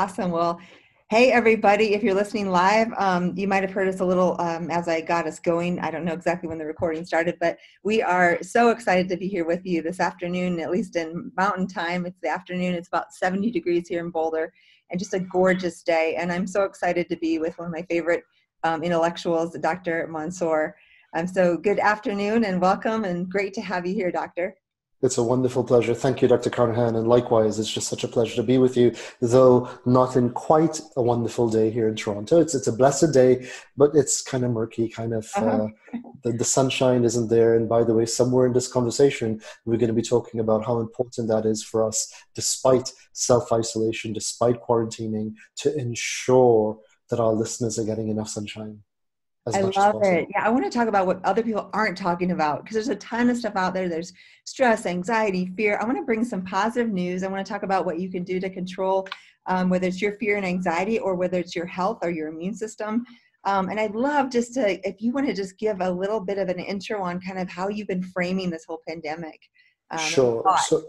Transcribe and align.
awesome. 0.00 0.30
Well, 0.30 0.58
hey, 1.10 1.30
everybody, 1.30 1.92
if 1.92 2.02
you're 2.02 2.14
listening 2.14 2.48
live, 2.48 2.90
um, 2.96 3.36
you 3.36 3.46
might 3.46 3.62
have 3.62 3.70
heard 3.70 3.86
us 3.86 4.00
a 4.00 4.04
little 4.04 4.34
um, 4.40 4.70
as 4.70 4.88
I 4.88 5.02
got 5.02 5.26
us 5.26 5.38
going. 5.38 5.78
I 5.78 5.90
don't 5.90 6.06
know 6.06 6.14
exactly 6.14 6.48
when 6.48 6.56
the 6.56 6.64
recording 6.64 7.04
started, 7.04 7.36
but 7.38 7.58
we 7.84 8.00
are 8.00 8.38
so 8.40 8.70
excited 8.70 9.10
to 9.10 9.18
be 9.18 9.28
here 9.28 9.44
with 9.44 9.66
you 9.66 9.82
this 9.82 10.00
afternoon, 10.00 10.58
at 10.58 10.70
least 10.70 10.96
in 10.96 11.30
mountain 11.36 11.66
time. 11.66 12.06
It's 12.06 12.18
the 12.22 12.30
afternoon, 12.30 12.72
it's 12.72 12.88
about 12.88 13.12
70 13.12 13.50
degrees 13.50 13.88
here 13.88 14.00
in 14.00 14.08
Boulder, 14.08 14.54
and 14.90 14.98
just 14.98 15.12
a 15.12 15.20
gorgeous 15.20 15.82
day. 15.82 16.16
And 16.18 16.32
I'm 16.32 16.46
so 16.46 16.62
excited 16.62 17.10
to 17.10 17.16
be 17.16 17.38
with 17.38 17.58
one 17.58 17.66
of 17.66 17.74
my 17.74 17.82
favorite 17.82 18.24
um, 18.64 18.82
intellectuals, 18.82 19.54
Dr. 19.60 20.08
Mansoor. 20.10 20.76
Um, 21.14 21.26
so, 21.26 21.58
good 21.58 21.78
afternoon 21.78 22.46
and 22.46 22.58
welcome, 22.58 23.04
and 23.04 23.28
great 23.28 23.52
to 23.52 23.60
have 23.60 23.84
you 23.84 23.92
here, 23.92 24.10
Doctor. 24.10 24.56
It's 25.02 25.16
a 25.16 25.22
wonderful 25.22 25.64
pleasure. 25.64 25.94
Thank 25.94 26.20
you, 26.20 26.28
Dr. 26.28 26.50
Carnahan. 26.50 26.94
And 26.94 27.08
likewise, 27.08 27.58
it's 27.58 27.72
just 27.72 27.88
such 27.88 28.04
a 28.04 28.08
pleasure 28.08 28.36
to 28.36 28.42
be 28.42 28.58
with 28.58 28.76
you, 28.76 28.94
though 29.22 29.70
not 29.86 30.14
in 30.14 30.28
quite 30.30 30.78
a 30.94 31.02
wonderful 31.02 31.48
day 31.48 31.70
here 31.70 31.88
in 31.88 31.96
Toronto. 31.96 32.38
It's, 32.38 32.54
it's 32.54 32.66
a 32.66 32.72
blessed 32.72 33.12
day, 33.14 33.48
but 33.78 33.92
it's 33.94 34.20
kind 34.20 34.44
of 34.44 34.50
murky, 34.50 34.90
kind 34.90 35.14
of, 35.14 35.30
uh-huh. 35.34 35.46
uh, 35.46 35.68
the, 36.22 36.32
the 36.32 36.44
sunshine 36.44 37.04
isn't 37.04 37.28
there. 37.28 37.56
And 37.56 37.66
by 37.66 37.82
the 37.82 37.94
way, 37.94 38.04
somewhere 38.04 38.46
in 38.46 38.52
this 38.52 38.68
conversation, 38.68 39.40
we're 39.64 39.78
going 39.78 39.88
to 39.88 39.94
be 39.94 40.02
talking 40.02 40.38
about 40.38 40.66
how 40.66 40.80
important 40.80 41.28
that 41.28 41.46
is 41.46 41.64
for 41.64 41.82
us, 41.82 42.12
despite 42.34 42.92
self 43.14 43.50
isolation, 43.52 44.12
despite 44.12 44.62
quarantining, 44.62 45.32
to 45.56 45.74
ensure 45.78 46.78
that 47.08 47.20
our 47.20 47.32
listeners 47.32 47.78
are 47.78 47.84
getting 47.84 48.08
enough 48.08 48.28
sunshine. 48.28 48.80
I 49.52 49.62
love 49.62 50.02
it. 50.02 50.28
Yeah, 50.30 50.44
I 50.44 50.50
want 50.50 50.64
to 50.64 50.70
talk 50.70 50.86
about 50.86 51.06
what 51.06 51.24
other 51.24 51.42
people 51.42 51.70
aren't 51.72 51.96
talking 51.96 52.32
about 52.32 52.62
because 52.62 52.74
there's 52.74 52.88
a 52.88 52.96
ton 52.96 53.30
of 53.30 53.36
stuff 53.36 53.56
out 53.56 53.72
there. 53.72 53.88
There's 53.88 54.12
stress, 54.44 54.86
anxiety, 54.86 55.50
fear. 55.56 55.78
I 55.80 55.84
want 55.84 55.96
to 55.96 56.04
bring 56.04 56.24
some 56.24 56.44
positive 56.44 56.90
news. 56.92 57.22
I 57.22 57.28
want 57.28 57.44
to 57.44 57.50
talk 57.50 57.62
about 57.62 57.86
what 57.86 57.98
you 57.98 58.10
can 58.10 58.22
do 58.22 58.38
to 58.38 58.50
control 58.50 59.08
um, 59.46 59.68
whether 59.68 59.88
it's 59.88 60.00
your 60.00 60.12
fear 60.12 60.36
and 60.36 60.46
anxiety 60.46 60.98
or 60.98 61.14
whether 61.14 61.38
it's 61.38 61.54
your 61.54 61.66
health 61.66 61.98
or 62.02 62.10
your 62.10 62.28
immune 62.28 62.54
system. 62.54 63.04
Um, 63.44 63.70
and 63.70 63.80
I'd 63.80 63.94
love 63.94 64.30
just 64.30 64.54
to, 64.54 64.86
if 64.86 65.00
you 65.00 65.12
want 65.12 65.26
to 65.26 65.34
just 65.34 65.58
give 65.58 65.80
a 65.80 65.90
little 65.90 66.20
bit 66.20 66.38
of 66.38 66.48
an 66.48 66.58
intro 66.58 67.02
on 67.02 67.20
kind 67.20 67.38
of 67.38 67.48
how 67.48 67.68
you've 67.68 67.88
been 67.88 68.02
framing 68.02 68.50
this 68.50 68.64
whole 68.66 68.82
pandemic. 68.86 69.40
Um, 69.90 69.98
sure. 69.98 70.44
So, 70.66 70.84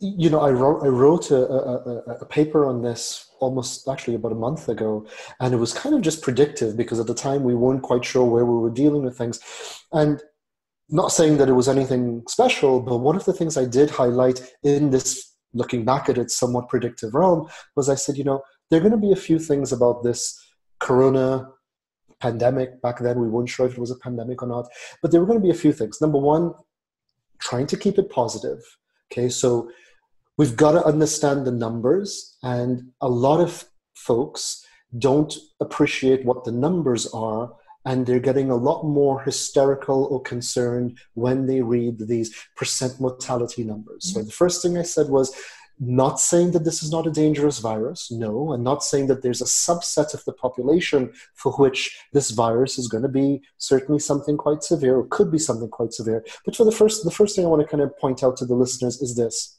you 0.00 0.30
know, 0.30 0.40
I 0.40 0.50
wrote 0.50 0.82
I 0.82 0.88
wrote 0.88 1.30
a, 1.30 1.36
a, 1.36 2.16
a, 2.20 2.24
paper 2.24 2.64
on 2.64 2.80
this 2.80 3.27
almost 3.40 3.88
actually 3.88 4.14
about 4.14 4.32
a 4.32 4.36
month 4.36 4.68
ago, 4.68 5.06
and 5.40 5.54
it 5.54 5.58
was 5.58 5.72
kind 5.72 5.94
of 5.94 6.02
just 6.02 6.22
predictive 6.22 6.76
because 6.76 7.00
at 7.00 7.06
the 7.06 7.14
time 7.14 7.44
we 7.44 7.54
weren't 7.54 7.82
quite 7.82 8.04
sure 8.04 8.24
where 8.24 8.44
we 8.44 8.58
were 8.58 8.70
dealing 8.70 9.02
with 9.02 9.16
things, 9.16 9.40
and 9.92 10.22
not 10.90 11.12
saying 11.12 11.36
that 11.36 11.48
it 11.48 11.52
was 11.52 11.68
anything 11.68 12.22
special, 12.28 12.80
but 12.80 12.98
one 12.98 13.16
of 13.16 13.24
the 13.24 13.32
things 13.32 13.56
I 13.56 13.66
did 13.66 13.90
highlight 13.90 14.40
in 14.62 14.90
this 14.90 15.34
looking 15.52 15.84
back 15.84 16.08
at 16.08 16.18
it 16.18 16.30
somewhat 16.30 16.68
predictive 16.68 17.14
realm 17.14 17.48
was 17.76 17.88
I 17.88 17.94
said, 17.94 18.16
you 18.16 18.24
know, 18.24 18.42
there 18.70 18.78
are 18.78 18.82
going 18.82 18.92
to 18.92 19.06
be 19.06 19.12
a 19.12 19.16
few 19.16 19.38
things 19.38 19.72
about 19.72 20.02
this 20.02 20.38
corona 20.78 21.50
pandemic. 22.20 22.80
Back 22.82 22.98
then 23.00 23.20
we 23.20 23.28
weren't 23.28 23.48
sure 23.48 23.66
if 23.66 23.72
it 23.72 23.78
was 23.78 23.90
a 23.90 23.96
pandemic 23.96 24.42
or 24.42 24.48
not 24.48 24.66
but 25.00 25.10
there 25.10 25.20
were 25.20 25.26
going 25.26 25.38
to 25.38 25.44
be 25.44 25.50
a 25.50 25.54
few 25.54 25.72
things. 25.72 26.00
Number 26.00 26.18
one 26.18 26.52
trying 27.38 27.66
to 27.68 27.76
keep 27.76 27.98
it 27.98 28.10
positive. 28.10 28.60
Okay, 29.10 29.28
so 29.28 29.70
we've 30.38 30.56
got 30.56 30.72
to 30.72 30.84
understand 30.84 31.46
the 31.46 31.52
numbers, 31.52 32.38
and 32.42 32.90
a 33.00 33.08
lot 33.08 33.40
of 33.40 33.64
folks 33.94 34.64
don't 34.98 35.34
appreciate 35.60 36.24
what 36.24 36.44
the 36.44 36.52
numbers 36.52 37.06
are 37.08 37.52
and 37.84 38.04
they're 38.04 38.20
getting 38.20 38.50
a 38.50 38.56
lot 38.56 38.84
more 38.84 39.22
hysterical 39.22 40.04
or 40.06 40.20
concerned 40.20 40.98
when 41.14 41.46
they 41.46 41.62
read 41.62 42.06
these 42.06 42.34
percent 42.56 43.00
mortality 43.00 43.64
numbers. 43.64 44.04
Mm-hmm. 44.04 44.20
So 44.20 44.24
the 44.24 44.32
first 44.32 44.62
thing 44.62 44.76
I 44.76 44.82
said 44.82 45.08
was 45.08 45.34
not 45.80 46.18
saying 46.20 46.50
that 46.50 46.64
this 46.64 46.82
is 46.82 46.90
not 46.90 47.06
a 47.06 47.10
dangerous 47.10 47.60
virus, 47.60 48.10
no, 48.10 48.52
and 48.52 48.64
not 48.64 48.82
saying 48.82 49.06
that 49.06 49.22
there's 49.22 49.40
a 49.40 49.46
subset 49.46 50.12
of 50.12 50.24
the 50.24 50.32
population 50.32 51.12
for 51.34 51.52
which 51.52 51.98
this 52.12 52.30
virus 52.30 52.78
is 52.78 52.88
going 52.88 53.04
to 53.04 53.08
be 53.08 53.40
certainly 53.58 54.00
something 54.00 54.36
quite 54.36 54.62
severe 54.62 54.96
or 54.96 55.06
could 55.06 55.30
be 55.30 55.38
something 55.38 55.68
quite 55.68 55.92
severe. 55.92 56.24
But 56.44 56.56
for 56.56 56.64
the 56.64 56.72
first, 56.72 57.04
the 57.04 57.10
first 57.10 57.36
thing 57.36 57.44
I 57.44 57.48
want 57.48 57.62
to 57.62 57.68
kind 57.68 57.82
of 57.82 57.96
point 57.98 58.24
out 58.24 58.36
to 58.38 58.44
the 58.44 58.56
listeners 58.56 59.00
is 59.00 59.16
this. 59.16 59.57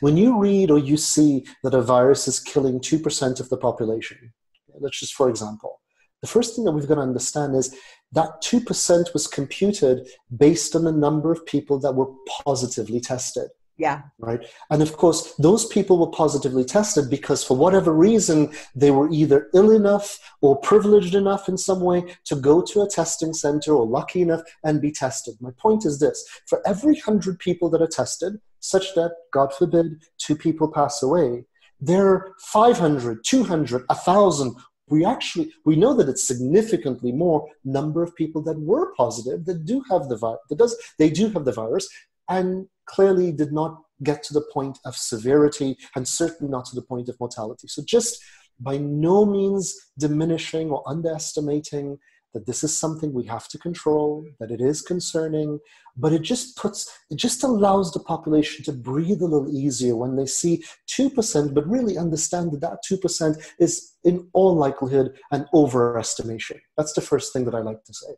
When 0.00 0.16
you 0.16 0.38
read 0.38 0.70
or 0.70 0.78
you 0.78 0.96
see 0.96 1.46
that 1.62 1.74
a 1.74 1.82
virus 1.82 2.28
is 2.28 2.40
killing 2.40 2.80
2% 2.80 3.40
of 3.40 3.48
the 3.48 3.56
population, 3.56 4.32
let's 4.80 5.00
just 5.00 5.14
for 5.14 5.28
example, 5.28 5.80
the 6.20 6.28
first 6.28 6.56
thing 6.56 6.64
that 6.64 6.72
we've 6.72 6.88
got 6.88 6.96
to 6.96 7.00
understand 7.00 7.54
is 7.54 7.74
that 8.12 8.42
2% 8.42 9.12
was 9.12 9.26
computed 9.26 10.08
based 10.36 10.74
on 10.74 10.84
the 10.84 10.92
number 10.92 11.30
of 11.30 11.46
people 11.46 11.78
that 11.80 11.94
were 11.94 12.12
positively 12.44 13.00
tested. 13.00 13.48
Yeah. 13.78 14.02
Right. 14.18 14.44
And 14.70 14.82
of 14.82 14.96
course, 14.96 15.34
those 15.38 15.64
people 15.66 15.98
were 15.98 16.10
positively 16.10 16.64
tested 16.64 17.08
because 17.08 17.44
for 17.44 17.56
whatever 17.56 17.92
reason, 17.92 18.52
they 18.74 18.90
were 18.90 19.08
either 19.10 19.48
ill 19.54 19.70
enough 19.70 20.18
or 20.40 20.56
privileged 20.56 21.14
enough 21.14 21.48
in 21.48 21.56
some 21.56 21.80
way 21.80 22.04
to 22.24 22.34
go 22.34 22.60
to 22.60 22.82
a 22.82 22.88
testing 22.88 23.32
center 23.32 23.72
or 23.72 23.86
lucky 23.86 24.20
enough 24.20 24.42
and 24.64 24.80
be 24.80 24.90
tested. 24.90 25.36
My 25.40 25.52
point 25.56 25.86
is 25.86 26.00
this 26.00 26.26
for 26.46 26.60
every 26.66 26.94
100 26.94 27.38
people 27.38 27.70
that 27.70 27.80
are 27.80 27.86
tested, 27.86 28.40
such 28.58 28.94
that, 28.96 29.12
God 29.32 29.54
forbid, 29.54 30.02
two 30.18 30.34
people 30.34 30.68
pass 30.68 31.00
away, 31.00 31.44
there 31.80 32.08
are 32.08 32.34
500, 32.40 33.22
200, 33.24 33.84
1,000 33.86 34.56
we 34.90 35.04
actually 35.04 35.52
we 35.66 35.76
know 35.76 35.94
that 35.94 36.08
it's 36.08 36.24
significantly 36.24 37.12
more 37.12 37.46
number 37.62 38.02
of 38.02 38.16
people 38.16 38.42
that 38.42 38.58
were 38.58 38.94
positive 38.94 39.44
that 39.44 39.66
do 39.66 39.82
have 39.90 40.08
the 40.08 40.16
virus 40.16 40.40
that 40.48 40.58
does 40.58 40.74
they 40.98 41.10
do 41.10 41.28
have 41.28 41.44
the 41.44 41.52
virus 41.52 41.86
and 42.30 42.66
clearly 42.88 43.32
did 43.32 43.52
not 43.52 43.82
get 44.02 44.22
to 44.24 44.34
the 44.34 44.46
point 44.52 44.78
of 44.84 44.96
severity 44.96 45.76
and 45.96 46.06
certainly 46.06 46.50
not 46.50 46.64
to 46.66 46.74
the 46.74 46.82
point 46.82 47.08
of 47.08 47.18
mortality. 47.20 47.68
So, 47.68 47.82
just 47.84 48.22
by 48.60 48.76
no 48.76 49.24
means 49.24 49.74
diminishing 49.98 50.70
or 50.70 50.82
underestimating 50.86 51.98
that 52.34 52.46
this 52.46 52.62
is 52.62 52.76
something 52.76 53.12
we 53.12 53.24
have 53.24 53.48
to 53.48 53.58
control, 53.58 54.24
that 54.38 54.50
it 54.50 54.60
is 54.60 54.82
concerning, 54.82 55.58
but 55.96 56.12
it 56.12 56.22
just 56.22 56.56
puts, 56.56 56.88
it 57.10 57.16
just 57.16 57.42
allows 57.42 57.92
the 57.92 58.00
population 58.00 58.64
to 58.64 58.72
breathe 58.72 59.22
a 59.22 59.26
little 59.26 59.50
easier 59.50 59.96
when 59.96 60.16
they 60.16 60.26
see 60.26 60.62
2%, 60.88 61.54
but 61.54 61.68
really 61.68 61.96
understand 61.96 62.52
that 62.52 62.60
that 62.60 62.78
2% 62.88 63.42
is 63.58 63.94
in 64.04 64.28
all 64.34 64.54
likelihood 64.54 65.18
an 65.32 65.46
overestimation. 65.54 66.58
That's 66.76 66.92
the 66.92 67.00
first 67.00 67.32
thing 67.32 67.44
that 67.46 67.54
I 67.54 67.60
like 67.60 67.82
to 67.84 67.94
say. 67.94 68.14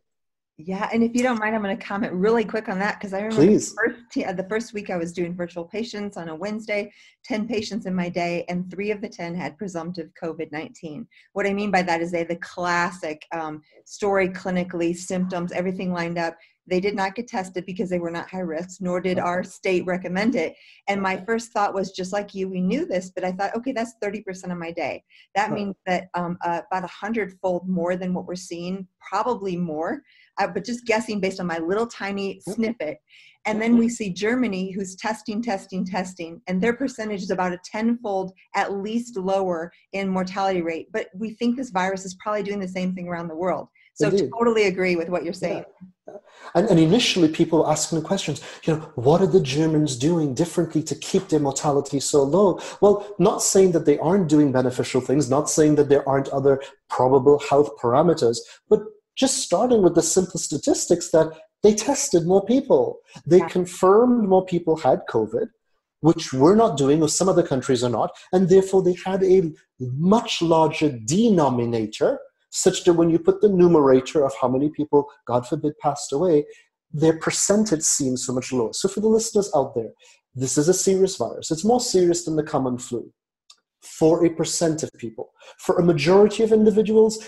Yeah, 0.65 0.89
and 0.93 1.03
if 1.03 1.15
you 1.15 1.23
don't 1.23 1.39
mind, 1.39 1.55
I'm 1.55 1.61
going 1.61 1.77
to 1.77 1.83
comment 1.83 2.13
really 2.13 2.45
quick 2.45 2.69
on 2.69 2.79
that 2.79 2.99
because 2.99 3.13
I 3.13 3.21
remember 3.21 3.45
the 3.45 3.59
first, 3.59 4.27
uh, 4.27 4.33
the 4.33 4.47
first 4.49 4.73
week 4.73 4.89
I 4.89 4.97
was 4.97 5.13
doing 5.13 5.35
virtual 5.35 5.65
patients 5.65 6.17
on 6.17 6.29
a 6.29 6.35
Wednesday, 6.35 6.91
10 7.23 7.47
patients 7.47 7.85
in 7.85 7.95
my 7.95 8.09
day, 8.09 8.45
and 8.49 8.69
three 8.69 8.91
of 8.91 9.01
the 9.01 9.09
10 9.09 9.35
had 9.35 9.57
presumptive 9.57 10.09
COVID 10.21 10.51
19. 10.51 11.07
What 11.33 11.47
I 11.47 11.53
mean 11.53 11.71
by 11.71 11.81
that 11.83 12.01
is 12.01 12.11
they 12.11 12.19
had 12.19 12.29
the 12.29 12.35
classic 12.37 13.25
um, 13.31 13.61
story 13.85 14.29
clinically, 14.29 14.95
symptoms, 14.95 15.51
everything 15.51 15.93
lined 15.93 16.17
up. 16.17 16.37
They 16.67 16.79
did 16.79 16.95
not 16.95 17.15
get 17.15 17.27
tested 17.27 17.65
because 17.65 17.89
they 17.89 17.99
were 17.99 18.11
not 18.11 18.29
high 18.29 18.39
risk, 18.39 18.81
nor 18.81 19.01
did 19.01 19.19
our 19.19 19.43
state 19.43 19.85
recommend 19.85 20.35
it. 20.35 20.53
And 20.87 21.01
my 21.01 21.17
first 21.25 21.51
thought 21.51 21.73
was 21.73 21.91
just 21.91 22.13
like 22.13 22.33
you, 22.33 22.47
we 22.47 22.61
knew 22.61 22.85
this, 22.85 23.11
but 23.13 23.23
I 23.23 23.31
thought, 23.31 23.55
okay, 23.55 23.71
that's 23.71 23.95
30% 24.03 24.51
of 24.51 24.57
my 24.57 24.71
day. 24.71 25.03
That 25.35 25.51
means 25.51 25.75
that 25.85 26.09
um, 26.13 26.37
uh, 26.45 26.61
about 26.71 26.83
a 26.83 26.93
hundredfold 26.93 27.67
more 27.67 27.95
than 27.95 28.13
what 28.13 28.25
we're 28.25 28.35
seeing, 28.35 28.87
probably 29.09 29.57
more 29.57 30.01
uh, 30.39 30.47
but 30.47 30.65
just 30.65 30.85
guessing 30.85 31.19
based 31.19 31.39
on 31.39 31.47
my 31.47 31.59
little 31.59 31.87
tiny 31.87 32.39
snippet. 32.41 32.97
And 33.45 33.59
then 33.59 33.77
we 33.77 33.89
see 33.89 34.11
Germany, 34.11 34.71
who's 34.71 34.95
testing, 34.95 35.41
testing, 35.41 35.83
testing, 35.83 36.41
and 36.47 36.61
their 36.61 36.73
percentage 36.73 37.23
is 37.23 37.31
about 37.31 37.53
a 37.53 37.59
tenfold 37.65 38.33
at 38.55 38.73
least 38.73 39.17
lower 39.17 39.71
in 39.93 40.07
mortality 40.07 40.61
rate. 40.61 40.87
But 40.93 41.07
we 41.15 41.31
think 41.31 41.57
this 41.57 41.71
virus 41.71 42.05
is 42.05 42.15
probably 42.15 42.43
doing 42.43 42.59
the 42.59 42.67
same 42.67 42.93
thing 42.93 43.07
around 43.07 43.29
the 43.29 43.35
world. 43.35 43.67
So 43.93 44.07
Indeed. 44.07 44.31
totally 44.37 44.63
agree 44.63 44.95
with 44.95 45.09
what 45.09 45.23
you're 45.23 45.33
saying. 45.33 45.65
Yeah. 46.07 46.15
And, 46.55 46.67
and 46.69 46.79
initially, 46.79 47.27
people 47.29 47.59
were 47.59 47.69
asking 47.69 47.99
the 47.99 48.05
questions, 48.05 48.41
you 48.63 48.75
know, 48.75 48.79
what 48.95 49.21
are 49.21 49.27
the 49.27 49.41
Germans 49.41 49.95
doing 49.95 50.33
differently 50.33 50.81
to 50.83 50.95
keep 50.95 51.29
their 51.29 51.39
mortality 51.39 51.99
so 51.99 52.23
low? 52.23 52.59
Well, 52.81 53.15
not 53.19 53.41
saying 53.41 53.73
that 53.73 53.85
they 53.85 53.99
aren't 53.99 54.27
doing 54.27 54.51
beneficial 54.51 55.01
things, 55.01 55.29
not 55.29 55.49
saying 55.49 55.75
that 55.75 55.89
there 55.89 56.07
aren't 56.07 56.29
other 56.29 56.61
probable 56.89 57.39
health 57.39 57.69
parameters, 57.81 58.39
but 58.69 58.81
just 59.15 59.37
starting 59.37 59.81
with 59.81 59.95
the 59.95 60.01
simple 60.01 60.39
statistics 60.39 61.11
that 61.11 61.31
they 61.63 61.75
tested 61.75 62.25
more 62.25 62.43
people. 62.45 62.99
They 63.25 63.39
yeah. 63.39 63.47
confirmed 63.47 64.27
more 64.27 64.45
people 64.45 64.77
had 64.77 65.01
COVID, 65.09 65.47
which 65.99 66.33
we're 66.33 66.55
not 66.55 66.77
doing, 66.77 67.01
or 67.01 67.09
some 67.09 67.29
other 67.29 67.45
countries 67.45 67.83
are 67.83 67.89
not, 67.89 68.11
and 68.33 68.49
therefore 68.49 68.81
they 68.81 68.97
had 69.05 69.23
a 69.23 69.51
much 69.79 70.41
larger 70.41 70.89
denominator, 71.05 72.19
such 72.51 72.83
that 72.83 72.93
when 72.93 73.09
you 73.09 73.17
put 73.17 73.41
the 73.41 73.49
numerator 73.49 74.23
of 74.23 74.33
how 74.39 74.47
many 74.47 74.69
people, 74.69 75.09
God 75.25 75.47
forbid, 75.47 75.73
passed 75.79 76.13
away, 76.13 76.45
their 76.93 77.17
percentage 77.17 77.81
seems 77.81 78.25
so 78.25 78.33
much 78.33 78.51
lower. 78.51 78.73
So 78.73 78.87
for 78.87 78.99
the 78.99 79.07
listeners 79.07 79.49
out 79.55 79.73
there, 79.73 79.91
this 80.35 80.57
is 80.57 80.67
a 80.67 80.73
serious 80.73 81.15
virus. 81.15 81.49
It's 81.49 81.65
more 81.65 81.79
serious 81.79 82.25
than 82.25 82.35
the 82.35 82.43
common 82.43 82.77
flu 82.77 83.11
for 83.81 84.25
a 84.25 84.29
percent 84.29 84.83
of 84.83 84.91
people. 84.97 85.31
For 85.57 85.77
a 85.77 85.83
majority 85.83 86.43
of 86.43 86.51
individuals, 86.51 87.25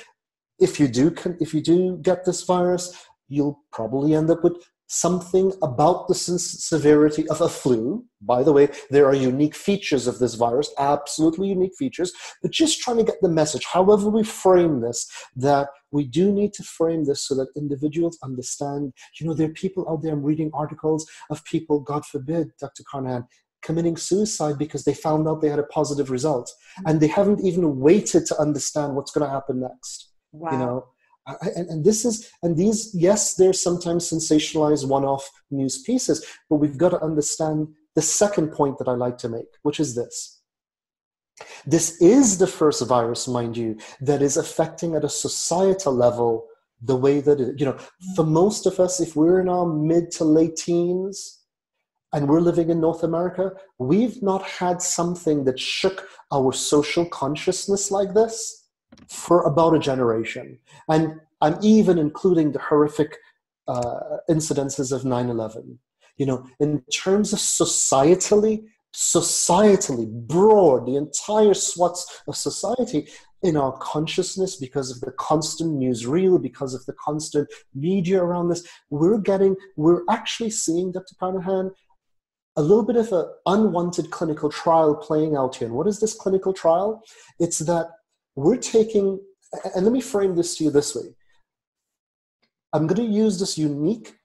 if 0.60 0.80
you 0.80 0.88
do 0.88 1.14
if 1.40 1.54
you 1.54 1.62
do 1.62 1.98
get 2.02 2.26
this 2.26 2.44
virus, 2.44 2.96
you'll 3.28 3.60
probably 3.72 4.14
end 4.14 4.30
up 4.30 4.44
with 4.44 4.58
something 4.94 5.51
about 5.63 6.07
the 6.07 6.13
severity 6.13 7.28
of 7.30 7.42
a 7.42 7.50
flu. 7.50 8.06
By 8.22 8.44
the 8.44 8.54
way, 8.54 8.69
there 8.92 9.07
are 9.07 9.16
unique 9.16 9.56
features 9.56 10.06
of 10.06 10.19
this 10.19 10.36
virus, 10.36 10.72
absolutely 10.78 11.50
unique 11.50 11.74
features, 11.78 12.13
but 12.42 12.51
just 12.51 12.80
trying 12.80 12.98
to 12.98 13.04
get 13.04 13.22
the 13.22 13.30
message, 13.30 13.66
however 13.66 14.07
we 14.10 14.24
frame 14.24 14.81
this, 14.81 15.10
that 15.36 15.69
we 15.92 16.04
do 16.06 16.31
need 16.31 16.54
to 16.54 16.63
frame 16.63 17.06
this 17.06 17.28
so 17.28 17.34
that 17.36 17.48
individuals 17.57 18.19
understand. 18.24 18.94
You 19.19 19.28
know, 19.28 19.34
there 19.34 19.50
are 19.50 19.54
people 19.54 19.90
out 19.90 20.04
there, 20.04 20.13
I'm 20.13 20.24
reading 20.24 20.51
articles 20.54 21.10
of 21.31 21.44
people, 21.45 21.80
God 21.80 22.06
forbid, 22.06 22.51
Dr. 22.60 22.84
Carnahan, 22.90 23.25
committing 23.63 23.98
suicide 23.98 24.60
because 24.60 24.84
they 24.84 24.94
found 24.94 25.28
out 25.28 25.42
they 25.42 25.50
had 25.50 25.57
a 25.57 25.63
positive 25.63 26.12
result 26.12 26.51
and 26.86 27.00
they 27.00 27.07
haven't 27.07 27.44
even 27.44 27.80
waited 27.80 28.25
to 28.28 28.40
understand 28.40 28.95
what's 28.95 29.12
going 29.12 29.25
to 29.25 29.34
happen 29.34 29.62
next. 29.62 30.12
Wow. 30.34 30.51
You 30.51 30.57
know, 30.57 30.86
and, 31.28 31.70
and 31.70 31.86
this 31.86 32.06
is 32.06 32.30
and 32.44 32.58
these 32.58 32.94
yes 32.94 33.36
they're 33.36 33.54
sometimes 33.54 34.10
sensationalized 34.10 34.88
one-off 34.88 35.30
news 35.52 35.81
pieces 35.81 36.25
but 36.50 36.58
we've 36.58 36.78
got 36.78 36.90
to 36.90 37.02
understand 37.02 37.68
the 37.96 38.02
second 38.02 38.52
point 38.52 38.78
that 38.78 38.88
i 38.88 38.94
like 38.94 39.18
to 39.18 39.30
make 39.30 39.48
which 39.64 39.80
is 39.80 39.96
this. 39.96 40.40
This 41.66 42.00
is 42.00 42.38
the 42.38 42.48
first 42.48 42.86
virus 42.88 43.28
mind 43.28 43.58
you 43.58 43.78
that 44.02 44.22
is 44.22 44.38
affecting 44.38 44.96
at 44.96 45.04
a 45.04 45.10
societal 45.10 45.94
level 45.94 46.46
the 46.84 46.96
way 46.96 47.22
that 47.22 47.40
it, 47.40 47.60
you 47.60 47.66
know 47.66 47.78
for 48.16 48.26
most 48.26 48.66
of 48.66 48.80
us 48.80 49.00
if 49.00 49.16
we're 49.16 49.40
in 49.40 49.50
our 49.50 49.66
mid 49.66 50.12
to 50.12 50.26
late 50.26 50.56
teens 50.58 51.40
and 52.12 52.28
we're 52.28 52.42
living 52.42 52.69
in 52.69 52.81
north 52.81 53.04
america 53.04 53.52
we've 53.80 54.22
not 54.22 54.44
had 54.44 54.81
something 54.81 55.46
that 55.46 55.60
shook 55.60 56.08
our 56.31 56.52
social 56.52 57.06
consciousness 57.06 57.90
like 57.90 58.14
this 58.14 58.62
for 59.10 59.44
about 59.44 59.75
a 59.75 59.80
generation. 59.80 60.60
And 60.90 61.19
I'm 61.42 61.57
even 61.62 61.98
including 61.98 62.51
the 62.51 62.60
horrific 62.60 63.18
uh, 63.68 64.18
incidences 64.30 64.92
of 64.92 65.06
9 65.06 65.30
11. 65.30 65.80
You 66.18 66.25
know, 66.25 66.45
in 66.60 66.81
terms 66.94 67.34
of 67.34 67.40
societally, 67.40 68.66
societally 68.94 70.10
broad, 70.28 70.86
the 70.86 70.95
entire 70.95 71.54
swaths 71.54 72.22
of 72.28 72.36
society 72.36 73.07
in 73.42 73.57
our 73.57 73.74
consciousness 73.80 74.56
because 74.56 74.90
of 74.90 75.01
the 75.01 75.12
constant 75.13 75.78
newsreel, 75.80 76.42
because 76.42 76.74
of 76.74 76.86
the 76.86 76.94
constant 76.94 77.48
media 77.75 78.22
around 78.24 78.50
this, 78.50 78.66
we're 78.90 79.18
getting, 79.18 79.56
we're 79.75 80.04
actually 80.10 80.50
seeing, 80.50 80.92
Dr. 80.92 81.16
Carnahan, 81.19 81.72
a 82.56 82.62
little 82.62 82.86
bit 82.86 82.95
of 82.95 83.12
an 83.12 83.25
unwanted 83.48 84.12
clinical 84.12 84.50
trial 84.50 84.95
playing 84.95 85.36
out 85.36 85.56
here. 85.56 85.68
And 85.68 85.75
what 85.75 85.88
is 85.88 86.00
this 86.00 86.13
clinical 86.13 86.54
trial? 86.54 87.01
It's 87.40 87.60
that 87.60 87.88
we're 88.35 88.57
taking, 88.57 89.19
and 89.75 89.83
let 89.83 89.94
me 89.94 90.01
frame 90.01 90.35
this 90.35 90.57
to 90.57 90.63
you 90.63 90.71
this 90.71 90.95
way. 90.95 91.15
I'm 92.74 92.88
going 92.88 93.07
to 93.07 93.13
use 93.13 93.39
this 93.39 93.57
unique 93.57 94.15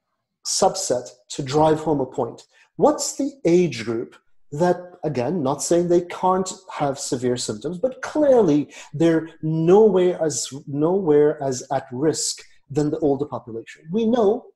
subset 0.46 1.08
to 1.30 1.42
drive 1.42 1.80
home 1.80 2.00
a 2.00 2.06
point. 2.06 2.42
What's 2.76 3.16
the 3.16 3.32
age 3.44 3.84
group 3.84 4.16
that, 4.52 4.76
again, 5.04 5.42
not 5.42 5.62
saying 5.62 5.88
they 5.88 6.02
can't 6.02 6.50
have 6.72 6.98
severe 6.98 7.36
symptoms, 7.36 7.76
but 7.78 8.00
clearly 8.00 8.72
they're 8.94 9.28
nowhere 9.42 10.22
as, 10.22 10.48
nowhere 10.66 11.42
as 11.42 11.62
at 11.72 11.86
risk 11.92 12.42
than 12.70 12.90
the 12.90 12.98
older 13.00 13.26
population? 13.26 13.82
We 13.92 14.06
know 14.06 14.46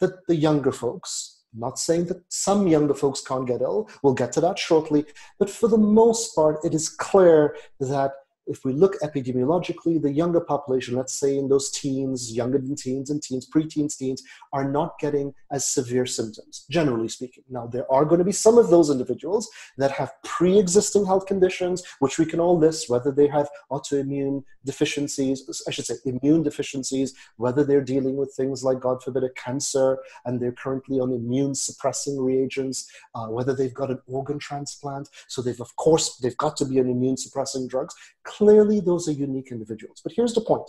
that 0.00 0.26
the 0.26 0.34
younger 0.34 0.72
folks, 0.72 1.44
not 1.54 1.78
saying 1.78 2.06
that 2.06 2.22
some 2.28 2.66
younger 2.66 2.94
folks 2.94 3.20
can't 3.20 3.46
get 3.46 3.62
ill, 3.62 3.88
we'll 4.02 4.14
get 4.14 4.32
to 4.32 4.40
that 4.40 4.58
shortly, 4.58 5.06
but 5.38 5.48
for 5.48 5.68
the 5.68 5.78
most 5.78 6.34
part, 6.34 6.64
it 6.64 6.74
is 6.74 6.88
clear 6.88 7.56
that 7.78 8.12
if 8.46 8.64
we 8.64 8.72
look 8.72 8.96
epidemiologically, 9.02 10.00
the 10.00 10.12
younger 10.12 10.40
population, 10.40 10.96
let's 10.96 11.18
say 11.18 11.36
in 11.36 11.48
those 11.48 11.70
teens, 11.70 12.32
younger 12.32 12.58
than 12.58 12.76
teens 12.76 13.10
and 13.10 13.22
teens, 13.22 13.48
preteens, 13.48 13.96
teens, 13.96 14.22
are 14.52 14.70
not 14.70 14.98
getting 14.98 15.34
as 15.50 15.66
severe 15.66 16.06
symptoms, 16.06 16.64
generally 16.70 17.08
speaking. 17.08 17.44
Now, 17.48 17.66
there 17.66 17.90
are 17.92 18.04
going 18.04 18.18
to 18.18 18.24
be 18.24 18.32
some 18.32 18.58
of 18.58 18.68
those 18.68 18.90
individuals 18.90 19.48
that 19.78 19.90
have 19.92 20.12
pre 20.24 20.58
existing 20.58 21.04
health 21.04 21.26
conditions, 21.26 21.82
which 21.98 22.18
we 22.18 22.26
can 22.26 22.40
all 22.40 22.58
list, 22.58 22.88
whether 22.88 23.10
they 23.10 23.28
have 23.28 23.48
autoimmune 23.70 24.42
deficiencies, 24.66 25.64
I 25.66 25.70
should 25.70 25.86
say 25.86 25.94
immune 26.04 26.42
deficiencies, 26.42 27.14
whether 27.36 27.64
they're 27.64 27.80
dealing 27.94 28.16
with 28.16 28.34
things 28.34 28.62
like, 28.62 28.80
God 28.80 29.02
forbid, 29.02 29.24
a 29.24 29.30
cancer 29.30 29.98
and 30.26 30.38
they're 30.38 30.52
currently 30.52 31.00
on 31.00 31.12
immune 31.12 31.54
suppressing 31.54 32.20
reagents, 32.20 32.86
uh, 33.14 33.28
whether 33.28 33.54
they've 33.54 33.72
got 33.72 33.90
an 33.90 34.00
organ 34.06 34.38
transplant. 34.38 35.08
So 35.28 35.40
they've, 35.40 35.60
of 35.60 35.74
course, 35.76 36.18
they've 36.18 36.36
got 36.36 36.58
to 36.58 36.66
be 36.66 36.78
on 36.80 36.90
immune 36.90 37.16
suppressing 37.16 37.68
drugs 37.68 37.94
Clearly, 38.24 38.80
those 38.80 39.08
are 39.08 39.12
unique 39.12 39.52
individuals. 39.52 40.00
But 40.02 40.12
here's 40.14 40.34
the 40.34 40.40
point 40.40 40.68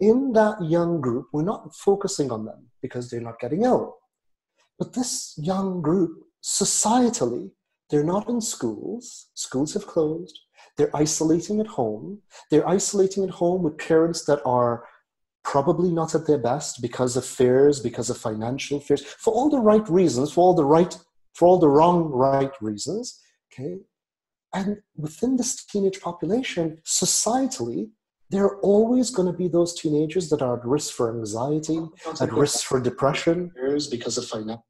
in 0.00 0.32
that 0.32 0.56
young 0.62 1.00
group, 1.00 1.28
we're 1.32 1.42
not 1.42 1.74
focusing 1.74 2.32
on 2.32 2.44
them 2.44 2.66
because 2.82 3.10
they're 3.10 3.20
not 3.20 3.38
getting 3.38 3.62
ill. 3.62 3.98
But 4.78 4.94
this 4.94 5.34
young 5.36 5.82
group, 5.82 6.24
societally, 6.42 7.50
they're 7.90 8.04
not 8.04 8.28
in 8.28 8.40
schools, 8.40 9.28
schools 9.34 9.74
have 9.74 9.86
closed, 9.86 10.38
they're 10.80 10.96
isolating 10.96 11.60
at 11.60 11.66
home. 11.66 12.22
They're 12.50 12.66
isolating 12.66 13.22
at 13.22 13.28
home 13.28 13.62
with 13.62 13.76
parents 13.76 14.24
that 14.24 14.40
are 14.46 14.84
probably 15.44 15.90
not 15.90 16.14
at 16.14 16.26
their 16.26 16.38
best 16.38 16.80
because 16.80 17.18
of 17.18 17.24
fears, 17.26 17.80
because 17.80 18.08
of 18.08 18.16
financial 18.16 18.80
fears, 18.80 19.04
for 19.04 19.34
all 19.34 19.50
the 19.50 19.58
right 19.58 19.86
reasons, 19.90 20.32
for 20.32 20.40
all 20.40 20.54
the 20.54 20.64
right, 20.64 20.96
for 21.34 21.48
all 21.48 21.58
the 21.58 21.68
wrong 21.68 22.04
right 22.04 22.52
reasons. 22.62 23.20
Okay, 23.52 23.80
and 24.54 24.78
within 24.96 25.36
this 25.36 25.66
teenage 25.66 26.00
population, 26.00 26.78
societally, 26.86 27.90
there 28.30 28.44
are 28.44 28.58
always 28.60 29.10
going 29.10 29.30
to 29.30 29.36
be 29.36 29.48
those 29.48 29.78
teenagers 29.78 30.30
that 30.30 30.40
are 30.40 30.56
at 30.58 30.64
risk 30.64 30.94
for 30.94 31.14
anxiety, 31.14 31.78
at 32.22 32.32
risk 32.32 32.64
for 32.64 32.80
depression. 32.80 33.50
Because 33.90 34.16
of 34.16 34.24
financial. 34.24 34.64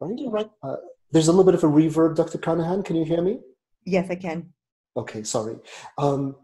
Right? 0.00 0.20
right. 0.28 0.50
Uh, 0.62 0.76
there's 1.12 1.28
a 1.28 1.32
little 1.32 1.44
bit 1.50 1.54
of 1.54 1.64
a 1.64 1.66
reverb, 1.66 2.14
Dr. 2.14 2.36
Carnahan. 2.36 2.82
Can 2.82 2.96
you 2.96 3.06
hear 3.06 3.22
me? 3.22 3.40
Yes, 3.86 4.10
I 4.10 4.16
can. 4.16 4.52
Okay, 4.96 5.22
sorry. 5.22 5.56
Um, 5.98 6.36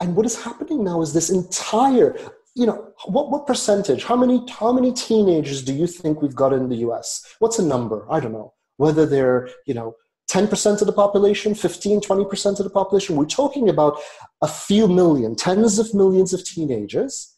and 0.00 0.16
what 0.16 0.26
is 0.26 0.42
happening 0.42 0.82
now 0.82 1.02
is 1.02 1.12
this 1.12 1.30
entire, 1.30 2.16
you 2.54 2.66
know, 2.66 2.92
what, 3.06 3.30
what 3.30 3.46
percentage, 3.46 4.04
how 4.04 4.16
many, 4.16 4.44
how 4.50 4.72
many 4.72 4.92
teenagers 4.92 5.62
do 5.62 5.72
you 5.72 5.86
think 5.86 6.22
we've 6.22 6.34
got 6.34 6.52
in 6.52 6.68
the 6.68 6.76
US? 6.76 7.36
What's 7.38 7.58
a 7.58 7.64
number? 7.64 8.06
I 8.10 8.20
don't 8.20 8.32
know. 8.32 8.54
Whether 8.78 9.06
they're, 9.06 9.48
you 9.66 9.74
know, 9.74 9.94
10% 10.32 10.80
of 10.80 10.86
the 10.86 10.92
population, 10.92 11.54
15, 11.54 12.00
20% 12.00 12.58
of 12.58 12.64
the 12.64 12.70
population. 12.70 13.16
We're 13.16 13.26
talking 13.26 13.68
about 13.68 13.98
a 14.40 14.48
few 14.48 14.88
million, 14.88 15.36
tens 15.36 15.78
of 15.78 15.92
millions 15.92 16.32
of 16.32 16.42
teenagers, 16.42 17.36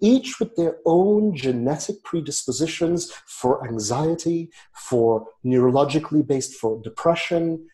each 0.00 0.38
with 0.38 0.54
their 0.54 0.76
own 0.86 1.36
genetic 1.36 2.02
predispositions 2.04 3.12
for 3.26 3.66
anxiety, 3.66 4.50
for 4.74 5.26
neurologically 5.44 6.26
based 6.26 6.54
for 6.54 6.80
depression. 6.82 7.66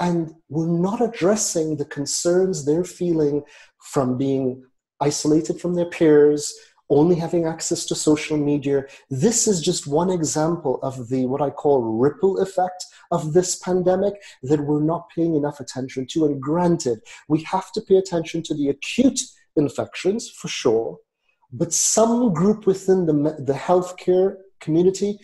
And 0.00 0.34
we're 0.48 0.66
not 0.66 1.02
addressing 1.02 1.76
the 1.76 1.84
concerns 1.84 2.64
they're 2.64 2.84
feeling 2.84 3.42
from 3.92 4.16
being 4.16 4.64
isolated 5.00 5.60
from 5.60 5.74
their 5.74 5.90
peers, 5.90 6.52
only 6.88 7.14
having 7.14 7.46
access 7.46 7.84
to 7.86 7.94
social 7.94 8.36
media. 8.36 8.84
This 9.10 9.46
is 9.46 9.60
just 9.60 9.86
one 9.86 10.10
example 10.10 10.80
of 10.82 11.08
the 11.08 11.26
what 11.26 11.40
I 11.40 11.50
call 11.50 11.82
ripple 11.82 12.38
effect 12.40 12.84
of 13.12 13.32
this 13.32 13.56
pandemic 13.56 14.14
that 14.42 14.60
we're 14.60 14.82
not 14.82 15.08
paying 15.14 15.36
enough 15.36 15.60
attention 15.60 16.06
to. 16.10 16.26
And 16.26 16.40
granted, 16.40 17.00
we 17.28 17.42
have 17.44 17.70
to 17.72 17.80
pay 17.80 17.96
attention 17.96 18.42
to 18.44 18.54
the 18.54 18.68
acute 18.68 19.20
infections 19.56 20.28
for 20.30 20.48
sure, 20.48 20.98
but 21.52 21.72
some 21.72 22.32
group 22.32 22.66
within 22.66 23.06
the, 23.06 23.12
the 23.38 23.52
healthcare 23.52 24.36
community, 24.60 25.18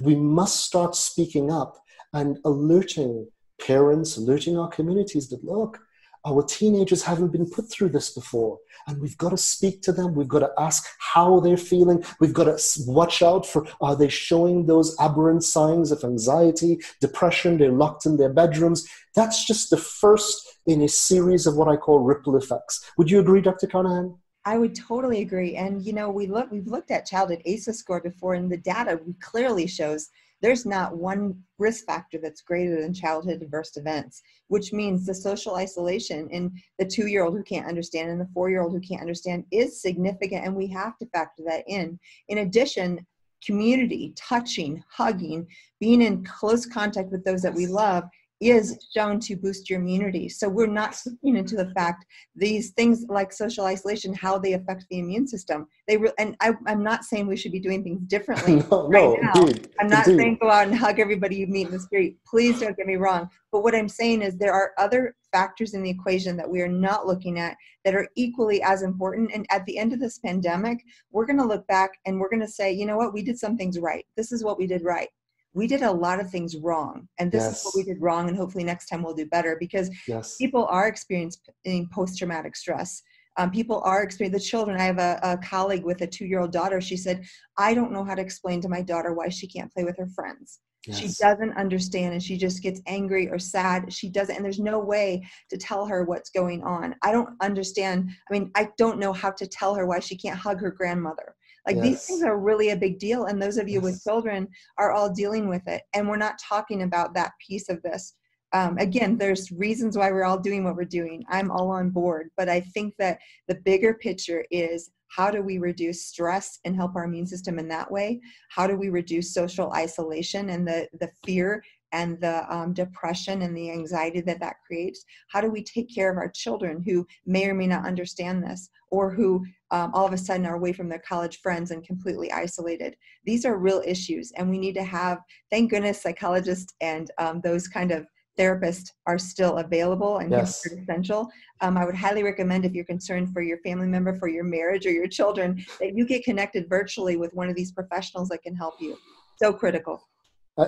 we 0.00 0.16
must 0.16 0.64
start 0.64 0.94
speaking 0.96 1.50
up 1.50 1.76
and 2.12 2.38
alerting 2.44 3.28
parents, 3.60 4.16
alerting 4.16 4.58
our 4.58 4.68
communities 4.68 5.28
that 5.30 5.44
look, 5.44 5.80
our 6.26 6.42
teenagers 6.42 7.02
haven't 7.02 7.32
been 7.32 7.48
put 7.48 7.70
through 7.70 7.90
this 7.90 8.10
before. 8.10 8.58
And 8.86 9.00
we've 9.00 9.16
got 9.18 9.30
to 9.30 9.36
speak 9.36 9.82
to 9.82 9.92
them. 9.92 10.14
We've 10.14 10.28
got 10.28 10.40
to 10.40 10.50
ask 10.58 10.86
how 10.98 11.40
they're 11.40 11.56
feeling. 11.56 12.02
We've 12.18 12.32
got 12.32 12.44
to 12.44 12.82
watch 12.86 13.22
out 13.22 13.46
for 13.46 13.66
are 13.80 13.94
they 13.94 14.08
showing 14.08 14.66
those 14.66 14.96
aberrant 14.98 15.44
signs 15.44 15.92
of 15.92 16.02
anxiety, 16.02 16.80
depression? 17.00 17.58
They're 17.58 17.72
locked 17.72 18.06
in 18.06 18.16
their 18.16 18.32
bedrooms. 18.32 18.88
That's 19.14 19.44
just 19.44 19.70
the 19.70 19.76
first 19.76 20.58
in 20.66 20.82
a 20.82 20.88
series 20.88 21.46
of 21.46 21.56
what 21.56 21.68
I 21.68 21.76
call 21.76 21.98
ripple 21.98 22.36
effects. 22.36 22.90
Would 22.96 23.10
you 23.10 23.20
agree, 23.20 23.42
Dr. 23.42 23.66
Carnahan? 23.66 24.16
I 24.46 24.58
would 24.58 24.74
totally 24.74 25.22
agree. 25.22 25.56
And 25.56 25.82
you 25.82 25.92
know, 25.92 26.10
we 26.10 26.26
look 26.26 26.50
we've 26.50 26.66
looked 26.66 26.90
at 26.90 27.06
childhood 27.06 27.40
ACEs 27.44 27.78
score 27.78 28.00
before, 28.00 28.34
and 28.34 28.50
the 28.50 28.58
data 28.58 29.00
clearly 29.20 29.66
shows 29.66 30.10
there's 30.42 30.66
not 30.66 30.96
one 30.96 31.42
risk 31.58 31.86
factor 31.86 32.18
that's 32.22 32.42
greater 32.42 32.80
than 32.80 32.92
childhood 32.92 33.42
adverse 33.42 33.76
events, 33.76 34.22
which 34.48 34.72
means 34.72 35.06
the 35.06 35.14
social 35.14 35.56
isolation 35.56 36.28
in 36.30 36.52
the 36.78 36.84
two 36.84 37.06
year 37.06 37.24
old 37.24 37.34
who 37.34 37.42
can't 37.42 37.66
understand 37.66 38.10
and 38.10 38.20
the 38.20 38.28
four 38.34 38.50
year 38.50 38.62
old 38.62 38.72
who 38.72 38.80
can't 38.80 39.00
understand 39.00 39.44
is 39.50 39.80
significant, 39.80 40.44
and 40.44 40.54
we 40.54 40.66
have 40.66 40.98
to 40.98 41.06
factor 41.06 41.42
that 41.46 41.64
in. 41.66 41.98
In 42.28 42.38
addition, 42.38 43.06
community, 43.44 44.12
touching, 44.16 44.82
hugging, 44.90 45.46
being 45.80 46.02
in 46.02 46.24
close 46.24 46.66
contact 46.66 47.10
with 47.10 47.24
those 47.24 47.42
that 47.42 47.54
we 47.54 47.66
love 47.66 48.04
is 48.50 48.78
shown 48.94 49.20
to 49.20 49.36
boost 49.36 49.70
your 49.70 49.80
immunity. 49.80 50.28
So 50.28 50.48
we're 50.48 50.66
not 50.66 51.00
looking 51.06 51.36
into 51.36 51.56
the 51.56 51.70
fact 51.70 52.04
these 52.34 52.70
things 52.70 53.04
like 53.08 53.32
social 53.32 53.64
isolation, 53.64 54.12
how 54.12 54.38
they 54.38 54.54
affect 54.54 54.86
the 54.90 54.98
immune 54.98 55.26
system. 55.26 55.66
They 55.88 55.96
re- 55.96 56.12
and 56.18 56.36
I, 56.40 56.52
am 56.66 56.82
not 56.82 57.04
saying 57.04 57.26
we 57.26 57.36
should 57.36 57.52
be 57.52 57.60
doing 57.60 57.82
things 57.82 58.00
differently 58.06 58.56
no, 58.70 58.88
right 58.88 58.92
no, 58.92 59.14
now. 59.20 59.32
Indeed, 59.34 59.70
I'm 59.80 59.88
not 59.88 60.06
indeed. 60.06 60.22
saying 60.22 60.38
go 60.40 60.50
out 60.50 60.66
and 60.66 60.76
hug 60.76 60.98
everybody 60.98 61.36
you 61.36 61.46
meet 61.46 61.66
in 61.66 61.72
the 61.72 61.80
street. 61.80 62.18
Please 62.26 62.60
don't 62.60 62.76
get 62.76 62.86
me 62.86 62.96
wrong. 62.96 63.28
But 63.52 63.62
what 63.62 63.74
I'm 63.74 63.88
saying 63.88 64.22
is 64.22 64.36
there 64.36 64.52
are 64.52 64.72
other 64.78 65.14
factors 65.32 65.74
in 65.74 65.82
the 65.82 65.90
equation 65.90 66.36
that 66.36 66.48
we 66.48 66.60
are 66.60 66.68
not 66.68 67.06
looking 67.06 67.38
at 67.38 67.56
that 67.84 67.94
are 67.94 68.08
equally 68.16 68.62
as 68.62 68.82
important. 68.82 69.30
And 69.32 69.46
at 69.50 69.64
the 69.66 69.78
end 69.78 69.92
of 69.92 70.00
this 70.00 70.18
pandemic, 70.18 70.84
we're 71.12 71.26
going 71.26 71.38
to 71.38 71.46
look 71.46 71.66
back 71.66 71.92
and 72.04 72.18
we're 72.18 72.30
going 72.30 72.40
to 72.40 72.48
say, 72.48 72.72
you 72.72 72.84
know 72.86 72.96
what, 72.96 73.12
we 73.12 73.22
did 73.22 73.38
some 73.38 73.56
things 73.56 73.78
right. 73.78 74.04
This 74.16 74.32
is 74.32 74.42
what 74.42 74.58
we 74.58 74.66
did 74.66 74.82
right 74.82 75.08
we 75.54 75.66
did 75.66 75.82
a 75.82 75.90
lot 75.90 76.20
of 76.20 76.30
things 76.30 76.56
wrong 76.56 77.08
and 77.18 77.30
this 77.30 77.44
yes. 77.44 77.58
is 77.58 77.64
what 77.64 77.74
we 77.76 77.84
did 77.84 78.00
wrong 78.02 78.28
and 78.28 78.36
hopefully 78.36 78.64
next 78.64 78.86
time 78.86 79.02
we'll 79.02 79.14
do 79.14 79.26
better 79.26 79.56
because 79.58 79.88
yes. 80.06 80.36
people 80.36 80.66
are 80.66 80.88
experiencing 80.88 81.88
post-traumatic 81.92 82.56
stress 82.56 83.02
um, 83.36 83.50
people 83.50 83.80
are 83.84 84.02
experiencing 84.02 84.38
the 84.38 84.44
children 84.44 84.78
i 84.78 84.84
have 84.84 84.98
a, 84.98 85.18
a 85.22 85.38
colleague 85.38 85.84
with 85.84 86.00
a 86.02 86.06
two-year-old 86.06 86.52
daughter 86.52 86.80
she 86.80 86.96
said 86.96 87.24
i 87.56 87.72
don't 87.72 87.92
know 87.92 88.04
how 88.04 88.14
to 88.14 88.22
explain 88.22 88.60
to 88.60 88.68
my 88.68 88.82
daughter 88.82 89.14
why 89.14 89.28
she 89.28 89.46
can't 89.46 89.72
play 89.72 89.84
with 89.84 89.96
her 89.96 90.08
friends 90.08 90.60
yes. 90.86 90.98
she 90.98 91.08
doesn't 91.20 91.56
understand 91.56 92.12
and 92.12 92.22
she 92.22 92.36
just 92.36 92.62
gets 92.62 92.80
angry 92.86 93.28
or 93.28 93.38
sad 93.38 93.92
she 93.92 94.08
doesn't 94.08 94.36
and 94.36 94.44
there's 94.44 94.58
no 94.58 94.78
way 94.78 95.24
to 95.50 95.56
tell 95.56 95.86
her 95.86 96.04
what's 96.04 96.30
going 96.30 96.62
on 96.62 96.94
i 97.02 97.12
don't 97.12 97.30
understand 97.40 98.10
i 98.28 98.32
mean 98.32 98.50
i 98.54 98.68
don't 98.76 98.98
know 98.98 99.12
how 99.12 99.30
to 99.30 99.46
tell 99.46 99.74
her 99.74 99.86
why 99.86 99.98
she 99.98 100.16
can't 100.16 100.38
hug 100.38 100.60
her 100.60 100.70
grandmother 100.70 101.33
like 101.66 101.76
yes. 101.76 101.84
these 101.84 102.06
things 102.06 102.22
are 102.22 102.38
really 102.38 102.70
a 102.70 102.76
big 102.76 102.98
deal. 102.98 103.24
And 103.24 103.40
those 103.40 103.56
of 103.56 103.68
you 103.68 103.74
yes. 103.74 103.82
with 103.82 104.02
children 104.02 104.48
are 104.78 104.92
all 104.92 105.10
dealing 105.10 105.48
with 105.48 105.66
it. 105.66 105.82
And 105.94 106.08
we're 106.08 106.16
not 106.16 106.38
talking 106.38 106.82
about 106.82 107.14
that 107.14 107.32
piece 107.46 107.68
of 107.68 107.82
this. 107.82 108.14
Um, 108.52 108.78
again, 108.78 109.18
there's 109.18 109.50
reasons 109.50 109.96
why 109.96 110.10
we're 110.12 110.24
all 110.24 110.38
doing 110.38 110.62
what 110.62 110.76
we're 110.76 110.84
doing. 110.84 111.24
I'm 111.28 111.50
all 111.50 111.70
on 111.70 111.90
board. 111.90 112.30
But 112.36 112.48
I 112.48 112.60
think 112.60 112.94
that 112.98 113.18
the 113.48 113.56
bigger 113.64 113.94
picture 113.94 114.44
is 114.50 114.90
how 115.08 115.30
do 115.30 115.42
we 115.42 115.58
reduce 115.58 116.06
stress 116.06 116.58
and 116.64 116.74
help 116.74 116.96
our 116.96 117.04
immune 117.04 117.26
system 117.26 117.58
in 117.58 117.68
that 117.68 117.90
way? 117.90 118.20
How 118.50 118.66
do 118.66 118.76
we 118.76 118.88
reduce 118.88 119.32
social 119.32 119.72
isolation 119.72 120.50
and 120.50 120.66
the, 120.66 120.88
the 121.00 121.10
fear 121.24 121.62
and 121.94 122.20
the 122.20 122.52
um, 122.52 122.72
depression 122.72 123.42
and 123.42 123.56
the 123.56 123.70
anxiety 123.70 124.20
that 124.20 124.40
that 124.40 124.56
creates? 124.66 125.04
How 125.28 125.40
do 125.40 125.48
we 125.48 125.62
take 125.62 125.94
care 125.94 126.10
of 126.10 126.18
our 126.18 126.28
children 126.28 126.82
who 126.84 127.06
may 127.24 127.46
or 127.48 127.54
may 127.54 127.68
not 127.68 127.86
understand 127.86 128.42
this 128.42 128.68
or 128.90 129.10
who 129.10 129.46
um, 129.70 129.92
all 129.94 130.06
of 130.06 130.12
a 130.12 130.18
sudden 130.18 130.44
are 130.44 130.56
away 130.56 130.72
from 130.72 130.88
their 130.88 131.02
college 131.08 131.40
friends 131.40 131.70
and 131.70 131.86
completely 131.86 132.32
isolated? 132.32 132.96
These 133.24 133.44
are 133.44 133.56
real 133.56 133.80
issues, 133.86 134.32
and 134.36 134.50
we 134.50 134.58
need 134.58 134.74
to 134.74 134.82
have, 134.82 135.18
thank 135.50 135.70
goodness, 135.70 136.02
psychologists 136.02 136.74
and 136.80 137.10
um, 137.18 137.40
those 137.42 137.68
kind 137.68 137.92
of 137.92 138.06
therapists 138.36 138.90
are 139.06 139.18
still 139.18 139.58
available 139.58 140.18
and 140.18 140.32
yes. 140.32 140.66
essential. 140.66 141.28
Um, 141.60 141.76
I 141.76 141.84
would 141.84 141.94
highly 141.94 142.24
recommend 142.24 142.64
if 142.64 142.72
you're 142.72 142.84
concerned 142.84 143.32
for 143.32 143.42
your 143.42 143.58
family 143.58 143.86
member, 143.86 144.12
for 144.16 144.28
your 144.28 144.42
marriage, 144.42 144.84
or 144.86 144.90
your 144.90 145.06
children, 145.06 145.64
that 145.78 145.96
you 145.96 146.04
get 146.04 146.24
connected 146.24 146.68
virtually 146.68 147.16
with 147.16 147.32
one 147.34 147.48
of 147.48 147.54
these 147.54 147.70
professionals 147.70 148.28
that 148.30 148.42
can 148.42 148.56
help 148.56 148.74
you. 148.80 148.98
So 149.40 149.52
critical. 149.52 150.00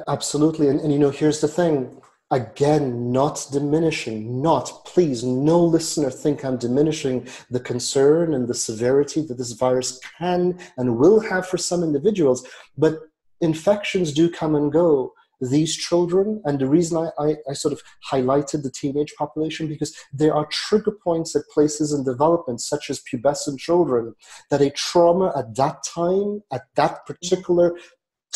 Absolutely. 0.09 0.69
And, 0.69 0.81
and 0.81 0.93
you 0.93 0.99
know, 0.99 1.11
here's 1.11 1.40
the 1.40 1.49
thing 1.49 2.00
again, 2.33 3.12
not 3.12 3.47
diminishing, 3.52 4.43
not, 4.43 4.85
please, 4.85 5.23
no 5.23 5.62
listener 5.62 6.11
think 6.11 6.45
I'm 6.45 6.59
diminishing 6.59 7.28
the 7.50 7.61
concern 7.61 8.35
and 8.35 8.49
the 8.49 8.55
severity 8.55 9.21
that 9.23 9.38
this 9.38 9.52
virus 9.52 10.00
can 10.19 10.59
and 10.76 10.99
will 10.99 11.21
have 11.21 11.47
for 11.47 11.57
some 11.57 11.85
individuals. 11.85 12.45
But 12.76 12.99
infections 13.40 14.12
do 14.12 14.28
come 14.28 14.57
and 14.57 14.73
go. 14.73 15.12
These 15.38 15.76
children, 15.76 16.40
and 16.47 16.59
the 16.59 16.66
reason 16.66 16.97
I, 16.97 17.11
I, 17.23 17.37
I 17.50 17.52
sort 17.52 17.75
of 17.75 17.83
highlighted 18.11 18.62
the 18.62 18.71
teenage 18.71 19.14
population 19.19 19.69
because 19.69 19.95
there 20.11 20.35
are 20.35 20.47
trigger 20.47 20.93
points 20.93 21.37
at 21.37 21.43
places 21.52 21.93
in 21.93 22.05
development, 22.05 22.62
such 22.62 22.88
as 22.88 23.02
pubescent 23.02 23.59
children, 23.59 24.14
that 24.50 24.62
a 24.62 24.71
trauma 24.71 25.35
at 25.37 25.55
that 25.57 25.85
time, 25.85 26.43
at 26.50 26.62
that 26.76 27.05
particular 27.05 27.76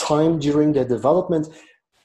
time 0.01 0.39
during 0.39 0.73
their 0.73 0.89
development 0.89 1.49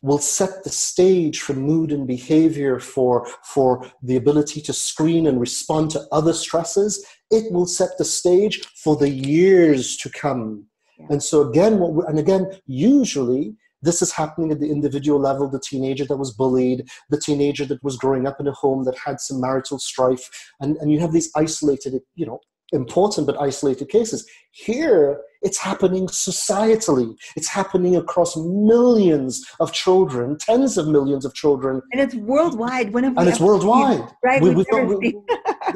will 0.02 0.20
set 0.20 0.64
the 0.64 0.70
stage 0.70 1.42
for 1.42 1.54
mood 1.54 1.92
and 1.92 2.06
behavior 2.06 2.80
for, 2.80 3.28
for 3.44 3.90
the 4.04 4.16
ability 4.16 4.62
to 4.62 4.72
screen 4.72 5.26
and 5.26 5.40
respond 5.40 5.90
to 5.90 6.06
other 6.12 6.34
stresses. 6.34 7.04
It 7.32 7.52
will 7.52 7.66
set 7.66 7.98
the 7.98 8.06
stage 8.06 8.62
for 8.84 8.96
the 8.96 9.10
years 9.10 9.98
to 9.98 10.10
come. 10.10 10.68
Yeah. 11.00 11.08
and 11.10 11.22
so 11.22 11.42
again 11.50 11.80
what 11.80 12.08
and 12.08 12.18
again 12.18 12.44
usually 12.68 13.44
this 13.82 14.02
is 14.02 14.14
happening 14.14 14.50
at 14.52 14.62
the 14.62 14.72
individual 14.72 15.20
level 15.20 15.50
the 15.50 15.60
teenager 15.60 16.06
that 16.06 16.16
was 16.24 16.32
bullied 16.32 16.88
the 17.10 17.20
teenager 17.20 17.66
that 17.66 17.84
was 17.84 17.98
growing 17.98 18.26
up 18.30 18.40
in 18.40 18.48
a 18.48 18.54
home 18.54 18.86
that 18.86 18.98
had 19.06 19.20
some 19.20 19.42
marital 19.42 19.78
strife. 19.78 20.26
And, 20.62 20.78
and 20.78 20.90
you 20.94 21.00
have 21.02 21.12
these 21.12 21.32
isolated 21.36 21.94
you 22.22 22.26
know 22.26 22.40
important 22.72 23.28
but 23.28 23.42
isolated 23.42 23.90
cases. 23.90 24.26
Here 24.52 25.22
it's 25.46 25.60
happening 25.60 26.08
societally. 26.08 27.16
It's 27.36 27.48
happening 27.48 27.96
across 27.96 28.36
millions 28.36 29.46
of 29.60 29.72
children, 29.72 30.38
tens 30.40 30.78
of 30.78 30.88
millions 30.88 31.24
of 31.24 31.36
children. 31.36 31.82
And 31.92 32.02
it's 32.02 32.16
worldwide. 32.16 32.92
When 32.92 33.06
and 33.06 33.30
it's 33.30 33.40
worldwide. 33.40 34.04
Right. 34.24 34.42
We, 34.42 34.56
we 34.56 34.66
we, 34.96 35.16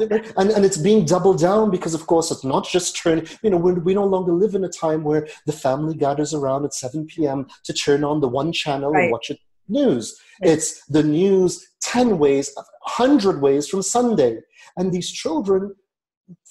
and, 0.36 0.50
and 0.50 0.64
it's 0.64 0.76
being 0.76 1.04
doubled 1.04 1.38
down 1.38 1.70
because, 1.70 1.94
of 1.94 2.06
course, 2.08 2.32
it's 2.32 2.44
not 2.44 2.66
just 2.66 2.96
turning, 2.96 3.28
you 3.42 3.50
know, 3.50 3.58
we 3.58 3.94
no 3.94 4.04
longer 4.04 4.32
live 4.32 4.56
in 4.56 4.64
a 4.64 4.68
time 4.68 5.04
where 5.04 5.28
the 5.46 5.52
family 5.52 5.94
gathers 5.94 6.34
around 6.34 6.64
at 6.64 6.74
7 6.74 7.06
p.m. 7.06 7.46
to 7.64 7.72
turn 7.72 8.02
on 8.02 8.20
the 8.20 8.28
one 8.28 8.52
channel 8.52 8.90
right. 8.90 9.04
and 9.04 9.12
watch 9.12 9.30
it 9.30 9.38
news. 9.68 10.20
Right. 10.42 10.50
It's 10.52 10.84
the 10.86 11.04
news 11.04 11.64
10 11.82 12.18
ways, 12.18 12.52
100 12.56 13.40
ways 13.40 13.68
from 13.68 13.82
Sunday. 13.82 14.40
And 14.76 14.92
these 14.92 15.10
children 15.10 15.74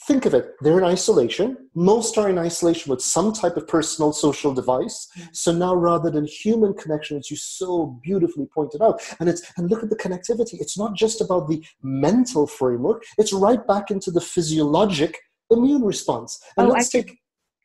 think 0.08 0.26
of 0.26 0.34
it 0.34 0.54
they're 0.62 0.78
in 0.78 0.84
isolation. 0.84 1.58
Most 1.76 2.18
are 2.18 2.30
in 2.30 2.38
isolation 2.38 2.90
with 2.90 3.02
some 3.02 3.32
type 3.34 3.58
of 3.58 3.68
personal 3.68 4.12
social 4.14 4.54
device. 4.54 5.08
Mm. 5.18 5.36
so 5.36 5.52
now 5.52 5.76
rather 5.76 6.10
than 6.10 6.26
human 6.26 6.74
connection 6.74 7.18
as 7.18 7.30
you 7.30 7.38
so 7.38 8.00
beautifully 8.04 8.48
pointed 8.54 8.82
out 8.82 9.02
and 9.20 9.30
it's 9.30 9.42
and 9.58 9.70
look 9.70 9.84
at 9.84 9.90
the 9.90 9.96
connectivity. 9.96 10.56
It's 10.60 10.78
not 10.78 10.96
just 10.96 11.22
about 11.22 11.48
the 11.48 11.64
mental 11.82 12.48
framework. 12.48 13.04
It's 13.18 13.34
right 13.34 13.66
back 13.68 13.92
into 13.92 14.12
the 14.12 14.22
physiologic 14.22 15.18
immune 15.52 15.84
response. 15.84 16.40
And 16.58 16.68
oh, 16.68 16.72
let's 16.72 16.90
take 16.90 17.18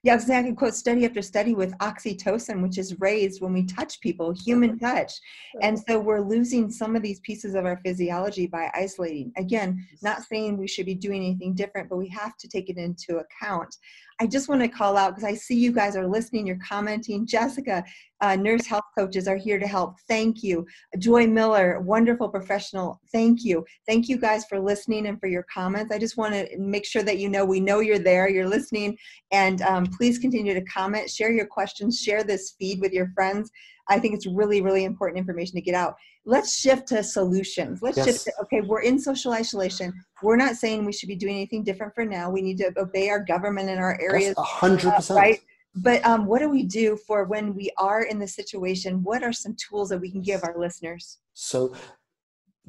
yeah, 0.04 0.16
because 0.16 0.28
I 0.28 0.42
can 0.42 0.54
quote 0.54 0.74
study 0.74 1.06
after 1.06 1.22
study 1.22 1.54
with 1.54 1.76
oxytocin, 1.78 2.60
which 2.60 2.76
is 2.76 3.00
raised 3.00 3.40
when 3.40 3.54
we 3.54 3.64
touch 3.64 4.00
people, 4.00 4.32
human 4.32 4.78
touch. 4.78 5.14
And 5.62 5.78
so 5.78 5.98
we're 5.98 6.20
losing 6.20 6.70
some 6.70 6.94
of 6.94 7.02
these 7.02 7.20
pieces 7.20 7.54
of 7.54 7.64
our 7.64 7.78
physiology 7.78 8.46
by 8.46 8.70
isolating. 8.74 9.32
Again, 9.38 9.88
not 10.02 10.22
saying 10.22 10.58
we 10.58 10.68
should 10.68 10.84
be 10.84 10.94
doing 10.94 11.24
anything 11.24 11.54
different, 11.54 11.88
but 11.88 11.96
we 11.96 12.08
have 12.08 12.36
to 12.36 12.48
take 12.48 12.68
it 12.68 12.76
into 12.76 13.16
account. 13.16 13.78
I 14.20 14.26
just 14.26 14.48
want 14.48 14.60
to 14.60 14.68
call 14.68 14.96
out 14.96 15.14
because 15.14 15.24
I 15.24 15.34
see 15.34 15.56
you 15.56 15.72
guys 15.72 15.96
are 15.96 16.06
listening, 16.06 16.46
you're 16.46 16.58
commenting. 16.66 17.26
Jessica, 17.26 17.84
uh, 18.20 18.36
nurse 18.36 18.64
health 18.64 18.84
coaches 18.96 19.26
are 19.26 19.36
here 19.36 19.58
to 19.58 19.66
help. 19.66 19.96
Thank 20.08 20.42
you. 20.42 20.66
Joy 20.98 21.26
Miller, 21.26 21.80
wonderful 21.80 22.28
professional. 22.28 23.00
Thank 23.10 23.44
you. 23.44 23.64
Thank 23.88 24.08
you 24.08 24.16
guys 24.16 24.44
for 24.46 24.60
listening 24.60 25.08
and 25.08 25.18
for 25.18 25.26
your 25.26 25.44
comments. 25.52 25.92
I 25.92 25.98
just 25.98 26.16
want 26.16 26.34
to 26.34 26.48
make 26.58 26.84
sure 26.84 27.02
that 27.02 27.18
you 27.18 27.28
know 27.28 27.44
we 27.44 27.58
know 27.58 27.80
you're 27.80 27.98
there, 27.98 28.28
you're 28.28 28.48
listening, 28.48 28.96
and 29.32 29.62
um, 29.62 29.86
please 29.86 30.18
continue 30.18 30.54
to 30.54 30.64
comment, 30.64 31.10
share 31.10 31.32
your 31.32 31.46
questions, 31.46 32.00
share 32.00 32.22
this 32.22 32.54
feed 32.58 32.80
with 32.80 32.92
your 32.92 33.10
friends. 33.14 33.50
I 33.88 33.98
think 33.98 34.14
it's 34.14 34.26
really, 34.26 34.60
really 34.62 34.84
important 34.84 35.18
information 35.18 35.56
to 35.56 35.60
get 35.60 35.74
out. 35.74 35.94
Let's 36.26 36.58
shift 36.58 36.88
to 36.88 37.02
solutions. 37.02 37.82
Let's 37.82 37.98
yes. 37.98 38.06
shift 38.06 38.24
to, 38.24 38.32
okay, 38.42 38.60
we're 38.62 38.82
in 38.82 38.98
social 38.98 39.32
isolation. 39.32 39.92
We're 40.22 40.36
not 40.36 40.56
saying 40.56 40.84
we 40.84 40.92
should 40.92 41.08
be 41.08 41.16
doing 41.16 41.36
anything 41.36 41.64
different 41.64 41.94
for 41.94 42.04
now. 42.04 42.30
We 42.30 42.40
need 42.40 42.58
to 42.58 42.72
obey 42.78 43.10
our 43.10 43.20
government 43.20 43.68
in 43.68 43.78
our 43.78 43.98
areas. 44.00 44.34
A 44.38 44.42
hundred 44.42 44.92
uh, 44.92 44.96
percent. 44.96 45.18
Right? 45.18 45.40
But 45.76 46.04
um, 46.06 46.26
what 46.26 46.38
do 46.38 46.48
we 46.48 46.62
do 46.62 46.96
for 46.96 47.24
when 47.24 47.54
we 47.54 47.70
are 47.78 48.02
in 48.02 48.18
the 48.18 48.28
situation? 48.28 49.02
What 49.02 49.22
are 49.22 49.32
some 49.32 49.56
tools 49.56 49.88
that 49.90 49.98
we 49.98 50.10
can 50.10 50.22
give 50.22 50.44
our 50.44 50.54
listeners? 50.56 51.18
So 51.34 51.74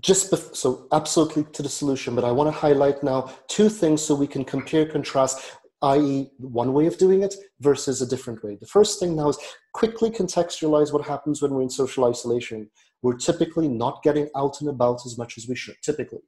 just 0.02 0.32
bef- 0.32 0.56
so 0.56 0.88
absolutely 0.92 1.46
to 1.54 1.64
the 1.64 1.70
solution 1.70 2.16
but 2.16 2.26
i 2.26 2.30
want 2.30 2.48
to 2.48 2.52
highlight 2.52 3.02
now 3.02 3.32
two 3.48 3.70
things 3.70 4.02
so 4.02 4.14
we 4.14 4.28
can 4.28 4.44
compare 4.44 4.86
contrast 4.86 5.40
i.e., 5.82 6.32
one 6.38 6.74
way 6.74 6.86
of 6.88 6.98
doing 6.98 7.22
it 7.22 7.36
versus 7.60 8.02
a 8.02 8.08
different 8.08 8.44
way. 8.44 8.58
The 8.60 8.68
first 8.68 9.00
thing 9.00 9.16
now 9.16 9.30
is 9.30 9.38
quickly 9.74 10.10
contextualize 10.10 10.92
what 10.92 11.06
happens 11.06 11.42
when 11.42 11.52
we're 11.54 11.64
in 11.64 11.70
social 11.70 12.06
isolation. 12.06 12.70
We're 13.06 13.18
typically 13.18 13.68
not 13.68 14.02
getting 14.02 14.30
out 14.36 14.62
and 14.62 14.70
about 14.72 15.06
as 15.06 15.16
much 15.16 15.38
as 15.38 15.48
we 15.48 15.56
should, 15.56 15.76
typically. 15.84 16.24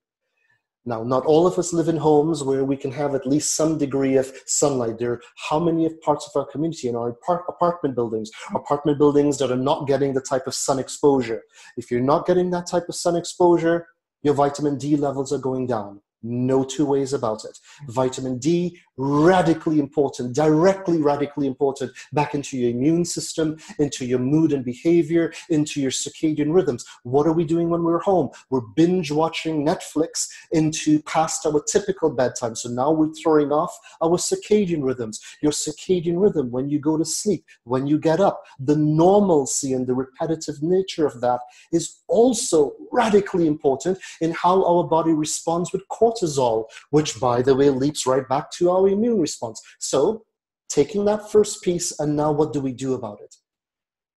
Now, 0.86 1.02
not 1.04 1.26
all 1.26 1.48
of 1.48 1.58
us 1.58 1.74
live 1.74 1.88
in 1.88 1.98
homes 1.98 2.44
where 2.44 2.64
we 2.64 2.78
can 2.78 2.92
have 2.92 3.16
at 3.16 3.26
least 3.26 3.56
some 3.56 3.80
degree 3.80 4.16
of 4.16 4.32
sunlight. 4.46 5.00
There 5.00 5.14
are 5.14 5.22
how 5.50 5.58
many 5.58 5.88
of 5.88 6.00
parts 6.02 6.30
of 6.30 6.40
our 6.40 6.46
community 6.46 6.88
in 6.88 6.96
our 6.96 7.18
apartment 7.50 7.96
buildings, 7.96 8.30
apartment 8.54 9.00
buildings 9.00 9.40
that 9.40 9.52
are 9.52 9.64
not 9.72 9.88
getting 9.88 10.14
the 10.14 10.22
type 10.22 10.46
of 10.46 10.54
sun 10.54 10.78
exposure. 10.78 11.42
If 11.78 11.90
you're 11.90 12.00
not 12.00 12.28
getting 12.28 12.52
that 12.52 12.68
type 12.68 12.88
of 12.90 12.94
sun 12.94 13.16
exposure, 13.16 13.88
your 14.22 14.36
vitamin 14.36 14.78
D 14.78 14.98
levels 14.98 15.34
are 15.34 15.40
going 15.40 15.66
down. 15.66 16.02
No 16.22 16.64
two 16.64 16.86
ways 16.86 17.12
about 17.12 17.44
it. 17.44 17.58
Vitamin 17.88 18.38
D, 18.38 18.80
radically 18.98 19.80
important, 19.80 20.36
directly 20.36 21.02
radically 21.02 21.48
important 21.48 21.92
back 22.14 22.34
into 22.34 22.58
your 22.58 22.72
immune 22.72 23.06
system, 23.06 23.58
into 23.80 24.06
your 24.06 24.20
mood 24.20 24.52
and 24.52 24.66
behavior, 24.66 25.32
into 25.50 25.80
your 25.80 25.92
circadian 25.92 26.54
rhythms. 26.54 26.86
What 27.04 27.28
are 27.28 27.34
we 27.34 27.46
doing 27.46 27.70
when 27.70 27.84
we're 27.84 28.00
home? 28.00 28.30
We're 28.50 28.62
binge 28.62 29.12
watching 29.12 29.66
Netflix 29.66 30.30
into 30.52 31.02
past 31.04 31.46
our 31.46 31.62
typical 31.64 32.10
bedtime. 32.10 32.56
So 32.56 32.70
now 32.70 32.92
we're 32.92 33.14
throwing 33.14 33.52
off 33.52 33.78
our 34.02 34.18
circadian 34.18 34.84
rhythms. 34.84 35.22
Your 35.42 35.52
circadian 35.52 36.20
rhythm 36.22 36.52
when 36.52 36.70
you 36.70 36.80
go 36.80 36.98
to 36.98 37.06
sleep, 37.06 37.46
when 37.64 37.88
you 37.88 38.00
get 38.00 38.20
up, 38.20 38.44
the 38.60 38.76
normalcy 38.76 39.74
and 39.74 39.86
the 39.86 39.94
repetitive 39.94 40.62
nature 40.62 41.06
of 41.06 41.22
that 41.22 41.42
is 41.72 42.00
also 42.08 42.74
radically 42.92 43.48
important 43.48 44.00
in 44.22 44.32
how 44.32 44.64
our 44.66 44.84
body 44.84 45.12
responds 45.12 45.72
with 45.72 45.88
cortisol, 45.90 46.66
which, 46.90 47.20
by 47.20 47.42
the 47.42 47.56
way, 47.56 47.70
leaps 47.70 48.06
right 48.08 48.28
back 48.28 48.50
to 48.52 48.72
our 48.72 48.87
immune 48.88 49.20
response. 49.20 49.62
So, 49.80 50.24
taking 50.70 51.06
that 51.06 51.32
first 51.32 51.64
piece, 51.64 51.98
and 52.00 52.16
now 52.16 52.32
what 52.32 52.54
do 52.54 52.60
we 52.60 52.74
do 52.74 52.94
about 52.94 53.20
it? 53.22 53.36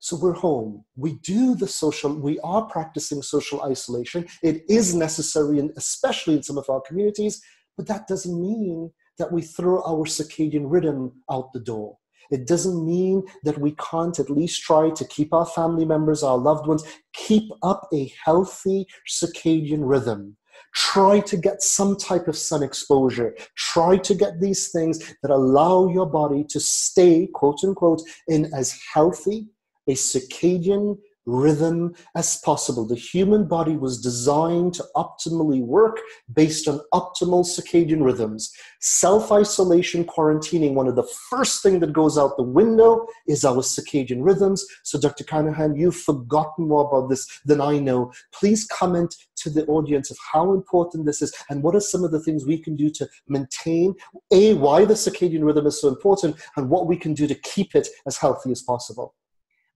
So 0.02 0.16
we're 0.16 0.34
home. 0.34 0.86
We 0.96 1.16
do 1.24 1.56
the 1.56 1.68
social, 1.68 2.16
we 2.16 2.40
are 2.40 2.66
practicing 2.66 3.22
social 3.22 3.62
isolation. 3.64 4.28
It 4.42 4.64
is 4.70 4.96
necessary, 4.96 5.60
and 5.60 5.72
especially 5.76 6.36
in 6.36 6.44
some 6.44 6.58
of 6.58 6.70
our 6.70 6.82
communities, 6.82 7.42
but 7.76 7.88
that 7.88 8.08
doesn't 8.08 8.42
mean 8.42 8.92
that 9.18 9.32
we 9.32 9.42
throw 9.42 9.84
our 9.84 10.06
circadian 10.06 10.64
rhythm 10.66 11.22
out 11.30 11.52
the 11.52 11.60
door. 11.60 11.98
It 12.32 12.48
doesn't 12.48 12.86
mean 12.86 13.24
that 13.44 13.58
we 13.58 13.76
can't 13.76 14.18
at 14.20 14.30
least 14.30 14.62
try 14.62 14.92
to 14.92 15.06
keep 15.06 15.34
our 15.34 15.46
family 15.46 15.86
members, 15.86 16.24
our 16.24 16.38
loved 16.38 16.68
ones, 16.68 16.84
keep 17.14 17.50
up 17.64 17.88
a 17.94 18.12
healthy 18.24 18.86
circadian 19.08 19.82
rhythm. 19.82 20.38
Try 20.74 21.20
to 21.22 21.38
get 21.38 21.62
some 21.62 21.98
type 21.98 22.28
of 22.28 22.38
sun 22.38 22.64
exposure. 22.64 23.36
Try 23.56 23.98
to 23.98 24.16
get 24.16 24.40
these 24.40 24.72
things 24.72 25.16
that 25.22 25.32
allow 25.32 25.88
your 25.88 26.06
body 26.06 26.44
to 26.50 26.60
stay, 26.60 27.28
quote 27.28 27.64
unquote, 27.64 28.02
in 28.28 28.54
as 28.54 28.80
healthy 28.94 29.48
a 29.88 29.94
circadian 29.94 30.98
rhythm 31.30 31.94
as 32.16 32.38
possible. 32.38 32.86
The 32.86 32.96
human 32.96 33.48
body 33.48 33.78
was 33.78 34.02
designed 34.02 34.74
to 34.76 34.86
optimally 34.96 35.62
work 35.62 36.00
based 36.34 36.68
on 36.68 36.82
optimal 36.94 37.46
circadian 37.46 38.04
rhythms. 38.04 38.52
Self 38.82 39.32
isolation, 39.32 40.04
quarantining, 40.04 40.74
one 40.74 40.88
of 40.88 40.96
the 40.96 41.08
first 41.30 41.62
thing 41.62 41.80
that 41.80 41.94
goes 41.94 42.18
out 42.18 42.38
the 42.38 42.44
window 42.44 43.06
is 43.28 43.46
our 43.46 43.58
circadian 43.58 44.24
rhythms. 44.24 44.66
So, 44.84 45.00
Dr. 45.00 45.24
Carnahan, 45.24 45.76
you've 45.76 45.96
forgotten 45.96 46.68
more 46.68 46.88
about 46.88 47.10
this 47.10 47.28
than 47.46 47.62
I 47.62 47.80
know. 47.80 48.12
Please 48.34 48.66
comment 48.66 49.16
to 49.38 49.50
the 49.50 49.66
audience 49.68 50.12
of 50.12 50.18
how 50.34 50.54
important 50.54 51.06
this 51.06 51.22
is 51.22 51.34
and 51.50 51.64
what 51.64 51.76
are 51.76 51.82
some 51.82 52.04
of 52.04 52.12
the 52.12 52.20
things 52.20 52.46
we 52.46 52.58
can 52.58 52.76
do 52.76 52.90
to 52.90 53.08
maintain 53.28 53.94
a 54.32 54.54
why 54.56 54.86
the 54.86 54.94
circadian 54.94 55.44
rhythm 55.44 55.66
is 55.66 55.80
so 55.80 55.88
important 55.88 56.36
and 56.58 56.70
what 56.70 56.88
we 56.88 56.98
can 56.98 57.14
do 57.14 57.28
to 57.28 57.36
keep 57.36 57.76
it 57.76 57.88
as 58.06 58.18
healthy 58.18 58.52
as 58.52 58.62
possible. 58.62 59.16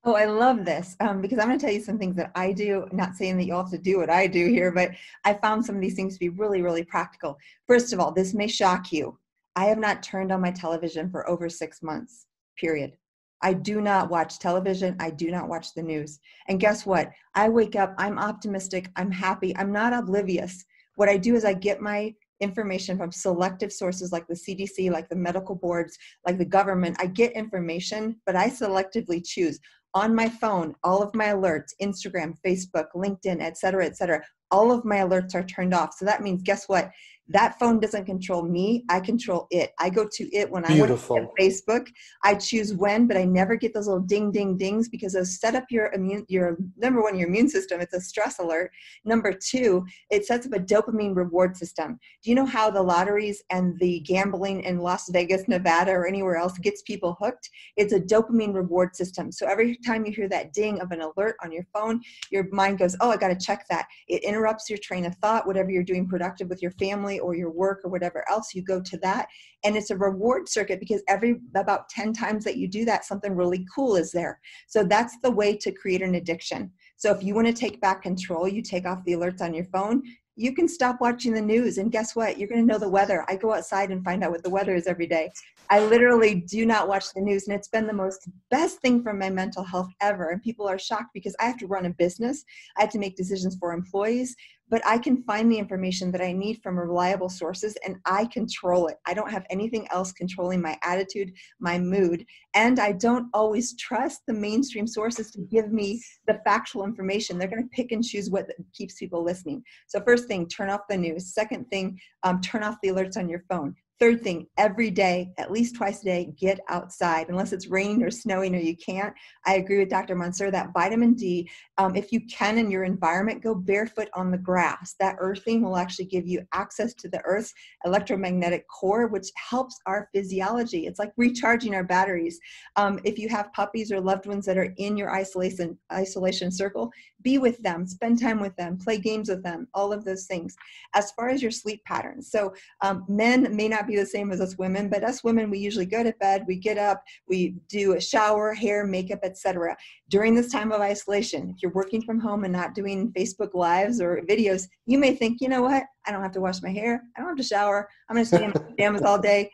Oh, 0.05 0.15
I 0.15 0.25
love 0.25 0.65
this 0.65 0.97
um, 0.99 1.21
because 1.21 1.39
I'm 1.39 1.47
going 1.47 1.57
to 1.57 1.65
tell 1.65 1.73
you 1.73 1.81
some 1.81 1.97
things 1.97 2.17
that 2.17 2.31
I 2.35 2.51
do. 2.51 2.87
Not 2.91 3.15
saying 3.15 3.37
that 3.37 3.45
you 3.45 3.53
all 3.53 3.63
have 3.63 3.71
to 3.71 3.77
do 3.77 3.99
what 3.99 4.09
I 4.09 4.27
do 4.27 4.47
here, 4.47 4.69
but 4.69 4.91
I 5.23 5.33
found 5.33 5.65
some 5.65 5.75
of 5.75 5.81
these 5.81 5.95
things 5.95 6.15
to 6.15 6.19
be 6.19 6.27
really, 6.27 6.61
really 6.61 6.83
practical. 6.83 7.37
First 7.67 7.93
of 7.93 8.01
all, 8.01 8.11
this 8.11 8.33
may 8.33 8.47
shock 8.47 8.91
you. 8.91 9.17
I 9.55 9.65
have 9.65 9.77
not 9.77 10.03
turned 10.03 10.33
on 10.33 10.41
my 10.41 10.51
television 10.51 11.09
for 11.09 11.29
over 11.29 11.47
six 11.47 11.81
months, 11.81 12.25
period. 12.57 12.97
I 13.41 13.53
do 13.53 13.79
not 13.79 14.09
watch 14.09 14.39
television. 14.39 14.97
I 14.99 15.09
do 15.09 15.31
not 15.31 15.47
watch 15.47 15.73
the 15.73 15.83
news. 15.83 16.19
And 16.49 16.59
guess 16.59 16.85
what? 16.85 17.09
I 17.35 17.47
wake 17.47 17.77
up, 17.77 17.93
I'm 17.97 18.19
optimistic, 18.19 18.89
I'm 18.97 19.11
happy, 19.11 19.55
I'm 19.55 19.71
not 19.71 19.93
oblivious. 19.93 20.65
What 20.95 21.09
I 21.09 21.17
do 21.17 21.35
is 21.35 21.45
I 21.45 21.53
get 21.53 21.81
my 21.81 22.13
information 22.41 22.97
from 22.97 23.11
selective 23.11 23.71
sources 23.71 24.11
like 24.11 24.27
the 24.27 24.33
CDC, 24.33 24.91
like 24.91 25.07
the 25.07 25.15
medical 25.15 25.55
boards, 25.55 25.97
like 26.25 26.37
the 26.37 26.45
government. 26.45 26.97
I 26.99 27.05
get 27.05 27.31
information, 27.33 28.17
but 28.25 28.35
I 28.35 28.49
selectively 28.49 29.25
choose 29.25 29.59
on 29.93 30.15
my 30.15 30.27
phone, 30.27 30.75
all 30.83 31.03
of 31.03 31.13
my 31.13 31.27
alerts, 31.27 31.73
Instagram, 31.81 32.35
Facebook, 32.45 32.87
LinkedIn, 32.95 33.41
et 33.41 33.57
cetera, 33.57 33.85
et 33.85 33.95
cetera, 33.95 34.21
all 34.51 34.71
of 34.71 34.85
my 34.85 34.97
alerts 34.97 35.35
are 35.35 35.43
turned 35.43 35.73
off. 35.73 35.95
So 35.97 36.05
that 36.05 36.21
means, 36.21 36.41
guess 36.43 36.67
what? 36.67 36.91
That 37.29 37.57
phone 37.57 37.79
doesn't 37.79 38.05
control 38.05 38.43
me. 38.43 38.83
I 38.89 38.99
control 38.99 39.47
it. 39.49 39.71
I 39.79 39.89
go 39.89 40.07
to 40.11 40.35
it 40.35 40.49
when 40.51 40.63
Beautiful. 40.63 41.15
i 41.15 41.19
want 41.21 41.31
to 41.37 41.43
facebook. 41.43 41.87
I 42.23 42.35
choose 42.35 42.73
when 42.73 43.07
but 43.07 43.15
i 43.15 43.23
never 43.23 43.55
get 43.55 43.73
those 43.73 43.87
little 43.87 44.03
ding 44.03 44.31
ding 44.31 44.57
dings 44.57 44.89
because 44.89 45.13
those 45.13 45.39
set 45.39 45.55
up 45.55 45.63
your 45.69 45.91
immune 45.93 46.25
your 46.27 46.57
number 46.77 47.01
one 47.01 47.17
your 47.17 47.29
immune 47.29 47.49
system. 47.49 47.79
It's 47.79 47.93
a 47.93 48.01
stress 48.01 48.39
alert. 48.39 48.71
Number 49.05 49.33
two 49.33 49.85
it 50.09 50.25
sets 50.25 50.45
up 50.45 50.53
a 50.53 50.59
dopamine 50.59 51.15
reward 51.15 51.55
system. 51.55 51.97
Do 52.23 52.29
you 52.29 52.35
know 52.35 52.45
how 52.45 52.69
the 52.69 52.81
lotteries 52.81 53.41
and 53.49 53.79
the 53.79 54.01
gambling 54.01 54.63
in 54.63 54.79
las 54.79 55.09
vegas 55.09 55.47
nevada 55.47 55.91
or 55.91 56.05
anywhere 56.05 56.35
else 56.35 56.57
gets 56.57 56.81
people 56.81 57.17
hooked? 57.21 57.49
It's 57.77 57.93
a 57.93 57.99
dopamine 57.99 58.53
reward 58.53 58.95
system. 58.95 59.31
So 59.31 59.47
every 59.47 59.77
time 59.77 60.05
you 60.05 60.11
hear 60.11 60.29
that 60.29 60.53
ding 60.53 60.81
of 60.81 60.91
an 60.91 61.01
alert 61.01 61.35
on 61.41 61.51
your 61.51 61.65
phone 61.73 62.01
your 62.31 62.47
mind 62.51 62.79
goes 62.79 62.95
oh 62.99 63.11
i 63.11 63.17
got 63.17 63.29
to 63.29 63.45
check 63.45 63.65
that. 63.69 63.87
It 64.07 64.23
interrupts 64.23 64.69
your 64.69 64.79
train 64.79 65.05
of 65.05 65.15
thought 65.15 65.47
whatever 65.47 65.71
you're 65.71 65.83
doing 65.83 66.07
productive 66.07 66.49
with 66.49 66.61
your 66.61 66.71
family 66.71 67.12
family 67.13 67.19
or 67.19 67.35
your 67.35 67.51
work 67.51 67.81
or 67.83 67.89
whatever 67.89 68.23
else, 68.29 68.53
you 68.53 68.61
go 68.61 68.81
to 68.81 68.97
that. 68.97 69.27
And 69.63 69.75
it's 69.75 69.91
a 69.91 69.97
reward 69.97 70.49
circuit 70.49 70.79
because 70.79 71.01
every 71.07 71.39
about 71.55 71.89
10 71.89 72.13
times 72.13 72.43
that 72.43 72.57
you 72.57 72.67
do 72.67 72.85
that, 72.85 73.05
something 73.05 73.35
really 73.35 73.65
cool 73.73 73.95
is 73.95 74.11
there. 74.11 74.39
So 74.67 74.83
that's 74.83 75.17
the 75.23 75.31
way 75.31 75.55
to 75.57 75.71
create 75.71 76.01
an 76.01 76.15
addiction. 76.15 76.71
So 76.97 77.11
if 77.11 77.23
you 77.23 77.35
want 77.35 77.47
to 77.47 77.53
take 77.53 77.81
back 77.81 78.01
control, 78.01 78.47
you 78.47 78.61
take 78.61 78.85
off 78.85 79.03
the 79.05 79.13
alerts 79.13 79.41
on 79.41 79.53
your 79.53 79.65
phone, 79.65 80.03
you 80.35 80.53
can 80.53 80.67
stop 80.67 80.99
watching 80.99 81.31
the 81.31 81.41
news. 81.41 81.77
And 81.77 81.91
guess 81.91 82.15
what? 82.15 82.39
You're 82.39 82.49
going 82.49 82.61
to 82.61 82.65
know 82.65 82.79
the 82.79 82.89
weather. 82.89 83.23
I 83.27 83.35
go 83.35 83.53
outside 83.53 83.91
and 83.91 84.03
find 84.03 84.23
out 84.23 84.31
what 84.31 84.41
the 84.41 84.49
weather 84.49 84.73
is 84.73 84.87
every 84.87 85.05
day. 85.05 85.31
I 85.69 85.79
literally 85.79 86.35
do 86.35 86.65
not 86.65 86.87
watch 86.87 87.05
the 87.13 87.21
news 87.21 87.47
and 87.47 87.55
it's 87.55 87.67
been 87.67 87.85
the 87.85 87.93
most 87.93 88.27
best 88.49 88.79
thing 88.79 89.03
for 89.03 89.13
my 89.13 89.29
mental 89.29 89.63
health 89.63 89.89
ever. 90.01 90.29
And 90.29 90.41
people 90.41 90.67
are 90.67 90.79
shocked 90.79 91.11
because 91.13 91.35
i 91.39 91.45
have 91.45 91.57
to 91.57 91.67
run 91.67 91.85
a 91.85 91.91
business. 91.91 92.43
I 92.77 92.81
have 92.81 92.91
to 92.91 92.99
make 92.99 93.15
decisions 93.15 93.55
for 93.59 93.73
employees 93.73 94.35
but 94.73 94.81
I 94.87 94.97
can 94.97 95.21
find 95.21 95.51
the 95.51 95.59
information 95.59 96.11
that 96.13 96.21
I 96.21 96.33
need 96.33 96.59
from 96.63 96.79
reliable 96.79 97.29
sources 97.29 97.77
and 97.85 97.97
I 98.05 98.25
control 98.25 98.87
it. 98.87 98.97
I 99.05 99.13
don't 99.13 99.29
have 99.29 99.45
anything 99.51 99.87
else 99.91 100.11
controlling 100.11 100.63
my 100.63 100.79
attitude, 100.81 101.31
my 101.59 101.77
mood, 101.77 102.25
and 102.55 102.79
I 102.79 102.93
don't 102.93 103.27
always 103.35 103.77
trust 103.77 104.21
the 104.25 104.33
mainstream 104.33 104.87
sources 104.87 105.29
to 105.33 105.41
give 105.41 105.71
me 105.71 106.01
the 106.25 106.41
factual 106.43 106.85
information. 106.85 107.37
They're 107.37 107.47
going 107.47 107.61
to 107.61 107.69
pick 107.69 107.91
and 107.91 108.03
choose 108.03 108.31
what 108.31 108.49
keeps 108.73 108.95
people 108.95 109.23
listening. 109.23 109.61
So, 109.85 110.01
first 110.01 110.27
thing, 110.27 110.47
turn 110.47 110.71
off 110.71 110.81
the 110.89 110.97
news. 110.97 111.35
Second 111.35 111.69
thing, 111.69 111.99
um, 112.23 112.41
turn 112.41 112.63
off 112.63 112.77
the 112.81 112.89
alerts 112.89 113.15
on 113.15 113.29
your 113.29 113.43
phone. 113.47 113.75
Third 113.99 114.21
thing, 114.21 114.47
every 114.57 114.89
day, 114.89 115.31
at 115.37 115.51
least 115.51 115.75
twice 115.75 116.01
a 116.01 116.05
day, 116.05 116.33
get 116.37 116.59
outside. 116.67 117.29
Unless 117.29 117.53
it's 117.53 117.67
raining 117.67 118.03
or 118.03 118.09
snowing 118.09 118.55
or 118.55 118.59
you 118.59 118.75
can't. 118.75 119.13
I 119.45 119.55
agree 119.55 119.77
with 119.79 119.89
Dr. 119.89 120.15
Mansoor 120.15 120.51
that 120.51 120.73
vitamin 120.73 121.13
D, 121.13 121.49
um, 121.77 121.95
if 121.95 122.11
you 122.11 122.21
can 122.27 122.57
in 122.57 122.71
your 122.71 122.83
environment, 122.83 123.43
go 123.43 123.53
barefoot 123.53 124.09
on 124.15 124.31
the 124.31 124.37
grass. 124.37 124.95
That 124.99 125.15
earthing 125.19 125.61
will 125.61 125.77
actually 125.77 126.05
give 126.05 126.27
you 126.27 126.41
access 126.53 126.93
to 126.95 127.07
the 127.07 127.21
earth's 127.23 127.53
electromagnetic 127.85 128.67
core, 128.67 129.07
which 129.07 129.27
helps 129.35 129.79
our 129.85 130.09
physiology. 130.13 130.87
It's 130.87 130.99
like 130.99 131.13
recharging 131.15 131.75
our 131.75 131.83
batteries. 131.83 132.39
Um, 132.75 132.99
if 133.03 133.19
you 133.19 133.29
have 133.29 133.53
puppies 133.53 133.91
or 133.91 134.01
loved 134.01 134.25
ones 134.25 134.45
that 134.47 134.57
are 134.57 134.73
in 134.77 134.97
your 134.97 135.13
isolation, 135.15 135.77
isolation 135.91 136.51
circle, 136.51 136.91
be 137.21 137.37
with 137.37 137.61
them, 137.63 137.87
spend 137.87 138.19
time 138.19 138.39
with 138.39 138.55
them, 138.57 138.77
play 138.77 138.97
games 138.97 139.29
with 139.29 139.43
them, 139.43 139.67
all 139.73 139.93
of 139.93 140.03
those 140.03 140.25
things. 140.25 140.55
As 140.93 141.11
far 141.11 141.29
as 141.29 141.41
your 141.41 141.51
sleep 141.51 141.83
patterns, 141.85 142.29
so 142.29 142.53
um, 142.81 143.05
men 143.07 143.55
may 143.55 143.67
not 143.67 143.87
be 143.87 143.92
the 143.95 144.05
same 144.05 144.31
as 144.31 144.41
us 144.41 144.57
women, 144.57 144.89
but 144.89 145.03
us 145.03 145.23
women, 145.23 145.49
we 145.49 145.59
usually 145.59 145.85
go 145.85 146.03
to 146.03 146.13
bed, 146.19 146.45
we 146.47 146.57
get 146.57 146.77
up, 146.77 147.03
we 147.27 147.55
do 147.69 147.93
a 147.93 148.01
shower, 148.01 148.53
hair, 148.53 148.85
makeup, 148.85 149.19
etc. 149.23 149.75
During 150.09 150.35
this 150.35 150.51
time 150.51 150.71
of 150.71 150.81
isolation, 150.81 151.53
if 151.55 151.61
you're 151.61 151.71
working 151.71 152.01
from 152.01 152.19
home 152.19 152.43
and 152.43 152.53
not 152.53 152.73
doing 152.73 153.11
Facebook 153.13 153.53
lives 153.53 154.01
or 154.01 154.21
videos, 154.29 154.67
you 154.85 154.97
may 154.97 155.15
think, 155.15 155.41
you 155.41 155.49
know 155.49 155.61
what? 155.61 155.83
I 156.05 156.11
don't 156.11 156.21
have 156.21 156.31
to 156.33 156.41
wash 156.41 156.61
my 156.61 156.71
hair. 156.71 157.01
I 157.15 157.21
don't 157.21 157.29
have 157.29 157.37
to 157.37 157.43
shower. 157.43 157.89
I'm 158.09 158.15
going 158.15 158.25
to 158.25 158.35
stay 158.35 158.43
in 158.43 158.51
my 158.51 158.61
pajamas 158.61 159.01
all 159.01 159.19
day. 159.19 159.49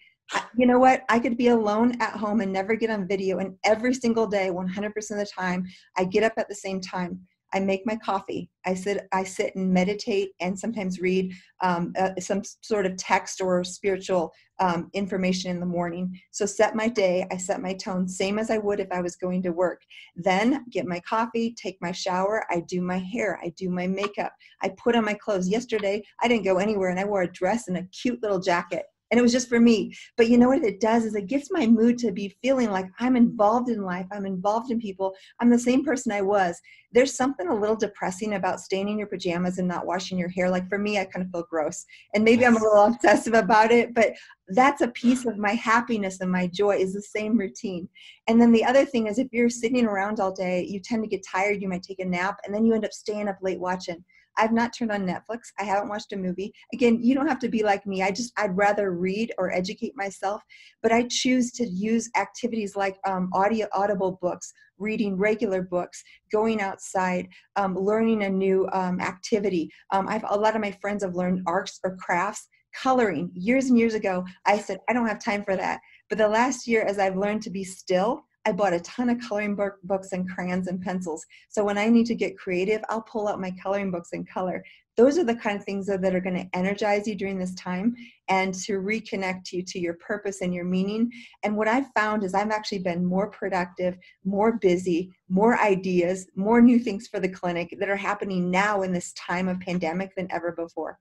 You 0.56 0.68
know 0.68 0.80
what? 0.80 1.04
I 1.10 1.20
could 1.20 1.38
be 1.38 1.48
alone 1.48 2.00
at 2.02 2.14
home 2.14 2.42
and 2.42 2.54
never 2.54 2.76
get 2.76 2.92
on 2.92 3.08
video. 3.08 3.40
And 3.40 3.56
every 3.64 3.94
single 3.94 4.28
day, 4.28 4.50
100% 4.50 4.86
of 4.86 4.94
the 4.94 5.26
time, 5.26 5.66
I 5.98 6.04
get 6.04 6.24
up 6.24 6.34
at 6.38 6.48
the 6.48 6.56
same 6.56 6.80
time. 6.80 7.20
I 7.54 7.60
make 7.60 7.86
my 7.86 7.96
coffee. 7.96 8.50
I 8.66 8.74
sit, 8.74 9.08
I 9.12 9.24
sit 9.24 9.56
and 9.56 9.72
meditate, 9.72 10.32
and 10.40 10.58
sometimes 10.58 11.00
read 11.00 11.34
um, 11.62 11.94
uh, 11.98 12.12
some 12.20 12.42
sort 12.62 12.86
of 12.86 12.98
text 12.98 13.42
or 13.42 13.64
spiritual 13.64 14.32
um, 14.60 14.90
information 14.94 15.52
in 15.52 15.60
the 15.60 15.66
morning. 15.66 16.20
So 16.32 16.46
set 16.46 16.76
my 16.76 16.88
day. 16.88 17.26
I 17.32 17.38
set 17.38 17.62
my 17.62 17.74
tone, 17.74 18.08
same 18.08 18.38
as 18.38 18.52
I 18.52 18.58
would 18.58 18.80
if 18.80 18.92
I 18.92 19.02
was 19.02 19.16
going 19.16 19.42
to 19.44 19.52
work. 19.52 19.82
Then 20.16 20.66
get 20.70 20.86
my 20.86 21.00
coffee, 21.02 21.56
take 21.62 21.78
my 21.82 21.92
shower. 21.92 22.46
I 22.50 22.64
do 22.68 22.82
my 22.82 22.98
hair. 22.98 23.40
I 23.44 23.54
do 23.58 23.70
my 23.70 23.88
makeup. 23.88 24.34
I 24.62 24.70
put 24.70 24.96
on 24.96 25.06
my 25.06 25.14
clothes. 25.16 25.50
Yesterday, 25.50 26.04
I 26.22 26.28
didn't 26.28 26.46
go 26.46 26.58
anywhere, 26.58 26.90
and 26.90 27.00
I 27.00 27.06
wore 27.06 27.24
a 27.24 27.32
dress 27.32 27.68
and 27.68 27.78
a 27.78 27.84
cute 27.84 28.22
little 28.22 28.40
jacket 28.40 28.86
and 29.12 29.20
it 29.20 29.24
was 29.24 29.32
just 29.32 29.50
for 29.50 29.60
me. 29.60 29.94
But 30.18 30.30
you 30.30 30.38
know 30.38 30.50
what 30.50 30.64
it 30.64 30.80
does 30.80 31.06
is 31.06 31.16
it 31.16 31.28
gets 31.28 31.52
my 31.52 31.66
mood 31.66 31.98
to 32.00 32.12
be 32.12 32.36
feeling 32.42 32.70
like 32.70 32.88
i'm 33.00 33.16
involved 33.16 33.70
in 33.70 33.84
life. 33.84 34.06
I'm 34.12 34.26
involved 34.26 34.72
in 34.72 34.80
people. 34.80 35.14
I'm 35.40 35.50
the 35.50 35.60
same 35.60 35.84
person 35.84 36.12
i 36.12 36.22
was. 36.22 36.60
There's 36.92 37.16
something 37.16 37.48
a 37.48 37.56
little 37.56 37.76
depressing 37.76 38.34
about 38.34 38.60
staying 38.60 38.90
in 38.90 38.98
your 38.98 39.08
pajamas 39.08 39.58
and 39.58 39.68
not 39.68 39.86
washing 39.86 40.18
your 40.18 40.30
hair. 40.30 40.50
Like 40.50 40.68
for 40.70 40.78
me 40.78 41.00
i 41.00 41.06
kind 41.06 41.26
of 41.26 41.32
feel 41.32 41.48
gross. 41.50 41.86
And 42.14 42.24
maybe 42.24 42.46
i'm 42.46 42.58
a 42.58 42.64
little 42.64 42.86
obsessive 42.86 43.34
about 43.34 43.72
it 43.72 43.94
but 43.94 44.14
that's 44.50 44.82
a 44.82 44.88
piece 44.90 45.26
of 45.26 45.38
my 45.38 45.52
happiness 45.52 46.22
and 46.22 46.32
my 46.32 46.48
joy 46.48 46.78
is 46.78 46.94
the 46.94 47.02
same 47.02 47.38
routine. 47.38 47.88
And 48.28 48.42
then 48.42 48.52
the 48.52 48.66
other 48.66 48.86
thing 48.86 49.08
is 49.08 49.20
if 49.20 49.28
you're 49.32 49.50
sitting 49.50 49.86
around 49.86 50.20
all 50.20 50.32
day 50.32 50.66
you 50.66 50.80
tend 50.80 51.04
to 51.04 51.10
get 51.10 51.26
tired. 51.26 51.62
You 51.62 51.70
might 51.70 51.84
take 51.84 52.00
a 52.00 52.06
nap 52.06 52.40
and 52.46 52.54
then 52.54 52.66
you 52.66 52.74
end 52.74 52.86
up 52.86 52.94
staying 52.94 53.28
up 53.28 53.38
late 53.42 53.60
watching 53.60 54.04
I've 54.40 54.54
not 54.54 54.74
turned 54.74 54.92
on 54.92 55.06
Netflix. 55.06 55.52
I 55.60 55.64
haven't 55.64 55.90
watched 55.90 56.14
a 56.14 56.18
movie. 56.18 56.54
Again, 56.74 57.00
you 57.04 57.14
don't 57.14 57.28
have 57.28 57.40
to 57.40 57.50
be 57.50 57.62
like 57.64 57.86
me. 57.86 58.02
I 58.02 58.12
just, 58.12 58.32
I'd 58.38 58.56
rather 58.56 58.92
read 58.92 59.34
or 59.38 59.52
educate 59.52 59.94
myself, 59.96 60.42
but 60.82 60.92
I 60.92 61.04
choose 61.10 61.52
to 61.54 61.68
use 61.68 62.10
activities 62.16 62.76
like 62.76 62.98
um, 63.06 63.30
audio, 63.34 63.68
audible 63.74 64.18
books, 64.22 64.52
reading 64.78 65.18
regular 65.18 65.62
books, 65.62 66.02
going 66.32 66.62
outside, 66.62 67.28
um, 67.58 67.76
learning 67.76 68.24
a 68.24 68.30
new 68.30 68.68
um, 68.72 69.00
activity. 69.02 69.70
Um, 69.92 70.08
I've, 70.08 70.24
a 70.30 70.40
lot 70.40 70.56
of 70.56 70.62
my 70.62 70.72
friends 70.82 71.04
have 71.04 71.16
learned 71.16 71.44
arts 71.46 71.80
or 71.84 71.98
crafts, 71.98 72.48
coloring. 72.74 73.32
Years 73.34 73.66
and 73.66 73.78
years 73.78 73.94
ago, 73.94 74.24
I 74.46 74.60
said, 74.60 74.80
I 74.88 74.94
don't 74.94 75.08
have 75.08 75.24
time 75.24 75.44
for 75.44 75.56
that. 75.56 75.82
But 76.08 76.18
the 76.18 76.28
last 76.28 76.68
year, 76.68 76.84
as 76.84 77.00
I've 77.00 77.18
learned 77.18 77.42
to 77.44 77.50
be 77.50 77.64
still, 77.64 78.24
I 78.46 78.52
bought 78.52 78.74
a 78.74 78.80
ton 78.80 79.10
of 79.10 79.20
coloring 79.20 79.56
book, 79.56 79.76
books 79.84 80.14
and 80.14 80.30
crayons 80.30 80.68
and 80.68 80.82
pencils. 80.82 81.26
So 81.50 81.64
when 81.64 81.78
I 81.78 81.88
need 81.88 82.06
to 82.08 82.16
get 82.16 82.38
creative, 82.38 82.82
I'll 82.90 83.02
pull 83.02 83.28
out 83.28 83.42
my 83.42 83.52
coloring 83.62 83.92
books 83.92 84.10
and 84.14 84.28
color. 84.28 84.64
Those 84.96 85.18
are 85.18 85.24
the 85.24 85.36
kind 85.36 85.58
of 85.58 85.64
things 85.64 85.88
that, 85.88 86.02
that 86.02 86.16
are 86.16 86.20
going 86.20 86.36
to 86.36 86.58
energize 86.58 87.08
you 87.08 87.16
during 87.16 87.38
this 87.38 87.54
time 87.56 87.96
and 88.28 88.54
to 88.54 88.82
reconnect 88.82 89.52
you 89.52 89.64
to 89.64 89.80
your 89.80 89.94
purpose 89.96 90.42
and 90.42 90.54
your 90.54 90.66
meaning. 90.66 91.12
And 91.44 91.56
what 91.56 91.68
I've 91.68 91.92
found 91.96 92.24
is 92.24 92.34
I've 92.34 92.52
actually 92.52 92.80
been 92.80 93.06
more 93.06 93.30
productive, 93.30 93.98
more 94.26 94.58
busy, 94.58 95.12
more 95.30 95.58
ideas, 95.60 96.28
more 96.36 96.62
new 96.62 96.80
things 96.80 97.08
for 97.08 97.20
the 97.20 97.30
clinic 97.30 97.76
that 97.80 97.90
are 97.90 97.96
happening 97.96 98.52
now 98.52 98.82
in 98.82 98.92
this 98.92 99.14
time 99.14 99.48
of 99.48 99.60
pandemic 99.60 100.16
than 100.16 100.28
ever 100.32 100.52
before. 100.52 101.00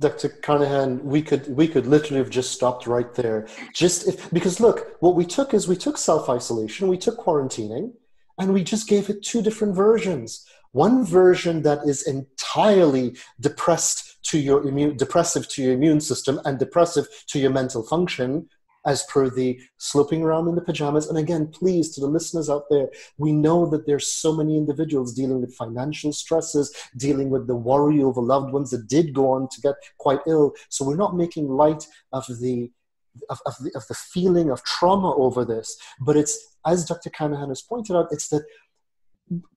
Dr. 0.00 0.28
Carnahan, 0.28 1.04
we 1.04 1.22
could 1.22 1.48
we 1.48 1.66
could 1.66 1.86
literally 1.86 2.22
have 2.22 2.30
just 2.30 2.52
stopped 2.52 2.86
right 2.86 3.12
there. 3.14 3.48
Just 3.74 4.06
if, 4.06 4.30
because 4.30 4.60
look, 4.60 4.96
what 5.00 5.16
we 5.16 5.26
took 5.26 5.52
is 5.52 5.66
we 5.66 5.76
took 5.76 5.98
self 5.98 6.28
isolation, 6.28 6.86
we 6.86 6.98
took 6.98 7.18
quarantining, 7.18 7.92
and 8.38 8.54
we 8.54 8.62
just 8.62 8.88
gave 8.88 9.10
it 9.10 9.24
two 9.24 9.42
different 9.42 9.74
versions. 9.74 10.46
One 10.70 11.04
version 11.04 11.62
that 11.62 11.80
is 11.84 12.06
entirely 12.06 13.16
depressed 13.40 14.22
to 14.30 14.38
your 14.38 14.66
immune, 14.68 14.96
depressive 14.96 15.48
to 15.48 15.62
your 15.62 15.72
immune 15.72 16.00
system, 16.00 16.40
and 16.44 16.58
depressive 16.58 17.08
to 17.28 17.40
your 17.40 17.50
mental 17.50 17.82
function, 17.82 18.48
as 18.88 19.02
per 19.04 19.28
the 19.28 19.60
sloping 19.76 20.22
around 20.22 20.48
in 20.48 20.54
the 20.54 20.62
pajamas. 20.62 21.08
And 21.08 21.18
again, 21.18 21.46
please, 21.48 21.94
to 21.94 22.00
the 22.00 22.06
listeners 22.06 22.48
out 22.48 22.64
there, 22.70 22.88
we 23.18 23.32
know 23.32 23.68
that 23.68 23.86
there's 23.86 24.10
so 24.10 24.34
many 24.34 24.56
individuals 24.56 25.12
dealing 25.12 25.42
with 25.42 25.54
financial 25.54 26.10
stresses, 26.10 26.74
dealing 26.96 27.28
with 27.28 27.46
the 27.46 27.54
worry 27.54 28.02
over 28.02 28.22
loved 28.22 28.50
ones 28.50 28.70
that 28.70 28.88
did 28.88 29.12
go 29.12 29.30
on 29.30 29.46
to 29.50 29.60
get 29.60 29.74
quite 29.98 30.20
ill. 30.26 30.54
So 30.70 30.86
we're 30.86 30.96
not 30.96 31.14
making 31.14 31.48
light 31.48 31.86
of 32.12 32.24
the 32.40 32.70
of, 33.30 33.40
of, 33.46 33.54
the, 33.60 33.72
of 33.74 33.84
the 33.88 33.94
feeling 33.94 34.48
of 34.48 34.62
trauma 34.62 35.12
over 35.16 35.44
this, 35.44 35.76
but 36.00 36.16
it's 36.16 36.56
as 36.64 36.84
Dr. 36.84 37.10
Carnahan 37.10 37.48
has 37.48 37.62
pointed 37.62 37.96
out, 37.96 38.08
it's 38.12 38.28
that 38.28 38.44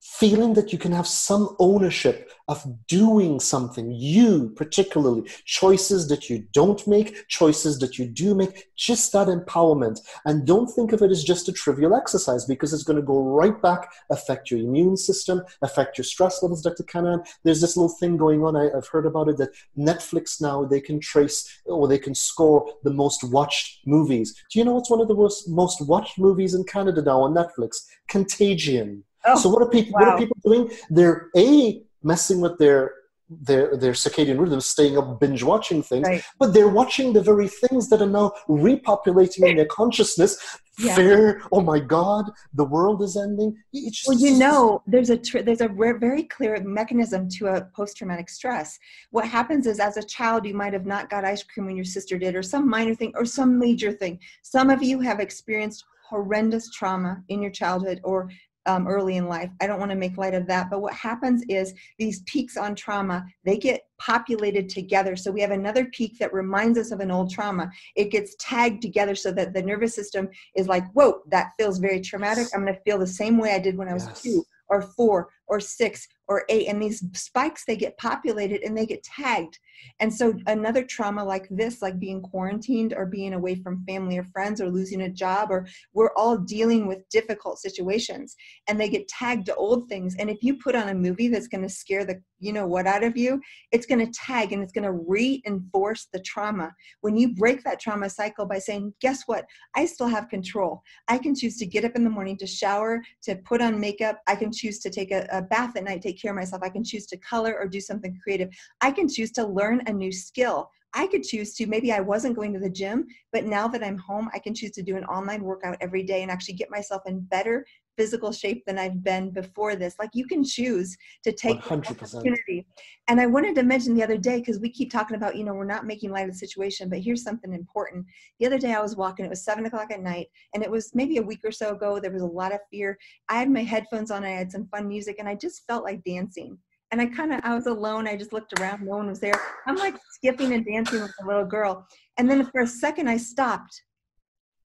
feeling 0.01 0.53
that 0.53 0.71
you 0.73 0.79
can 0.79 0.91
have 0.91 1.07
some 1.07 1.55
ownership 1.59 2.31
of 2.47 2.65
doing 2.87 3.39
something, 3.39 3.91
you 3.91 4.51
particularly, 4.55 5.23
choices 5.45 6.07
that 6.09 6.29
you 6.29 6.45
don't 6.51 6.85
make, 6.87 7.27
choices 7.27 7.79
that 7.79 7.97
you 7.97 8.05
do 8.07 8.35
make, 8.35 8.69
just 8.75 9.11
that 9.13 9.27
empowerment. 9.27 9.99
And 10.25 10.45
don't 10.45 10.67
think 10.67 10.91
of 10.91 11.01
it 11.01 11.11
as 11.11 11.23
just 11.23 11.47
a 11.47 11.53
trivial 11.53 11.95
exercise 11.95 12.45
because 12.45 12.73
it's 12.73 12.83
going 12.83 12.99
to 12.99 13.05
go 13.05 13.23
right 13.23 13.59
back, 13.61 13.91
affect 14.09 14.51
your 14.51 14.59
immune 14.59 14.97
system, 14.97 15.43
affect 15.61 15.97
your 15.97 16.05
stress 16.05 16.41
levels, 16.43 16.61
Dr. 16.61 16.83
Carnahan. 16.83 17.23
There's 17.43 17.61
this 17.61 17.77
little 17.77 17.95
thing 17.99 18.17
going 18.17 18.43
on, 18.43 18.55
I, 18.55 18.69
have 18.73 18.87
heard 18.87 19.05
about 19.05 19.29
it, 19.29 19.37
that 19.37 19.51
Netflix 19.77 20.41
now, 20.41 20.65
they 20.65 20.81
can 20.81 20.99
trace 20.99 21.61
or 21.65 21.87
they 21.87 21.99
can 21.99 22.15
score 22.15 22.73
the 22.83 22.93
most 22.93 23.23
watched 23.23 23.85
movies. 23.85 24.43
Do 24.51 24.59
you 24.59 24.65
know 24.65 24.73
what's 24.73 24.89
one 24.89 25.01
of 25.01 25.07
the 25.07 25.13
most, 25.13 25.47
most 25.47 25.81
watched 25.87 26.19
movies 26.19 26.53
in 26.53 26.63
Canada 26.63 27.01
now 27.01 27.21
on 27.21 27.33
Netflix? 27.33 27.85
Contagion. 28.07 29.03
Oh, 29.25 29.37
so 29.39 29.49
what 29.49 29.61
are 29.61 29.69
people 29.69 29.93
wow. 29.93 29.99
what 29.99 30.09
are 30.09 30.17
people 30.17 30.37
doing? 30.43 30.71
They're 30.89 31.29
a 31.35 31.83
messing 32.03 32.41
with 32.41 32.57
their 32.57 32.93
their 33.29 33.77
their 33.77 33.93
circadian 33.93 34.39
rhythms, 34.39 34.65
staying 34.65 34.97
up 34.97 35.19
binge 35.19 35.43
watching 35.43 35.81
things, 35.81 36.07
right. 36.07 36.23
but 36.37 36.53
they're 36.53 36.67
watching 36.67 37.13
the 37.13 37.21
very 37.21 37.47
things 37.47 37.89
that 37.89 38.01
are 38.01 38.07
now 38.07 38.33
repopulating 38.49 39.47
in 39.47 39.55
their 39.55 39.65
consciousness. 39.65 40.59
Yeah. 40.79 40.95
Fear, 40.95 41.43
oh 41.51 41.61
my 41.61 41.79
God, 41.79 42.31
the 42.53 42.63
world 42.63 43.03
is 43.03 43.15
ending. 43.15 43.55
Just, 43.73 44.07
well, 44.07 44.17
you 44.17 44.39
know, 44.39 44.81
there's 44.87 45.11
a 45.11 45.17
tr- 45.17 45.39
there's 45.39 45.61
a 45.61 45.67
very 45.67 46.23
clear 46.23 46.59
mechanism 46.63 47.29
to 47.37 47.47
a 47.47 47.65
post 47.75 47.97
traumatic 47.97 48.29
stress. 48.29 48.79
What 49.11 49.27
happens 49.27 49.67
is, 49.67 49.79
as 49.79 49.97
a 49.97 50.03
child, 50.03 50.45
you 50.45 50.55
might 50.55 50.73
have 50.73 50.85
not 50.85 51.09
got 51.09 51.23
ice 51.23 51.43
cream 51.43 51.67
when 51.67 51.75
your 51.75 51.85
sister 51.85 52.17
did, 52.17 52.35
or 52.35 52.41
some 52.41 52.67
minor 52.67 52.95
thing, 52.95 53.11
or 53.15 53.25
some 53.25 53.59
major 53.59 53.91
thing. 53.91 54.19
Some 54.41 54.69
of 54.69 54.81
you 54.81 54.99
have 55.01 55.19
experienced 55.19 55.85
horrendous 56.11 56.69
trauma 56.71 57.23
in 57.29 57.41
your 57.41 57.51
childhood 57.51 58.01
or 58.03 58.29
um, 58.65 58.87
early 58.87 59.17
in 59.17 59.27
life. 59.27 59.49
I 59.59 59.67
don't 59.67 59.79
want 59.79 59.91
to 59.91 59.97
make 59.97 60.17
light 60.17 60.33
of 60.33 60.47
that. 60.47 60.69
But 60.69 60.81
what 60.81 60.93
happens 60.93 61.43
is 61.49 61.73
these 61.97 62.21
peaks 62.23 62.57
on 62.57 62.75
trauma, 62.75 63.25
they 63.43 63.57
get 63.57 63.81
populated 63.99 64.69
together. 64.69 65.15
So 65.15 65.31
we 65.31 65.41
have 65.41 65.51
another 65.51 65.85
peak 65.85 66.17
that 66.19 66.33
reminds 66.33 66.77
us 66.77 66.91
of 66.91 66.99
an 66.99 67.11
old 67.11 67.31
trauma. 67.31 67.69
It 67.95 68.11
gets 68.11 68.35
tagged 68.39 68.81
together 68.81 69.15
so 69.15 69.31
that 69.33 69.53
the 69.53 69.61
nervous 69.61 69.95
system 69.95 70.29
is 70.55 70.67
like, 70.67 70.89
whoa, 70.93 71.21
that 71.29 71.51
feels 71.57 71.79
very 71.79 72.01
traumatic. 72.01 72.47
I'm 72.53 72.61
going 72.61 72.73
to 72.73 72.81
feel 72.81 72.97
the 72.97 73.07
same 73.07 73.37
way 73.37 73.53
I 73.53 73.59
did 73.59 73.77
when 73.77 73.87
I 73.87 73.93
was 73.93 74.05
yes. 74.07 74.21
two 74.21 74.43
or 74.69 74.81
four 74.81 75.29
or 75.51 75.59
six 75.59 76.07
or 76.31 76.45
eight 76.47 76.67
and 76.69 76.81
these 76.81 77.03
spikes 77.13 77.65
they 77.65 77.75
get 77.75 77.97
populated 77.97 78.61
and 78.63 78.75
they 78.75 78.85
get 78.85 79.03
tagged. 79.03 79.59
And 79.99 80.13
so 80.13 80.33
another 80.47 80.83
trauma 80.83 81.23
like 81.25 81.47
this 81.49 81.81
like 81.81 81.99
being 81.99 82.21
quarantined 82.21 82.93
or 82.93 83.05
being 83.05 83.33
away 83.33 83.55
from 83.55 83.83
family 83.85 84.17
or 84.17 84.23
friends 84.23 84.61
or 84.61 84.69
losing 84.69 85.01
a 85.01 85.09
job 85.09 85.51
or 85.51 85.67
we're 85.93 86.13
all 86.15 86.37
dealing 86.37 86.87
with 86.87 87.09
difficult 87.09 87.59
situations 87.59 88.35
and 88.69 88.79
they 88.79 88.87
get 88.87 89.09
tagged 89.09 89.47
to 89.47 89.55
old 89.55 89.89
things. 89.89 90.15
And 90.19 90.29
if 90.29 90.37
you 90.41 90.55
put 90.55 90.73
on 90.73 90.87
a 90.87 90.93
movie 90.93 91.27
that's 91.27 91.49
going 91.49 91.63
to 91.63 91.69
scare 91.69 92.05
the 92.05 92.21
you 92.39 92.53
know 92.53 92.65
what 92.65 92.87
out 92.87 93.03
of 93.03 93.15
you 93.15 93.39
it's 93.71 93.85
going 93.85 94.03
to 94.03 94.11
tag 94.13 94.51
and 94.51 94.63
it's 94.63 94.71
going 94.71 94.85
to 94.85 95.03
reinforce 95.07 96.07
the 96.13 96.19
trauma. 96.21 96.73
When 97.01 97.17
you 97.17 97.35
break 97.35 97.63
that 97.65 97.81
trauma 97.81 98.09
cycle 98.09 98.45
by 98.45 98.59
saying 98.59 98.93
guess 99.01 99.23
what? 99.25 99.45
I 99.75 99.85
still 99.85 100.07
have 100.07 100.29
control. 100.29 100.81
I 101.09 101.17
can 101.17 101.35
choose 101.35 101.57
to 101.57 101.65
get 101.65 101.83
up 101.83 101.95
in 101.95 102.05
the 102.05 102.09
morning 102.09 102.37
to 102.37 102.47
shower 102.47 103.01
to 103.23 103.35
put 103.35 103.61
on 103.61 103.79
makeup. 103.79 104.19
I 104.27 104.35
can 104.35 104.53
choose 104.53 104.79
to 104.79 104.89
take 104.89 105.11
a, 105.11 105.27
bath 105.41 105.75
at 105.75 105.83
night 105.83 106.01
take 106.01 106.21
care 106.21 106.31
of 106.31 106.37
myself 106.37 106.61
i 106.63 106.69
can 106.69 106.83
choose 106.83 107.05
to 107.05 107.17
color 107.17 107.57
or 107.57 107.67
do 107.67 107.81
something 107.81 108.17
creative. 108.21 108.49
I 108.81 108.91
can 108.91 109.07
choose 109.07 109.31
to 109.33 109.45
learn 109.45 109.81
a 109.87 109.93
new 109.93 110.11
skill. 110.11 110.69
I 110.93 111.07
could 111.07 111.23
choose 111.23 111.53
to, 111.55 111.67
maybe 111.67 111.93
I 111.93 112.01
wasn't 112.01 112.35
going 112.35 112.53
to 112.53 112.59
the 112.59 112.69
gym, 112.69 113.07
but 113.31 113.45
now 113.45 113.67
that 113.69 113.83
I'm 113.83 113.97
home, 113.97 114.29
I 114.33 114.39
can 114.39 114.53
choose 114.53 114.71
to 114.71 114.83
do 114.83 114.97
an 114.97 115.05
online 115.05 115.43
workout 115.43 115.77
every 115.79 116.03
day 116.03 116.21
and 116.21 116.29
actually 116.29 116.55
get 116.55 116.69
myself 116.69 117.03
in 117.05 117.21
better 117.21 117.65
physical 118.01 118.31
shape 118.31 118.63
than 118.65 118.79
I've 118.79 119.03
been 119.03 119.29
before 119.29 119.75
this. 119.75 119.95
Like 119.99 120.09
you 120.13 120.25
can 120.25 120.43
choose 120.43 120.97
to 121.23 121.31
take 121.31 121.59
100%. 121.59 122.15
opportunity. 122.15 122.65
And 123.07 123.21
I 123.21 123.27
wanted 123.27 123.53
to 123.55 123.63
mention 123.63 123.93
the 123.93 124.03
other 124.03 124.17
day, 124.17 124.39
because 124.39 124.59
we 124.59 124.71
keep 124.71 124.91
talking 124.91 125.15
about, 125.15 125.35
you 125.35 125.43
know, 125.43 125.53
we're 125.53 125.65
not 125.65 125.85
making 125.85 126.09
light 126.09 126.27
of 126.27 126.31
the 126.31 126.37
situation, 126.39 126.89
but 126.89 126.97
here's 126.97 127.21
something 127.21 127.53
important. 127.53 128.07
The 128.39 128.47
other 128.47 128.57
day 128.57 128.73
I 128.73 128.81
was 128.81 128.95
walking, 128.95 129.23
it 129.23 129.29
was 129.29 129.45
seven 129.45 129.67
o'clock 129.67 129.91
at 129.91 130.01
night, 130.01 130.29
and 130.55 130.63
it 130.63 130.71
was 130.71 130.89
maybe 130.95 131.17
a 131.17 131.21
week 131.21 131.41
or 131.43 131.51
so 131.51 131.75
ago. 131.75 131.99
There 131.99 132.09
was 132.09 132.23
a 132.23 132.25
lot 132.25 132.53
of 132.53 132.59
fear. 132.71 132.97
I 133.29 133.35
had 133.37 133.51
my 133.51 133.61
headphones 133.61 134.09
on, 134.09 134.23
I 134.23 134.29
had 134.29 134.51
some 134.51 134.65
fun 134.69 134.87
music, 134.87 135.17
and 135.19 135.29
I 135.29 135.35
just 135.35 135.61
felt 135.67 135.83
like 135.83 136.03
dancing 136.03 136.57
and 136.91 136.99
I 136.99 137.05
kind 137.05 137.31
of 137.31 137.39
I 137.45 137.55
was 137.55 137.67
alone. 137.67 138.05
I 138.05 138.17
just 138.17 138.33
looked 138.33 138.59
around, 138.59 138.81
no 138.81 138.97
one 138.97 139.07
was 139.07 139.21
there. 139.21 139.39
I'm 139.65 139.77
like 139.77 139.95
skipping 140.09 140.53
and 140.53 140.65
dancing 140.65 141.01
with 141.01 141.13
a 141.23 141.25
little 141.25 141.45
girl. 141.45 141.87
And 142.17 142.29
then 142.29 142.45
for 142.47 142.61
a 142.61 142.67
second 142.67 143.07
I 143.07 143.15
stopped 143.15 143.81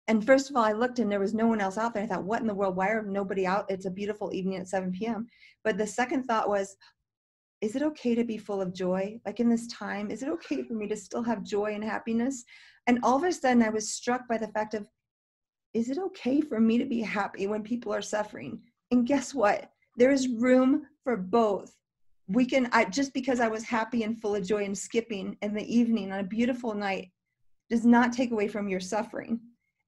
and 0.07 0.25
first 0.25 0.49
of 0.49 0.55
all, 0.55 0.63
I 0.63 0.73
looked 0.73 0.99
and 0.99 1.11
there 1.11 1.19
was 1.19 1.33
no 1.33 1.47
one 1.47 1.59
else 1.59 1.77
out 1.77 1.93
there. 1.93 2.03
I 2.03 2.07
thought, 2.07 2.23
what 2.23 2.41
in 2.41 2.47
the 2.47 2.53
world? 2.53 2.75
Why 2.75 2.89
are 2.89 3.01
nobody 3.01 3.47
out? 3.47 3.65
It's 3.69 3.87
a 3.87 3.91
beautiful 3.91 4.33
evening 4.33 4.57
at 4.57 4.67
7 4.67 4.91
p.m. 4.91 5.27
But 5.63 5.77
the 5.77 5.87
second 5.87 6.25
thought 6.25 6.47
was, 6.47 6.75
is 7.61 7.75
it 7.75 7.81
okay 7.81 8.13
to 8.13 8.23
be 8.23 8.37
full 8.37 8.61
of 8.61 8.73
joy? 8.73 9.19
Like 9.25 9.39
in 9.39 9.49
this 9.49 9.65
time, 9.67 10.11
is 10.11 10.21
it 10.21 10.29
okay 10.29 10.61
for 10.61 10.73
me 10.73 10.87
to 10.87 10.95
still 10.95 11.23
have 11.23 11.43
joy 11.43 11.73
and 11.73 11.83
happiness? 11.83 12.43
And 12.85 12.99
all 13.01 13.17
of 13.17 13.23
a 13.23 13.31
sudden, 13.31 13.63
I 13.63 13.69
was 13.69 13.93
struck 13.93 14.27
by 14.27 14.37
the 14.37 14.49
fact 14.49 14.75
of, 14.75 14.87
is 15.73 15.89
it 15.89 15.97
okay 15.97 16.39
for 16.39 16.59
me 16.59 16.77
to 16.77 16.85
be 16.85 17.01
happy 17.01 17.47
when 17.47 17.63
people 17.63 17.91
are 17.91 18.01
suffering? 18.01 18.59
And 18.91 19.07
guess 19.07 19.33
what? 19.33 19.71
There 19.97 20.11
is 20.11 20.27
room 20.27 20.85
for 21.03 21.17
both. 21.17 21.75
We 22.27 22.45
can, 22.45 22.69
I, 22.71 22.85
just 22.85 23.13
because 23.13 23.39
I 23.39 23.47
was 23.47 23.63
happy 23.63 24.03
and 24.03 24.21
full 24.21 24.35
of 24.35 24.45
joy 24.45 24.65
and 24.65 24.77
skipping 24.77 25.35
in 25.41 25.55
the 25.55 25.75
evening 25.75 26.11
on 26.11 26.19
a 26.19 26.23
beautiful 26.23 26.75
night 26.75 27.09
does 27.71 27.85
not 27.85 28.13
take 28.13 28.31
away 28.31 28.47
from 28.47 28.67
your 28.67 28.79
suffering 28.79 29.39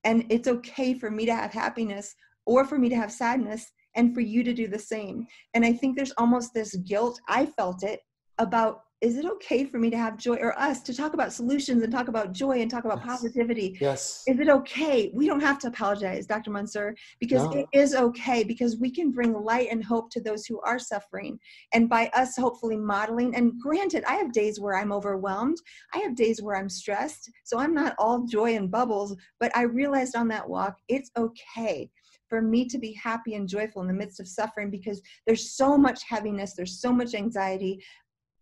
and 0.07 0.25
it's 0.29 0.47
okay 0.47 0.93
for 0.93 1.11
me 1.11 1.25
to 1.25 1.35
have 1.35 1.51
happiness 1.51 2.15
or 2.45 2.63
for 2.63 2.79
me 2.79 2.87
to 2.87 2.95
have 2.95 3.11
sadness 3.11 3.69
and 3.95 4.13
for 4.13 4.21
you 4.21 4.41
to 4.41 4.53
do 4.53 4.65
the 4.65 4.79
same. 4.79 5.27
And 5.53 5.65
I 5.65 5.73
think 5.73 5.97
there's 5.97 6.13
almost 6.17 6.53
this 6.53 6.73
guilt, 6.77 7.19
I 7.27 7.45
felt 7.45 7.83
it, 7.83 7.99
about 8.37 8.83
is 9.01 9.17
it 9.17 9.25
okay 9.25 9.63
for 9.63 9.77
me 9.77 9.91
to 9.91 9.97
have 9.97 10.17
joy 10.17 10.37
or 10.37 10.57
us 10.57 10.81
to 10.81 10.93
talk 10.93 11.13
about 11.13 11.31
solutions 11.31 11.83
and 11.83 11.91
talk 11.91 12.07
about 12.07 12.31
joy 12.31 12.61
and 12.61 12.71
talk 12.71 12.83
about 12.83 12.99
yes. 12.99 13.07
positivity? 13.07 13.77
Yes. 13.79 14.23
Is 14.27 14.39
it 14.39 14.49
okay? 14.49 15.11
We 15.13 15.27
don't 15.27 15.41
have 15.41 15.59
to 15.59 15.67
apologize 15.67 16.25
dr 16.25 16.49
Mansoor, 16.49 16.95
because 17.19 17.43
no. 17.43 17.51
it 17.51 17.67
is 17.73 17.93
okay 17.93 18.43
because 18.43 18.77
we 18.77 18.89
can 18.89 19.11
bring 19.11 19.33
light 19.33 19.67
and 19.71 19.83
hope 19.83 20.09
to 20.11 20.21
those 20.21 20.45
who 20.45 20.59
are 20.61 20.79
suffering. 20.79 21.39
And 21.73 21.87
by 21.87 22.09
us 22.13 22.35
hopefully 22.35 22.77
modeling 22.77 23.35
and 23.35 23.59
granted 23.59 24.03
i 24.07 24.15
have 24.15 24.31
days 24.31 24.59
where 24.59 24.75
i'm 24.75 24.91
overwhelmed. 24.91 25.57
I 25.93 25.99
have 25.99 26.15
days 26.15 26.41
where 26.41 26.57
i'm 26.57 26.69
stressed. 26.69 27.29
So 27.43 27.59
i'm 27.59 27.73
not 27.73 27.95
all 27.99 28.23
joy 28.23 28.55
and 28.55 28.71
bubbles 28.71 29.15
but 29.39 29.55
i 29.55 29.61
realized 29.61 30.15
on 30.15 30.27
that 30.29 30.47
walk 30.47 30.77
it's 30.87 31.11
okay 31.17 31.89
for 32.29 32.41
me 32.41 32.65
to 32.67 32.77
be 32.77 32.93
happy 32.93 33.35
and 33.35 33.47
joyful 33.47 33.81
in 33.81 33.87
the 33.87 33.93
midst 33.93 34.19
of 34.19 34.27
suffering 34.27 34.69
because 34.69 35.01
there's 35.25 35.55
so 35.55 35.77
much 35.77 36.03
heaviness, 36.03 36.55
there's 36.55 36.81
so 36.81 36.91
much 36.91 37.13
anxiety 37.13 37.81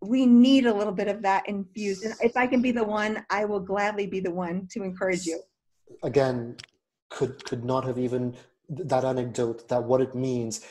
we 0.08 0.26
need 0.26 0.66
a 0.66 0.74
little 0.74 0.94
bit 0.94 1.08
of 1.08 1.22
that 1.24 1.48
infused. 1.48 2.04
And 2.04 2.14
if 2.22 2.36
I 2.38 2.48
can 2.48 2.62
be 2.62 2.72
the 2.72 2.84
one, 2.84 3.26
I 3.30 3.46
will 3.46 3.60
gladly 3.60 4.08
be 4.08 4.20
the 4.20 4.32
one 4.32 4.68
to 4.72 4.84
encourage 4.84 5.26
you. 5.26 5.42
Again, 6.04 6.58
could 7.10 7.44
could 7.46 7.64
not 7.64 7.86
have 7.86 7.98
even 7.98 8.36
that 8.70 9.06
anecdote, 9.06 9.68
that 9.70 9.84
what 9.84 10.02
it 10.02 10.16
means, 10.16 10.62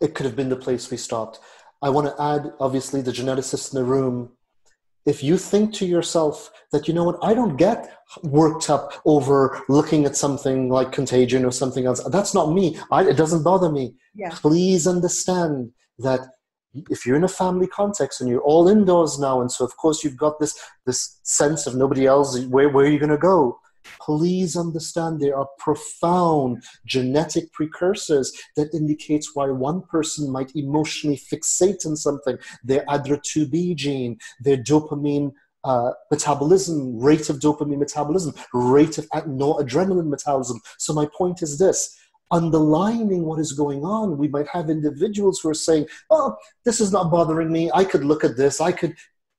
it 0.00 0.14
could 0.14 0.26
have 0.26 0.36
been 0.36 0.48
the 0.48 0.56
place 0.56 0.90
we 0.90 0.96
stopped. 0.96 1.40
I 1.82 1.88
want 1.88 2.06
to 2.08 2.22
add, 2.22 2.52
obviously, 2.60 3.00
the 3.00 3.12
geneticist 3.12 3.72
in 3.72 3.78
the 3.78 3.84
room. 3.84 4.32
If 5.06 5.22
you 5.22 5.38
think 5.38 5.72
to 5.74 5.86
yourself 5.86 6.50
that, 6.72 6.86
you 6.86 6.92
know 6.92 7.04
what, 7.04 7.18
I 7.22 7.32
don't 7.32 7.56
get 7.56 7.90
worked 8.22 8.68
up 8.68 8.92
over 9.06 9.62
looking 9.70 10.04
at 10.04 10.16
something 10.16 10.68
like 10.68 10.92
contagion 10.92 11.46
or 11.46 11.50
something 11.50 11.86
else, 11.86 12.04
that's 12.10 12.34
not 12.34 12.52
me. 12.52 12.76
I, 12.90 13.08
it 13.08 13.16
doesn't 13.16 13.42
bother 13.42 13.70
me. 13.70 13.94
Yeah. 14.14 14.28
Please 14.30 14.86
understand 14.86 15.72
that 15.98 16.20
if 16.74 17.04
you're 17.04 17.16
in 17.16 17.24
a 17.24 17.28
family 17.28 17.66
context 17.66 18.20
and 18.20 18.30
you're 18.30 18.42
all 18.42 18.68
indoors 18.68 19.18
now 19.18 19.40
and 19.40 19.50
so 19.50 19.64
of 19.64 19.76
course 19.76 20.04
you've 20.04 20.16
got 20.16 20.38
this 20.38 20.58
this 20.86 21.18
sense 21.22 21.66
of 21.66 21.74
nobody 21.76 22.06
else 22.06 22.38
where, 22.46 22.68
where 22.68 22.86
are 22.86 22.90
you 22.90 22.98
going 22.98 23.10
to 23.10 23.18
go? 23.18 23.58
Please 24.00 24.56
understand 24.56 25.20
there 25.20 25.36
are 25.36 25.48
profound 25.58 26.62
genetic 26.86 27.52
precursors 27.52 28.32
that 28.56 28.72
indicates 28.74 29.34
why 29.34 29.46
one 29.46 29.82
person 29.82 30.30
might 30.30 30.54
emotionally 30.54 31.16
fixate 31.16 31.86
on 31.86 31.96
something. 31.96 32.36
Their 32.62 32.84
ADRA2B 32.86 33.76
gene 33.76 34.18
their 34.40 34.58
dopamine 34.58 35.32
uh, 35.64 35.90
metabolism 36.10 36.98
rate 36.98 37.28
of 37.28 37.38
dopamine 37.38 37.78
metabolism 37.78 38.32
rate 38.54 38.96
of 38.98 39.06
noradrenaline 39.08 40.08
metabolism. 40.08 40.60
So 40.78 40.92
my 40.92 41.06
point 41.16 41.42
is 41.42 41.58
this 41.58 41.99
underlining 42.30 43.24
what 43.24 43.40
is 43.40 43.52
going 43.52 43.84
on. 43.84 44.18
We 44.18 44.28
might 44.28 44.48
have 44.48 44.70
individuals 44.70 45.40
who 45.40 45.50
are 45.50 45.54
saying, 45.54 45.86
Oh, 46.10 46.36
this 46.64 46.80
is 46.80 46.92
not 46.92 47.10
bothering 47.10 47.50
me. 47.50 47.70
I 47.74 47.84
could 47.84 48.04
look 48.04 48.24
at 48.24 48.36
this. 48.36 48.60
I 48.60 48.72
could. 48.72 48.94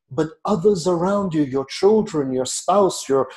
But 0.09 0.31
others 0.43 0.87
around 0.87 1.33
you, 1.33 1.43
your 1.43 1.65
children, 1.65 2.33
your 2.33 2.45
spouse, 2.45 3.07
your 3.07 3.29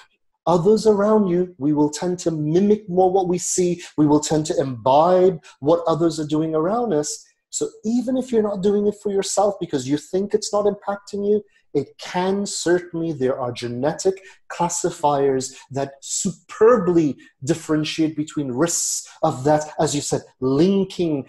others 0.47 0.87
around 0.87 1.29
you, 1.29 1.55
we 1.59 1.73
will 1.73 1.91
tend 1.91 2.19
to 2.21 2.31
mimic 2.31 2.89
more 2.89 3.11
what 3.11 3.29
we 3.29 3.39
see. 3.39 3.83
We 3.97 4.07
will 4.07 4.21
tend 4.21 4.47
to 4.47 4.59
imbibe 4.59 5.43
what 5.61 5.85
others 5.87 6.19
are 6.19 6.27
doing 6.27 6.55
around 6.55 6.93
us. 6.93 7.25
So 7.55 7.69
even 7.85 8.17
if 8.17 8.33
you're 8.33 8.43
not 8.43 8.65
doing 8.65 8.89
it 8.89 8.97
for 9.01 9.13
yourself 9.13 9.55
because 9.61 9.89
you 9.89 9.97
think 9.97 10.35
it's 10.35 10.53
not 10.53 10.65
impacting 10.65 11.25
you, 11.25 11.45
it 11.73 11.97
can 11.99 12.47
certainly, 12.47 13.13
there 13.13 13.39
are 13.39 13.53
genetic 13.53 14.21
classifiers 14.49 15.55
that 15.71 15.93
superbly 16.01 17.17
differentiate 17.45 18.17
between 18.17 18.51
risks 18.51 19.09
of 19.23 19.45
that, 19.45 19.73
as 19.79 19.95
you 19.95 20.01
said, 20.01 20.23
linking 20.41 21.27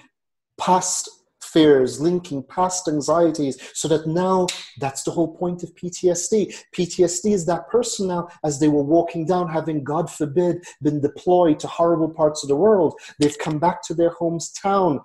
past 0.59 1.09
fears, 1.43 2.01
linking 2.01 2.41
past 2.41 2.87
anxieties, 2.87 3.59
so 3.75 3.87
that 3.87 4.07
now 4.07 4.47
that's 4.79 5.03
the 5.03 5.11
whole 5.11 5.37
point 5.37 5.61
of 5.61 5.75
PTSD. 5.75 6.53
PTSD 6.75 7.33
is 7.33 7.45
that 7.45 7.69
person 7.69 8.07
now, 8.07 8.27
as 8.43 8.59
they 8.59 8.67
were 8.67 8.83
walking 8.83 9.27
down, 9.27 9.47
having, 9.47 9.83
God 9.83 10.11
forbid, 10.11 10.63
been 10.81 10.99
deployed 11.01 11.59
to 11.59 11.67
horrible 11.67 12.09
parts 12.09 12.43
of 12.43 12.49
the 12.49 12.55
world, 12.55 12.99
they've 13.19 13.37
come 13.37 13.59
back 13.59 13.83
to 13.83 13.93
their 13.93 14.13
hometown. 14.15 14.99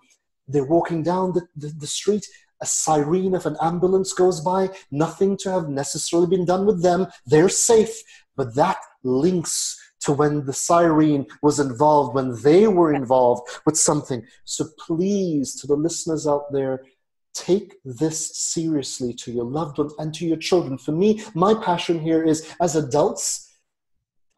They're 0.52 0.64
walking 0.64 1.02
down 1.02 1.32
the, 1.32 1.46
the, 1.56 1.68
the 1.68 1.86
street 1.86 2.26
a 2.62 2.66
siren 2.66 3.34
of 3.34 3.46
an 3.46 3.56
ambulance 3.62 4.12
goes 4.12 4.40
by, 4.40 4.68
nothing 4.90 5.36
to 5.38 5.50
have 5.50 5.68
necessarily 5.68 6.28
been 6.28 6.44
done 6.44 6.66
with 6.66 6.82
them. 6.82 7.06
They're 7.26 7.48
safe. 7.48 8.02
But 8.36 8.54
that 8.54 8.78
links 9.02 9.78
to 10.00 10.12
when 10.12 10.44
the 10.44 10.52
siren 10.52 11.26
was 11.42 11.60
involved, 11.60 12.14
when 12.14 12.40
they 12.42 12.66
were 12.66 12.92
involved 12.92 13.48
with 13.66 13.76
something. 13.76 14.26
So 14.44 14.66
please, 14.78 15.60
to 15.60 15.66
the 15.66 15.74
listeners 15.74 16.26
out 16.26 16.52
there, 16.52 16.84
take 17.34 17.76
this 17.84 18.36
seriously 18.36 19.12
to 19.14 19.32
your 19.32 19.44
loved 19.44 19.78
ones 19.78 19.94
and 19.98 20.12
to 20.14 20.26
your 20.26 20.36
children. 20.36 20.78
For 20.78 20.92
me, 20.92 21.22
my 21.34 21.54
passion 21.54 22.00
here 22.00 22.22
is 22.22 22.48
as 22.60 22.76
adults, 22.76 23.49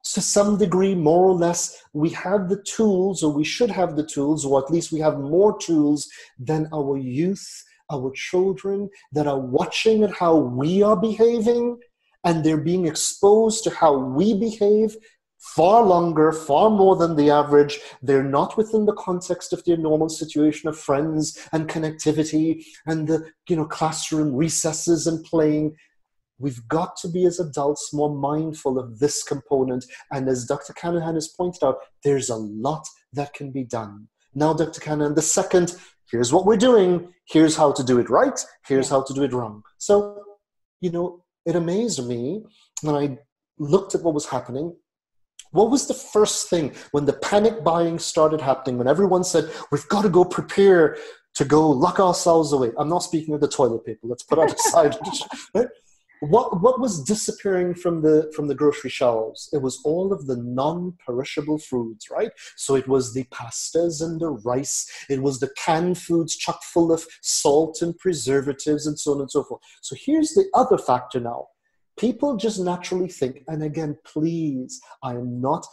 to 0.04 0.20
some 0.20 0.58
degree, 0.58 0.94
more 0.94 1.26
or 1.26 1.34
less, 1.34 1.82
we 1.92 2.10
have 2.10 2.48
the 2.48 2.62
tools, 2.62 3.22
or 3.22 3.32
we 3.32 3.44
should 3.44 3.70
have 3.70 3.96
the 3.96 4.06
tools, 4.06 4.44
or 4.44 4.62
at 4.62 4.70
least 4.70 4.92
we 4.92 5.00
have 5.00 5.18
more 5.18 5.58
tools 5.58 6.08
than 6.38 6.68
our 6.72 6.96
youth 6.96 7.64
our 7.92 8.10
children 8.12 8.88
that 9.12 9.26
are 9.26 9.38
watching 9.38 10.02
at 10.02 10.12
how 10.12 10.36
we 10.36 10.82
are 10.82 10.96
behaving 10.96 11.78
and 12.24 12.44
they're 12.44 12.56
being 12.56 12.86
exposed 12.86 13.64
to 13.64 13.70
how 13.70 13.96
we 13.96 14.38
behave 14.38 14.96
far 15.38 15.82
longer, 15.82 16.30
far 16.30 16.70
more 16.70 16.94
than 16.94 17.16
the 17.16 17.30
average. 17.30 17.80
They're 18.00 18.22
not 18.22 18.56
within 18.56 18.86
the 18.86 18.94
context 18.94 19.52
of 19.52 19.64
their 19.64 19.76
normal 19.76 20.08
situation 20.08 20.68
of 20.68 20.78
friends 20.78 21.36
and 21.52 21.68
connectivity 21.68 22.64
and 22.86 23.08
the 23.08 23.28
you 23.48 23.56
know 23.56 23.66
classroom 23.66 24.34
recesses 24.34 25.06
and 25.06 25.24
playing. 25.24 25.74
We've 26.42 26.66
got 26.68 26.96
to 26.96 27.08
be 27.08 27.24
as 27.24 27.38
adults 27.38 27.94
more 27.94 28.12
mindful 28.12 28.78
of 28.78 28.98
this 28.98 29.22
component. 29.22 29.84
And 30.10 30.28
as 30.28 30.44
Dr. 30.44 30.72
Carnahan 30.72 31.14
has 31.14 31.28
pointed 31.28 31.62
out, 31.64 31.76
there's 32.02 32.30
a 32.30 32.36
lot 32.36 32.84
that 33.12 33.32
can 33.32 33.52
be 33.52 33.62
done. 33.62 34.08
Now, 34.34 34.52
Dr. 34.52 34.80
Carnahan, 34.80 35.14
the 35.14 35.22
second 35.22 35.76
here's 36.10 36.32
what 36.32 36.44
we're 36.44 36.56
doing, 36.56 37.12
here's 37.26 37.56
how 37.56 37.72
to 37.72 37.84
do 37.84 37.98
it 37.98 38.10
right, 38.10 38.44
here's 38.66 38.90
how 38.90 39.02
to 39.02 39.14
do 39.14 39.22
it 39.22 39.32
wrong. 39.32 39.62
So, 39.78 40.22
you 40.80 40.90
know, 40.90 41.24
it 41.46 41.56
amazed 41.56 42.06
me 42.06 42.42
when 42.82 42.94
I 42.94 43.18
looked 43.58 43.94
at 43.94 44.02
what 44.02 44.14
was 44.14 44.26
happening. 44.26 44.76
What 45.52 45.70
was 45.70 45.86
the 45.86 45.94
first 45.94 46.48
thing 46.48 46.74
when 46.92 47.04
the 47.04 47.12
panic 47.12 47.62
buying 47.62 47.98
started 47.98 48.40
happening, 48.40 48.78
when 48.78 48.88
everyone 48.88 49.22
said, 49.22 49.50
we've 49.70 49.88
got 49.88 50.02
to 50.02 50.08
go 50.08 50.24
prepare 50.24 50.96
to 51.34 51.44
go 51.44 51.70
lock 51.70 52.00
ourselves 52.00 52.52
away? 52.52 52.72
I'm 52.78 52.88
not 52.88 53.02
speaking 53.02 53.34
of 53.34 53.40
the 53.40 53.48
toilet 53.48 53.84
paper, 53.84 54.00
let's 54.04 54.22
put 54.22 54.38
that 54.38 54.58
aside. 54.66 54.96
right? 55.54 55.68
What 56.22 56.60
what 56.62 56.78
was 56.78 57.02
disappearing 57.02 57.74
from 57.74 58.00
the 58.00 58.30
from 58.34 58.46
the 58.46 58.54
grocery 58.54 58.90
shelves? 58.90 59.48
It 59.52 59.60
was 59.60 59.80
all 59.84 60.12
of 60.12 60.26
the 60.26 60.36
non-perishable 60.36 61.58
foods 61.58 62.06
right? 62.10 62.30
So 62.56 62.76
it 62.76 62.86
was 62.86 63.12
the 63.12 63.24
pastas 63.24 64.02
and 64.02 64.20
the 64.20 64.30
rice. 64.30 64.88
It 65.10 65.20
was 65.20 65.40
the 65.40 65.50
canned 65.56 65.98
foods 65.98 66.36
chock 66.36 66.62
full 66.62 66.92
of 66.92 67.04
salt 67.22 67.82
and 67.82 67.98
preservatives 67.98 68.86
and 68.86 68.98
so 68.98 69.14
on 69.14 69.20
and 69.20 69.30
so 69.30 69.42
forth. 69.42 69.62
So 69.80 69.96
here's 69.98 70.30
the 70.30 70.48
other 70.54 70.78
factor 70.78 71.18
now. 71.18 71.48
People 71.98 72.36
just 72.36 72.60
naturally 72.60 73.08
think 73.08 73.42
and 73.48 73.62
again 73.62 73.98
please 74.04 74.80
i 75.02 75.12
am 75.12 75.40
not 75.40 75.66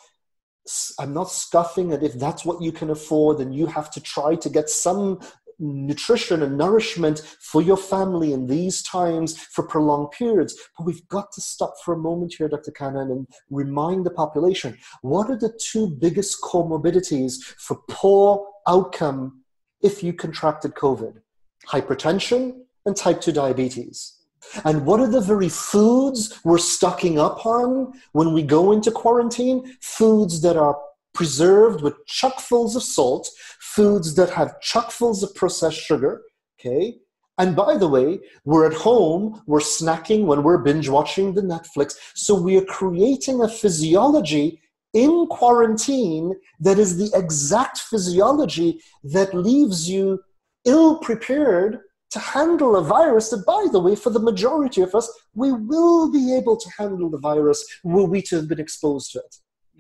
I'm 1.00 1.14
not 1.14 1.32
scoffing 1.32 1.94
at 1.94 2.04
if 2.04 2.14
that's 2.14 2.46
what 2.46 2.62
you 2.62 2.72
can 2.72 2.90
afford 2.92 3.40
and 3.40 3.56
you 3.56 3.66
have 3.66 3.90
to 3.92 4.02
try 4.02 4.36
to 4.36 4.50
get 4.50 4.70
some 4.70 5.20
nutrition 5.60 6.42
and 6.44 6.58
nourishment 6.58 7.20
for 7.42 7.62
your 7.62 7.78
family 7.78 8.34
in 8.34 8.48
these 8.48 8.82
times 8.82 9.38
for 9.38 9.64
prolonged 9.64 10.12
periods. 10.12 10.58
But 10.78 10.86
we've 10.86 11.08
got 11.10 11.32
to 11.34 11.42
stop 11.42 11.74
for 11.84 11.94
a 11.94 11.98
moment 11.98 12.36
here, 12.38 12.48
Dr. 12.48 12.72
Cannon, 12.72 13.12
and 13.12 13.28
remind 13.50 14.06
the 14.06 14.12
population 14.12 14.78
what 15.02 15.30
are 15.30 15.38
the 15.38 15.58
two 15.60 15.88
biggest 15.88 16.42
comorbidities 16.42 17.42
for 17.58 17.82
poor 17.90 18.48
outcome 18.68 19.44
if 19.82 20.04
you 20.04 20.14
contracted 20.14 20.74
COVID? 20.76 21.22
Hypertension 21.68 22.62
and 22.86 22.96
type 22.96 23.22
2 23.22 23.32
diabetes. 23.32 24.16
And 24.64 24.86
what 24.86 25.00
are 25.00 25.08
the 25.08 25.22
very 25.22 25.50
foods 25.50 26.40
we're 26.44 26.58
stocking 26.58 27.20
up 27.20 27.46
on 27.46 27.94
when 28.14 28.34
we 28.34 28.42
go 28.42 28.72
into 28.72 28.90
quarantine? 28.90 29.76
Foods 29.82 30.42
that 30.42 30.58
are 30.58 30.78
preserved 31.14 31.82
with 31.82 32.06
chuckfuls 32.08 32.76
of 32.76 32.84
salt, 32.84 33.30
foods 33.60 34.16
that 34.16 34.30
have 34.30 34.60
chuckfuls 34.62 35.24
of 35.24 35.34
processed 35.36 35.80
sugar, 35.80 36.22
okay? 36.60 36.98
And 37.38 37.56
by 37.56 37.78
the 37.78 37.88
way, 37.88 38.20
we're 38.44 38.68
at 38.68 38.74
home, 38.74 39.42
we're 39.48 39.60
snacking 39.60 40.26
when 40.26 40.44
we're 40.44 40.58
binge 40.58 40.90
watching 40.90 41.34
the 41.34 41.42
Netflix. 41.42 41.96
So 42.14 42.36
we 42.36 42.58
are 42.58 42.66
creating 42.66 43.42
a 43.42 43.48
physiology 43.48 44.62
in 44.94 45.28
quarantine 45.28 46.34
that 46.60 46.78
is 46.78 46.98
the 46.98 47.18
exact 47.18 47.78
physiology 47.78 48.82
that 49.04 49.34
leaves 49.34 49.90
you 49.90 50.20
ill 50.66 51.00
prepared 51.00 51.80
to 52.12 52.20
handle 52.20 52.76
a 52.76 52.84
virus 52.84 53.30
that, 53.30 53.46
by 53.46 53.68
the 53.72 53.80
way, 53.80 53.96
for 53.96 54.10
the 54.10 54.20
majority 54.20 54.82
of 54.82 54.96
us, 54.96 55.10
we 55.36 55.52
will 55.52 56.12
be 56.12 56.36
able 56.36 56.58
to 56.58 56.70
handle 56.78 57.10
the 57.10 57.20
virus 57.20 57.64
were 57.84 58.06
we 58.06 58.22
to 58.24 58.38
have 58.38 58.48
been 58.48 58.60
exposed 58.60 59.12
to 59.12 59.20
it. 59.20 59.36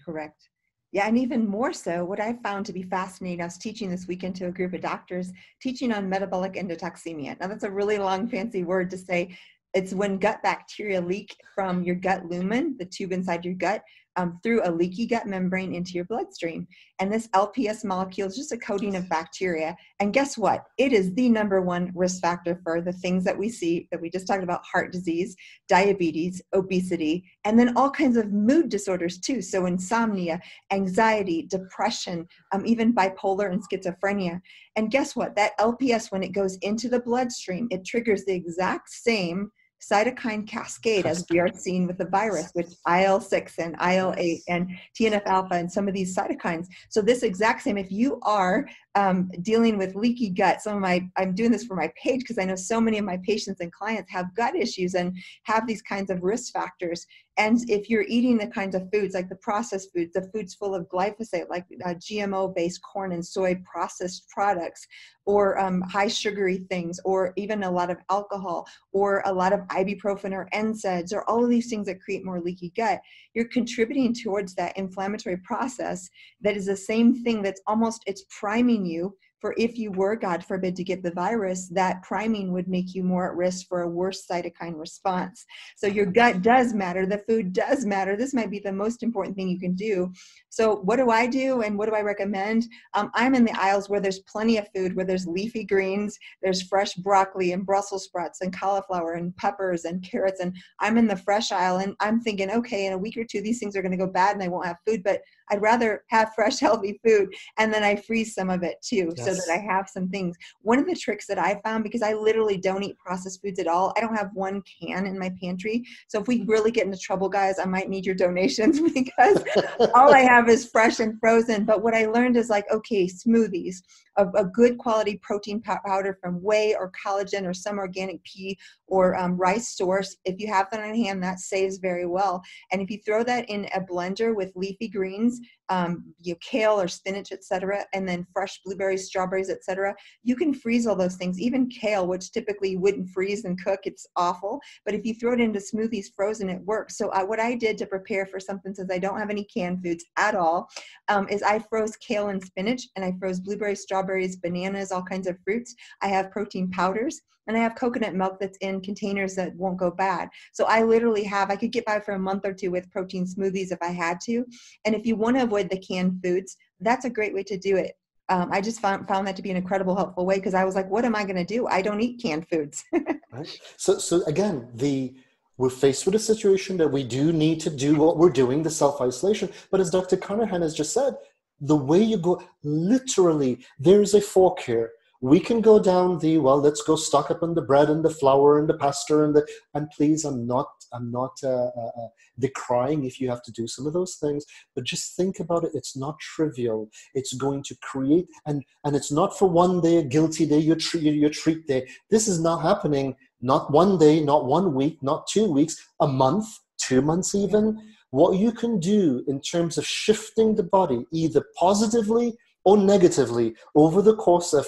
Correct. 0.05 0.49
Yeah, 0.91 1.07
and 1.07 1.17
even 1.17 1.47
more 1.47 1.71
so, 1.71 2.03
what 2.03 2.19
I 2.19 2.33
found 2.41 2.65
to 2.65 2.73
be 2.73 2.81
fascinating, 2.81 3.41
I 3.41 3.45
was 3.45 3.59
teaching 3.59 3.91
this 3.91 4.07
weekend 4.07 4.35
to 4.37 4.47
a 4.47 4.51
group 4.51 4.73
of 4.73 4.81
doctors, 4.81 5.31
teaching 5.61 5.91
on 5.93 6.09
metabolic 6.09 6.53
endotoxemia. 6.53 7.39
Now, 7.39 7.47
that's 7.47 7.63
a 7.63 7.69
really 7.69 7.99
long, 7.99 8.27
fancy 8.27 8.63
word 8.63 8.89
to 8.89 8.97
say 8.97 9.37
it's 9.75 9.93
when 9.93 10.17
gut 10.17 10.41
bacteria 10.41 10.99
leak 10.99 11.35
from 11.53 11.83
your 11.83 11.95
gut 11.95 12.25
lumen, 12.25 12.75
the 12.79 12.85
tube 12.85 13.11
inside 13.11 13.45
your 13.45 13.53
gut, 13.53 13.83
um, 14.19 14.37
through 14.43 14.61
a 14.65 14.71
leaky 14.71 15.07
gut 15.07 15.27
membrane 15.27 15.73
into 15.73 15.93
your 15.93 16.03
bloodstream. 16.03 16.67
And 16.99 17.11
this 17.11 17.29
LPS 17.29 17.85
molecule 17.85 18.27
is 18.27 18.35
just 18.35 18.51
a 18.51 18.57
coating 18.57 18.97
of 18.97 19.07
bacteria. 19.07 19.77
And 20.01 20.11
guess 20.11 20.37
what? 20.37 20.65
It 20.77 20.91
is 20.91 21.13
the 21.13 21.29
number 21.29 21.61
one 21.61 21.93
risk 21.95 22.21
factor 22.21 22.59
for 22.61 22.81
the 22.81 22.91
things 22.91 23.23
that 23.23 23.37
we 23.37 23.47
see 23.47 23.87
that 23.91 24.01
we 24.01 24.09
just 24.09 24.27
talked 24.27 24.43
about 24.43 24.65
heart 24.65 24.91
disease, 24.91 25.37
diabetes, 25.69 26.41
obesity, 26.53 27.23
and 27.45 27.57
then 27.57 27.77
all 27.77 27.89
kinds 27.89 28.17
of 28.17 28.33
mood 28.33 28.67
disorders 28.67 29.17
too. 29.17 29.41
So, 29.41 29.67
insomnia, 29.67 30.41
anxiety, 30.69 31.47
depression, 31.49 32.27
um, 32.51 32.65
even 32.65 32.93
bipolar 32.93 33.49
and 33.53 33.63
schizophrenia. 33.63 34.41
And 34.75 34.91
guess 34.91 35.15
what? 35.15 35.33
That 35.37 35.57
LPS, 35.59 36.11
when 36.11 36.23
it 36.23 36.33
goes 36.33 36.57
into 36.57 36.89
the 36.89 36.99
bloodstream, 36.99 37.69
it 37.71 37.85
triggers 37.85 38.25
the 38.25 38.33
exact 38.33 38.89
same 38.89 39.49
cytokine 39.81 40.47
cascade 40.47 41.05
as 41.05 41.25
we 41.29 41.39
are 41.39 41.51
seeing 41.53 41.87
with 41.87 41.97
the 41.97 42.05
virus, 42.05 42.51
which 42.53 42.67
IL-6 42.87 43.57
and 43.59 43.75
IL-8 43.75 44.39
and 44.47 44.69
TNF-alpha 44.99 45.53
and 45.55 45.71
some 45.71 45.87
of 45.87 45.93
these 45.93 46.15
cytokines. 46.15 46.67
So 46.89 47.01
this 47.01 47.23
exact 47.23 47.63
same, 47.63 47.77
if 47.77 47.91
you 47.91 48.19
are 48.23 48.67
um, 48.95 49.29
dealing 49.41 49.77
with 49.77 49.95
leaky 49.95 50.29
gut, 50.29 50.61
some 50.61 50.75
of 50.75 50.81
my, 50.81 51.07
I'm 51.17 51.35
doing 51.35 51.51
this 51.51 51.65
for 51.65 51.75
my 51.75 51.91
page 52.01 52.21
because 52.21 52.39
I 52.39 52.45
know 52.45 52.55
so 52.55 52.81
many 52.81 52.97
of 52.97 53.05
my 53.05 53.17
patients 53.23 53.59
and 53.59 53.71
clients 53.71 54.11
have 54.11 54.33
gut 54.35 54.55
issues 54.55 54.95
and 54.95 55.15
have 55.43 55.67
these 55.67 55.81
kinds 55.81 56.09
of 56.09 56.23
risk 56.23 56.51
factors. 56.53 57.05
And 57.37 57.57
if 57.69 57.89
you're 57.89 58.05
eating 58.09 58.37
the 58.37 58.47
kinds 58.47 58.75
of 58.75 58.89
foods 58.91 59.13
like 59.13 59.29
the 59.29 59.35
processed 59.37 59.93
foods, 59.95 60.11
the 60.13 60.29
foods 60.33 60.55
full 60.55 60.75
of 60.75 60.89
glyphosate, 60.89 61.49
like 61.49 61.65
uh, 61.85 61.93
GMO 61.93 62.53
based 62.53 62.81
corn 62.81 63.13
and 63.13 63.25
soy 63.25 63.61
processed 63.63 64.27
products, 64.27 64.85
or 65.25 65.57
um, 65.57 65.81
high 65.81 66.07
sugary 66.07 66.57
things, 66.69 66.99
or 67.05 67.31
even 67.37 67.63
a 67.63 67.71
lot 67.71 67.89
of 67.89 67.97
alcohol, 68.09 68.67
or 68.91 69.21
a 69.25 69.31
lot 69.31 69.53
of 69.53 69.61
ibuprofen 69.67 70.33
or 70.33 70.49
NSAIDs, 70.53 71.13
or 71.13 71.23
all 71.29 71.41
of 71.41 71.49
these 71.49 71.69
things 71.69 71.85
that 71.85 72.01
create 72.01 72.25
more 72.25 72.41
leaky 72.41 72.73
gut, 72.75 72.99
you're 73.33 73.47
contributing 73.47 74.13
towards 74.13 74.53
that 74.55 74.75
inflammatory 74.75 75.37
process 75.37 76.09
that 76.41 76.57
is 76.57 76.65
the 76.65 76.75
same 76.75 77.23
thing 77.23 77.41
that's 77.41 77.61
almost, 77.67 78.03
it's 78.05 78.25
priming 78.37 78.78
you 78.85 79.15
for 79.39 79.55
if 79.57 79.77
you 79.77 79.91
were, 79.91 80.15
God 80.15 80.43
forbid, 80.43 80.75
to 80.75 80.83
get 80.83 81.01
the 81.01 81.11
virus, 81.11 81.69
that 81.69 82.03
priming 82.03 82.51
would 82.51 82.67
make 82.67 82.93
you 82.93 83.03
more 83.03 83.29
at 83.29 83.37
risk 83.37 83.67
for 83.67 83.81
a 83.81 83.87
worse 83.87 84.25
cytokine 84.29 84.77
response. 84.77 85.45
So 85.77 85.87
your 85.87 86.05
gut 86.05 86.41
does 86.41 86.73
matter. 86.73 87.05
The 87.05 87.19
food 87.19 87.53
does 87.53 87.85
matter. 87.85 88.17
This 88.17 88.33
might 88.33 88.51
be 88.51 88.59
the 88.59 88.71
most 88.71 89.01
important 89.01 89.35
thing 89.35 89.47
you 89.47 89.59
can 89.59 89.75
do. 89.75 90.11
So 90.49 90.77
what 90.77 90.97
do 90.97 91.09
I 91.09 91.25
do 91.25 91.61
and 91.61 91.77
what 91.77 91.87
do 91.87 91.95
I 91.95 92.01
recommend? 92.01 92.65
Um, 92.93 93.11
I'm 93.15 93.33
in 93.33 93.45
the 93.45 93.57
aisles 93.59 93.89
where 93.89 94.01
there's 94.01 94.19
plenty 94.19 94.57
of 94.57 94.67
food, 94.75 94.95
where 94.95 95.05
there's 95.05 95.27
leafy 95.27 95.63
greens, 95.63 96.17
there's 96.41 96.63
fresh 96.63 96.93
broccoli 96.95 97.53
and 97.53 97.65
Brussels 97.65 98.05
sprouts 98.05 98.41
and 98.41 98.55
cauliflower 98.57 99.13
and 99.13 99.35
peppers 99.37 99.85
and 99.85 100.03
carrots. 100.03 100.41
And 100.41 100.55
I'm 100.79 100.97
in 100.97 101.07
the 101.07 101.15
fresh 101.15 101.51
aisle 101.51 101.77
and 101.77 101.95
I'm 102.01 102.19
thinking, 102.19 102.51
okay, 102.51 102.87
in 102.87 102.93
a 102.93 102.97
week 102.97 103.15
or 103.15 103.23
two, 103.23 103.41
these 103.41 103.59
things 103.59 103.75
are 103.75 103.81
going 103.81 103.91
to 103.91 103.97
go 103.97 104.07
bad 104.07 104.35
and 104.35 104.43
I 104.43 104.49
won't 104.49 104.67
have 104.67 104.77
food. 104.85 105.01
But 105.03 105.21
I'd 105.49 105.61
rather 105.61 106.03
have 106.09 106.33
fresh, 106.35 106.59
healthy 106.59 106.99
food. 107.05 107.33
And 107.57 107.73
then 107.73 107.83
I 107.83 107.95
freeze 107.95 108.35
some 108.35 108.49
of 108.49 108.63
it 108.63 108.75
too, 108.81 109.13
yes. 109.15 109.25
so 109.25 109.33
that 109.33 109.49
I 109.51 109.57
have 109.57 109.89
some 109.89 110.09
things. 110.09 110.35
One 110.61 110.79
of 110.79 110.85
the 110.85 110.95
tricks 110.95 111.27
that 111.27 111.39
I 111.39 111.59
found, 111.63 111.83
because 111.83 112.01
I 112.01 112.13
literally 112.13 112.57
don't 112.57 112.83
eat 112.83 112.97
processed 112.97 113.41
foods 113.41 113.59
at 113.59 113.67
all, 113.67 113.93
I 113.97 114.01
don't 114.01 114.15
have 114.15 114.31
one 114.33 114.61
can 114.81 115.05
in 115.05 115.17
my 115.17 115.31
pantry. 115.41 115.85
So 116.07 116.19
if 116.19 116.27
we 116.27 116.43
really 116.43 116.71
get 116.71 116.85
into 116.85 116.97
trouble, 116.97 117.29
guys, 117.29 117.59
I 117.59 117.65
might 117.65 117.89
need 117.89 118.05
your 118.05 118.15
donations 118.15 118.79
because 118.93 119.43
all 119.95 120.13
I 120.13 120.21
have 120.21 120.49
is 120.49 120.69
fresh 120.69 120.99
and 120.99 121.19
frozen. 121.19 121.65
But 121.65 121.83
what 121.83 121.93
I 121.93 122.05
learned 122.05 122.37
is 122.37 122.49
like, 122.49 122.65
okay, 122.71 123.07
smoothies, 123.07 123.77
a, 124.17 124.27
a 124.29 124.45
good 124.45 124.77
quality 124.77 125.19
protein 125.21 125.61
powder 125.61 126.17
from 126.21 126.41
whey 126.41 126.75
or 126.75 126.91
collagen 126.91 127.45
or 127.45 127.53
some 127.53 127.77
organic 127.77 128.23
pea 128.23 128.57
or 128.87 129.15
um, 129.15 129.37
rice 129.37 129.75
source. 129.75 130.17
If 130.25 130.39
you 130.39 130.47
have 130.47 130.69
that 130.71 130.81
on 130.81 130.95
hand, 130.95 131.23
that 131.23 131.39
saves 131.39 131.77
very 131.77 132.05
well. 132.05 132.41
And 132.71 132.81
if 132.81 132.89
you 132.89 132.99
throw 133.05 133.23
that 133.23 133.49
in 133.49 133.65
a 133.75 133.81
blender 133.81 134.35
with 134.35 134.51
leafy 134.55 134.87
greens, 134.87 135.39
um, 135.69 136.13
you 136.21 136.33
know, 136.33 136.39
kale 136.41 136.79
or 136.79 136.87
spinach, 136.87 137.31
etc., 137.31 137.85
and 137.93 138.07
then 138.07 138.25
fresh 138.33 138.59
blueberries, 138.65 139.05
strawberries, 139.05 139.49
etc., 139.49 139.95
you 140.23 140.35
can 140.35 140.53
freeze 140.53 140.87
all 140.87 140.95
those 140.95 141.15
things. 141.15 141.39
Even 141.39 141.69
kale, 141.69 142.07
which 142.07 142.31
typically 142.31 142.71
you 142.71 142.79
wouldn't 142.79 143.09
freeze 143.09 143.45
and 143.45 143.63
cook, 143.63 143.81
it's 143.83 144.07
awful. 144.15 144.59
But 144.85 144.95
if 144.95 145.05
you 145.05 145.13
throw 145.13 145.33
it 145.33 145.41
into 145.41 145.59
smoothies 145.59 146.07
frozen, 146.15 146.49
it 146.49 146.61
works. 146.61 146.97
So 146.97 147.09
uh, 147.09 147.23
what 147.23 147.39
I 147.39 147.55
did 147.55 147.77
to 147.79 147.85
prepare 147.85 148.25
for 148.25 148.39
something, 148.39 148.73
since 148.73 148.91
I 148.91 148.99
don't 148.99 149.19
have 149.19 149.29
any 149.29 149.45
canned 149.45 149.83
foods 149.83 150.05
at 150.17 150.35
all, 150.35 150.69
um, 151.07 151.27
is 151.29 151.43
I 151.43 151.59
froze 151.59 151.95
kale 151.97 152.29
and 152.29 152.43
spinach, 152.43 152.87
and 152.95 153.05
I 153.05 153.13
froze 153.19 153.39
blueberries, 153.39 153.81
strawberries, 153.81 154.37
bananas, 154.37 154.91
all 154.91 155.03
kinds 155.03 155.27
of 155.27 155.37
fruits. 155.43 155.75
I 156.01 156.07
have 156.07 156.31
protein 156.31 156.69
powders 156.71 157.21
and 157.49 157.57
I 157.57 157.61
have 157.61 157.75
coconut 157.75 158.13
milk 158.13 158.37
that's 158.39 158.59
in 158.59 158.79
containers 158.79 159.33
that 159.35 159.55
won't 159.55 159.79
go 159.79 159.89
bad. 159.89 160.29
So 160.53 160.65
I 160.65 160.83
literally 160.83 161.23
have, 161.23 161.49
I 161.49 161.55
could 161.55 161.71
get 161.71 161.83
by 161.83 161.99
for 161.99 162.13
a 162.13 162.19
month 162.19 162.45
or 162.45 162.53
two 162.53 162.69
with 162.69 162.91
protein 162.91 163.25
smoothies 163.25 163.71
if 163.71 163.79
I 163.81 163.87
had 163.87 164.21
to. 164.25 164.45
And 164.85 164.93
if 164.93 165.03
you 165.05 165.15
want 165.15 165.35
to 165.35 165.43
avoid 165.43 165.58
the 165.63 165.77
canned 165.77 166.21
foods, 166.23 166.55
that's 166.79 167.05
a 167.05 167.09
great 167.09 167.33
way 167.33 167.43
to 167.43 167.57
do 167.57 167.75
it. 167.75 167.97
Um, 168.29 168.49
I 168.51 168.61
just 168.61 168.79
found, 168.79 169.07
found 169.07 169.25
that 169.27 169.35
to 169.37 169.41
be 169.41 169.49
an 169.49 169.57
incredible 169.57 169.95
helpful 169.95 170.25
way 170.25 170.35
because 170.35 170.53
I 170.53 170.63
was 170.63 170.75
like, 170.75 170.89
what 170.89 171.03
am 171.03 171.15
I 171.15 171.23
going 171.23 171.35
to 171.35 171.45
do? 171.45 171.67
I 171.67 171.81
don't 171.81 171.99
eat 171.99 172.21
canned 172.21 172.47
foods. 172.47 172.83
right. 173.33 173.59
So, 173.77 173.97
so 173.97 174.23
again, 174.25 174.69
the 174.75 175.15
we're 175.57 175.69
faced 175.69 176.05
with 176.05 176.15
a 176.15 176.19
situation 176.19 176.77
that 176.77 176.87
we 176.87 177.03
do 177.03 177.33
need 177.33 177.59
to 177.59 177.69
do 177.69 177.95
what 177.95 178.17
we're 178.17 178.29
doing, 178.29 178.63
the 178.63 178.69
self 178.69 179.01
isolation. 179.01 179.51
But 179.71 179.81
as 179.81 179.89
Dr. 179.89 180.15
Carnahan 180.15 180.61
has 180.61 180.73
just 180.73 180.93
said, 180.93 181.15
the 181.59 181.75
way 181.75 182.01
you 182.01 182.17
go, 182.17 182.41
literally, 182.63 183.59
there's 183.77 184.13
a 184.13 184.21
fork 184.21 184.61
here 184.61 184.91
we 185.21 185.39
can 185.39 185.59
go 185.59 185.79
down 185.79 186.17
the 186.19 186.37
well 186.37 186.59
let's 186.59 186.81
go 186.81 186.95
stock 186.95 187.29
up 187.29 187.43
on 187.43 187.53
the 187.53 187.61
bread 187.61 187.89
and 187.89 188.05
the 188.05 188.09
flour 188.09 188.57
and 188.57 188.69
the 188.69 188.73
pasta 188.73 189.23
and 189.23 189.35
the 189.35 189.45
and 189.73 189.89
please 189.91 190.23
i'm 190.23 190.47
not 190.47 190.69
i'm 190.93 191.11
not 191.11 191.37
uh, 191.43 191.69
uh, 191.81 191.91
uh, 192.01 192.07
decrying 192.39 193.03
if 193.05 193.19
you 193.19 193.29
have 193.29 193.43
to 193.43 193.51
do 193.51 193.67
some 193.67 193.85
of 193.85 193.91
those 193.91 194.15
things 194.15 194.45
but 194.75 194.85
just 194.85 195.15
think 195.15 195.39
about 195.39 195.63
it. 195.63 195.71
It's 195.73 195.97
not 195.97 196.19
trivial. 196.19 196.89
It's 197.13 197.33
going 197.33 197.63
to 197.63 197.75
create 197.81 198.27
and 198.45 198.63
and 198.83 198.95
it's 198.95 199.11
not 199.11 199.37
for 199.37 199.49
one 199.49 199.81
day 199.81 199.97
a 199.97 200.03
guilty 200.03 200.45
day 200.45 200.59
your 200.59 200.75
treat 200.75 201.03
your 201.03 201.29
treat 201.29 201.67
day. 201.67 201.87
This 202.09 202.27
is 202.27 202.39
not 202.39 202.61
happening 202.61 203.15
not 203.41 203.71
one 203.71 203.97
day 203.97 204.21
not 204.21 204.45
one 204.45 204.73
week 204.73 204.97
not 205.01 205.27
two 205.27 205.51
weeks 205.51 205.75
a 205.99 206.07
month 206.07 206.45
two 206.77 207.01
months 207.01 207.35
even. 207.35 207.77
What 208.11 208.39
you 208.39 208.51
can 208.51 208.79
do 208.79 209.23
in 209.27 209.39
terms 209.41 209.77
of 209.77 209.85
shifting 209.85 210.55
the 210.55 210.63
body 210.63 211.05
either 211.11 211.43
positively 211.57 212.37
or 212.63 212.77
negatively 212.77 213.55
over 213.75 214.01
the 214.01 214.15
course 214.15 214.53
of 214.53 214.67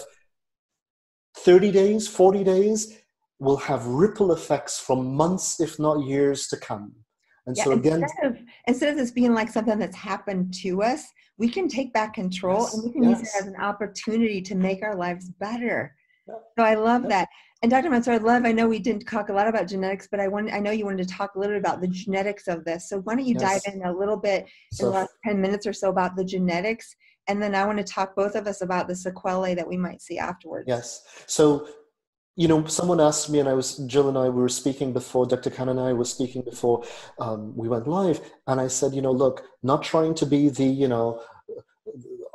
30 1.38 1.72
days, 1.72 2.08
40 2.08 2.44
days 2.44 2.98
will 3.40 3.58
have 3.58 3.86
ripple 3.88 4.32
effects 4.32 4.80
from 4.80 5.16
months, 5.16 5.60
if 5.60 5.80
not 5.80 6.06
years 6.06 6.48
to 6.48 6.58
come. 6.58 6.94
And 7.48 7.58
yeah, 7.58 7.64
so 7.64 7.72
again, 7.72 8.04
instead 8.04 8.26
of, 8.26 8.38
instead 8.68 8.90
of 8.90 8.98
this 8.98 9.12
being 9.12 9.34
like 9.34 9.50
something 9.50 9.80
that's 9.80 9.96
happened 9.96 10.54
to 10.62 10.84
us, 10.84 11.04
we 11.38 11.50
can 11.50 11.68
take 11.68 11.92
back 11.92 12.14
control 12.14 12.62
yes, 12.62 12.74
and 12.76 12.84
we 12.84 12.92
can 12.92 13.04
yes. 13.04 13.20
use 13.20 13.30
it 13.30 13.42
as 13.42 13.48
an 13.48 13.56
opportunity 13.56 14.42
to 14.42 14.54
make 14.54 14.84
our 14.84 14.96
lives 14.96 15.32
better. 15.40 15.96
So 16.28 16.64
I 16.64 16.76
love 16.76 17.10
that. 17.10 17.28
And 17.64 17.70
Dr. 17.70 17.90
Mansoor, 17.90 18.14
I 18.14 18.18
love, 18.18 18.46
I 18.46 18.52
know 18.52 18.68
we 18.68 18.80
didn't 18.80 19.06
talk 19.06 19.30
a 19.30 19.34
lot 19.34 19.48
about 19.48 19.68
genetics, 19.68 20.08
but 20.10 20.20
I 20.20 20.28
want, 20.28 20.52
I 20.52 20.60
know 20.60 20.72
you 20.72 20.86
wanted 20.86 21.08
to 21.08 21.14
talk 21.14 21.36
a 21.36 21.40
little 21.40 21.56
bit 21.56 21.60
about 21.60 21.82
the 21.82 21.88
genetics 21.88 22.48
of 22.48 22.64
this. 22.64 22.90
So 22.90 23.00
why 23.02 23.16
don't 23.16 23.26
you 23.26 23.36
yes. 23.40 23.64
dive 23.64 23.74
in 23.74 23.84
a 23.84 23.92
little 23.92 24.18
bit 24.18 24.48
so, 24.72 24.86
in 24.86 24.92
the 24.92 25.00
last 25.00 25.12
10 25.26 25.42
minutes 25.42 25.68
or 25.68 25.74
so 25.74 25.90
about 25.90 26.16
the 26.16 26.24
genetics 26.24 26.96
and 27.28 27.42
then 27.42 27.56
I 27.56 27.66
want 27.66 27.78
to 27.78 27.84
talk 27.84 28.16
both 28.16 28.36
of 28.36 28.48
us 28.48 28.62
about 28.62 28.88
the 28.88 28.96
sequelae 28.96 29.56
that 29.56 29.68
we 29.68 29.78
might 29.78 30.02
see 30.02 30.18
afterwards. 30.18 30.66
Yes. 30.68 31.04
So, 31.28 31.68
you 32.36 32.48
know, 32.48 32.66
someone 32.66 33.00
asked 33.00 33.30
me, 33.30 33.40
and 33.40 33.48
I 33.48 33.54
was 33.54 33.78
Jill 33.78 34.10
and 34.10 34.18
I 34.18 34.30
we 34.30 34.42
were 34.42 34.50
speaking 34.50 34.94
before. 34.94 35.26
Dr. 35.26 35.50
Khan 35.50 35.70
and 35.70 35.80
I 35.80 35.94
were 35.94 36.06
speaking 36.06 36.42
before 36.42 36.84
um, 37.20 37.56
we 37.56 37.68
went 37.68 37.88
live, 37.88 38.22
and 38.48 38.60
I 38.60 38.68
said, 38.68 38.94
you 38.94 39.02
know, 39.02 39.12
look, 39.12 39.44
not 39.64 39.84
trying 39.84 40.16
to 40.16 40.26
be 40.26 40.50
the 40.50 40.66
you 40.66 40.88
know 40.88 41.22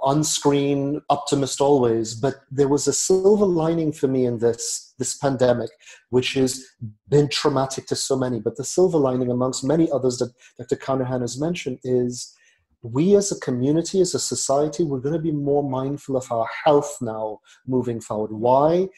on-screen 0.01 1.01
optimist 1.11 1.61
always, 1.61 2.15
but 2.15 2.37
there 2.51 2.69
was 2.69 2.87
a 2.87 2.93
silver 2.93 3.47
lining 3.47 3.93
for 3.93 4.07
me 4.07 4.27
in 4.27 4.39
this 4.39 4.95
this 4.99 5.17
pandemic, 5.19 5.71
which 6.11 6.35
has 6.35 6.65
been 7.09 7.29
traumatic 7.29 7.87
to 7.87 7.97
so 7.97 8.17
many. 8.17 8.41
But 8.41 8.57
the 8.57 8.65
silver 8.65 8.99
lining, 8.99 9.31
amongst 9.31 9.65
many 9.65 9.91
others 9.91 10.19
that 10.19 10.33
Dr. 10.59 10.77
Carnahan 10.77 11.21
has 11.23 11.41
mentioned, 11.41 11.81
is 11.85 12.35
we 12.83 13.17
as 13.17 13.33
a 13.33 13.41
community, 13.41 14.01
as 14.01 14.15
a 14.15 14.19
society, 14.19 14.85
we're 14.85 15.01
going 15.01 15.15
to 15.15 15.21
be 15.21 15.33
more 15.33 15.69
mindful 15.69 16.17
of 16.17 16.31
our 16.31 16.49
health 16.65 16.99
now 17.01 17.41
moving 17.67 18.01
forward. 18.01 18.33
Why? 18.33 18.89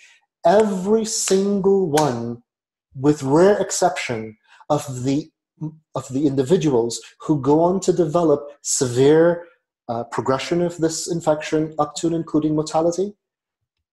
Every 0.45 1.05
single 1.05 1.89
one, 1.89 2.43
with 2.95 3.23
rare 3.23 3.59
exception, 3.59 4.37
of 4.71 5.05
the 5.05 5.31
of 5.97 6.09
the 6.11 6.27
individuals 6.27 7.01
who 7.21 7.41
go 7.41 7.61
on 7.61 7.81
to 7.81 7.93
develop 7.93 8.49
severe 8.63 9.45
uh, 9.89 10.05
progression 10.05 10.63
of 10.63 10.77
this 10.79 11.11
infection, 11.11 11.75
up 11.79 11.95
to 11.97 12.07
and 12.07 12.15
including 12.15 12.55
mortality, 12.55 13.13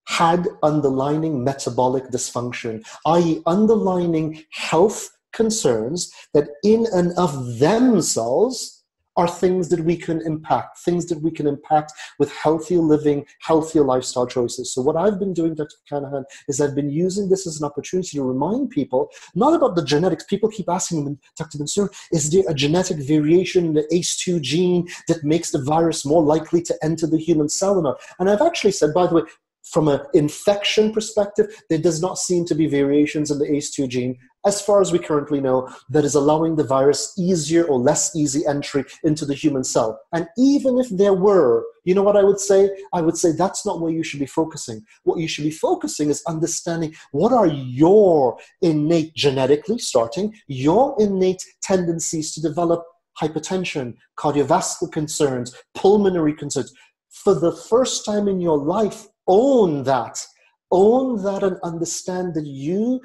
had 0.07 0.47
underlining 0.61 1.43
metabolic 1.43 2.05
dysfunction, 2.05 2.85
i.e., 3.07 3.41
underlining 3.47 4.43
health 4.51 5.09
concerns 5.33 6.11
that 6.33 6.47
in 6.63 6.85
and 6.93 7.11
of 7.17 7.57
themselves 7.57 8.74
are 9.17 9.27
things 9.27 9.69
that 9.69 9.79
we 9.79 9.95
can 9.95 10.21
impact, 10.21 10.79
things 10.79 11.05
that 11.07 11.21
we 11.21 11.31
can 11.31 11.47
impact 11.47 11.93
with 12.19 12.31
healthier 12.31 12.79
living, 12.79 13.25
healthier 13.41 13.83
lifestyle 13.83 14.27
choices. 14.27 14.73
So, 14.73 14.81
what 14.81 14.95
I've 14.95 15.19
been 15.19 15.33
doing, 15.33 15.55
Dr. 15.55 15.75
Carnahan, 15.87 16.25
is 16.47 16.59
I've 16.59 16.75
been 16.75 16.89
using 16.89 17.29
this 17.29 17.47
as 17.47 17.59
an 17.59 17.65
opportunity 17.65 18.17
to 18.17 18.23
remind 18.23 18.69
people 18.69 19.09
not 19.33 19.53
about 19.53 19.75
the 19.75 19.83
genetics. 19.83 20.25
People 20.25 20.49
keep 20.49 20.69
asking 20.69 21.05
me, 21.05 21.17
Dr. 21.37 21.57
Mansoor, 21.57 21.89
is 22.11 22.29
there 22.29 22.43
a 22.47 22.53
genetic 22.53 22.97
variation 22.97 23.65
in 23.65 23.73
the 23.73 23.87
ACE2 23.91 24.41
gene 24.41 24.87
that 25.07 25.23
makes 25.23 25.51
the 25.51 25.63
virus 25.63 26.05
more 26.05 26.23
likely 26.23 26.61
to 26.63 26.77
enter 26.83 27.07
the 27.07 27.17
human 27.17 27.49
cell 27.49 27.77
or 27.77 27.81
not? 27.81 27.99
And 28.19 28.29
I've 28.29 28.41
actually 28.41 28.71
said, 28.71 28.93
by 28.93 29.07
the 29.07 29.15
way, 29.15 29.21
from 29.65 29.87
an 29.87 29.99
infection 30.13 30.93
perspective, 30.93 31.63
there 31.69 31.79
does 31.79 32.01
not 32.01 32.19
seem 32.19 32.45
to 32.45 32.55
be 32.55 32.67
variations 32.67 33.31
in 33.31 33.39
the 33.39 33.45
ACE2 33.45 33.87
gene 33.89 34.17
as 34.45 34.61
far 34.61 34.79
as 34.79 34.91
we 34.91 34.99
currently 34.99 35.41
know, 35.41 35.69
that 35.89 36.05
is 36.05 36.15
allowing 36.15 36.55
the 36.55 36.63
virus 36.63 37.13
easier 37.17 37.65
or 37.65 37.79
less 37.79 38.15
easy 38.15 38.45
entry 38.45 38.85
into 39.03 39.25
the 39.25 39.33
human 39.33 39.63
cell. 39.63 39.99
And 40.13 40.27
even 40.37 40.77
if 40.77 40.87
there 40.89 41.13
were, 41.13 41.65
you 41.83 41.95
know 41.95 42.03
what 42.03 42.17
I 42.17 42.23
would 42.23 42.39
say? 42.39 42.69
I 42.93 43.01
would 43.01 43.17
say 43.17 43.31
that's 43.31 43.65
not 43.65 43.81
where 43.81 43.91
you 43.91 44.03
should 44.03 44.19
be 44.19 44.25
focusing. 44.25 44.85
What 45.03 45.19
you 45.19 45.27
should 45.27 45.43
be 45.43 45.51
focusing 45.51 46.09
is 46.09 46.23
understanding 46.27 46.93
what 47.11 47.33
are 47.33 47.47
your 47.47 48.37
innate, 48.61 49.15
genetically 49.15 49.79
starting, 49.79 50.33
your 50.47 50.95
innate 50.99 51.43
tendencies 51.63 52.33
to 52.33 52.41
develop 52.41 52.83
hypertension, 53.21 53.95
cardiovascular 54.17 54.91
concerns, 54.91 55.55
pulmonary 55.73 56.33
concerns. 56.33 56.71
For 57.09 57.33
the 57.33 57.55
first 57.55 58.05
time 58.05 58.27
in 58.27 58.41
your 58.41 58.57
life, 58.57 59.07
own 59.27 59.83
that. 59.83 60.23
Own 60.71 61.23
that 61.23 61.43
and 61.43 61.57
understand 61.63 62.33
that 62.33 62.45
you 62.45 63.01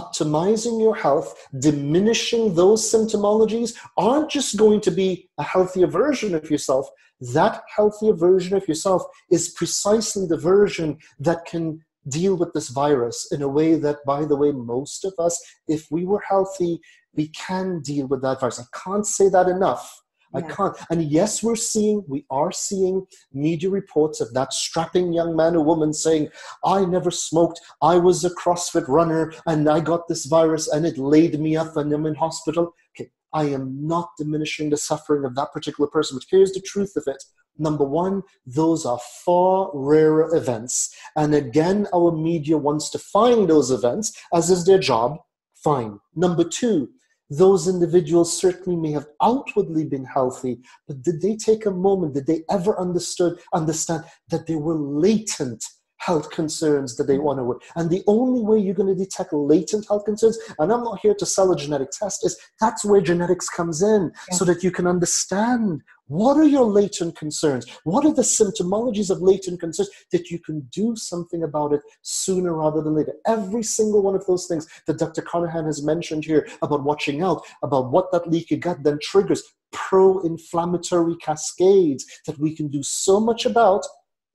optimizing 0.00 0.80
your 0.80 0.94
health, 0.94 1.34
diminishing 1.58 2.54
those 2.54 2.80
symptomologies 2.92 3.74
aren't 3.96 4.30
just 4.30 4.56
going 4.56 4.80
to 4.82 4.90
be 4.90 5.28
a 5.38 5.42
healthier 5.42 5.86
version 5.86 6.34
of 6.34 6.50
yourself. 6.50 6.86
That 7.32 7.62
healthier 7.74 8.12
version 8.12 8.56
of 8.56 8.68
yourself 8.68 9.02
is 9.30 9.54
precisely 9.60 10.26
the 10.26 10.36
version 10.36 10.98
that 11.18 11.46
can 11.46 11.80
deal 12.08 12.36
with 12.36 12.52
this 12.52 12.68
virus 12.68 13.32
in 13.32 13.42
a 13.42 13.48
way 13.48 13.74
that, 13.74 13.98
by 14.06 14.24
the 14.24 14.36
way, 14.36 14.52
most 14.52 15.04
of 15.04 15.14
us, 15.18 15.42
if 15.66 15.86
we 15.90 16.04
were 16.04 16.22
healthy, 16.28 16.78
we 17.14 17.28
can 17.28 17.80
deal 17.80 18.06
with 18.06 18.22
that 18.22 18.40
virus. 18.40 18.60
I 18.60 18.78
can't 18.84 19.06
say 19.06 19.28
that 19.30 19.48
enough. 19.48 20.02
I 20.36 20.42
can't. 20.42 20.76
And 20.90 21.02
yes, 21.02 21.42
we're 21.42 21.56
seeing, 21.56 22.04
we 22.08 22.26
are 22.30 22.52
seeing 22.52 23.06
media 23.32 23.70
reports 23.70 24.20
of 24.20 24.34
that 24.34 24.52
strapping 24.52 25.12
young 25.12 25.34
man 25.34 25.56
or 25.56 25.64
woman 25.64 25.92
saying, 25.92 26.28
I 26.64 26.84
never 26.84 27.10
smoked, 27.10 27.60
I 27.82 27.96
was 27.96 28.24
a 28.24 28.30
CrossFit 28.30 28.86
runner, 28.88 29.32
and 29.46 29.68
I 29.68 29.80
got 29.80 30.08
this 30.08 30.26
virus 30.26 30.68
and 30.68 30.84
it 30.84 30.98
laid 30.98 31.38
me 31.40 31.56
up 31.56 31.76
and 31.76 31.92
I'm 31.92 32.06
in 32.06 32.14
hospital. 32.14 32.74
Okay, 32.94 33.10
I 33.32 33.44
am 33.44 33.86
not 33.86 34.10
diminishing 34.18 34.70
the 34.70 34.76
suffering 34.76 35.24
of 35.24 35.34
that 35.36 35.52
particular 35.52 35.88
person, 35.88 36.16
but 36.16 36.26
here's 36.30 36.52
the 36.52 36.60
truth 36.60 36.96
of 36.96 37.04
it. 37.06 37.22
Number 37.58 37.84
one, 37.84 38.22
those 38.44 38.84
are 38.84 39.00
far 39.24 39.70
rarer 39.72 40.34
events. 40.36 40.94
And 41.16 41.34
again, 41.34 41.86
our 41.94 42.12
media 42.12 42.58
wants 42.58 42.90
to 42.90 42.98
find 42.98 43.48
those 43.48 43.70
events, 43.70 44.12
as 44.34 44.50
is 44.50 44.66
their 44.66 44.78
job. 44.78 45.18
Fine. 45.54 45.98
Number 46.14 46.44
two, 46.44 46.90
those 47.30 47.68
individuals 47.68 48.36
certainly 48.36 48.78
may 48.78 48.92
have 48.92 49.06
outwardly 49.22 49.84
been 49.84 50.04
healthy, 50.04 50.60
but 50.86 51.02
did 51.02 51.20
they 51.20 51.36
take 51.36 51.66
a 51.66 51.70
moment? 51.70 52.14
Did 52.14 52.26
they 52.26 52.44
ever 52.50 52.78
understood 52.78 53.38
understand 53.52 54.04
that 54.28 54.46
there 54.46 54.58
were 54.58 54.78
latent 54.78 55.64
health 56.06 56.30
concerns 56.30 56.96
that 56.96 57.08
they 57.08 57.18
want 57.18 57.38
to 57.38 57.44
work. 57.44 57.62
And 57.74 57.90
the 57.90 58.04
only 58.06 58.40
way 58.40 58.58
you're 58.60 58.80
going 58.80 58.94
to 58.94 59.04
detect 59.04 59.32
latent 59.32 59.88
health 59.88 60.04
concerns, 60.04 60.38
and 60.58 60.72
I'm 60.72 60.84
not 60.84 61.00
here 61.00 61.14
to 61.14 61.26
sell 61.26 61.50
a 61.50 61.56
genetic 61.56 61.90
test, 61.90 62.24
is 62.24 62.38
that's 62.60 62.84
where 62.84 63.00
genetics 63.00 63.48
comes 63.48 63.82
in, 63.82 64.12
yeah. 64.30 64.36
so 64.36 64.44
that 64.44 64.62
you 64.62 64.70
can 64.70 64.86
understand 64.86 65.82
what 66.08 66.36
are 66.36 66.44
your 66.44 66.64
latent 66.64 67.16
concerns? 67.16 67.66
What 67.82 68.04
are 68.04 68.12
the 68.14 68.22
symptomologies 68.22 69.10
of 69.10 69.22
latent 69.22 69.58
concerns 69.58 69.90
that 70.12 70.30
you 70.30 70.38
can 70.38 70.60
do 70.70 70.94
something 70.94 71.42
about 71.42 71.72
it 71.72 71.80
sooner 72.02 72.52
rather 72.54 72.80
than 72.80 72.94
later? 72.94 73.14
Every 73.26 73.64
single 73.64 74.02
one 74.02 74.14
of 74.14 74.24
those 74.26 74.46
things 74.46 74.68
that 74.86 75.00
Dr. 75.00 75.22
Carnahan 75.22 75.64
has 75.64 75.82
mentioned 75.82 76.24
here 76.24 76.46
about 76.62 76.84
watching 76.84 77.24
out, 77.24 77.42
about 77.64 77.90
what 77.90 78.12
that 78.12 78.30
leaky 78.30 78.56
gut 78.56 78.84
then 78.84 79.00
triggers, 79.02 79.42
pro 79.72 80.20
inflammatory 80.20 81.16
cascades 81.16 82.06
that 82.26 82.38
we 82.38 82.54
can 82.54 82.68
do 82.68 82.84
so 82.84 83.18
much 83.18 83.44
about 83.44 83.84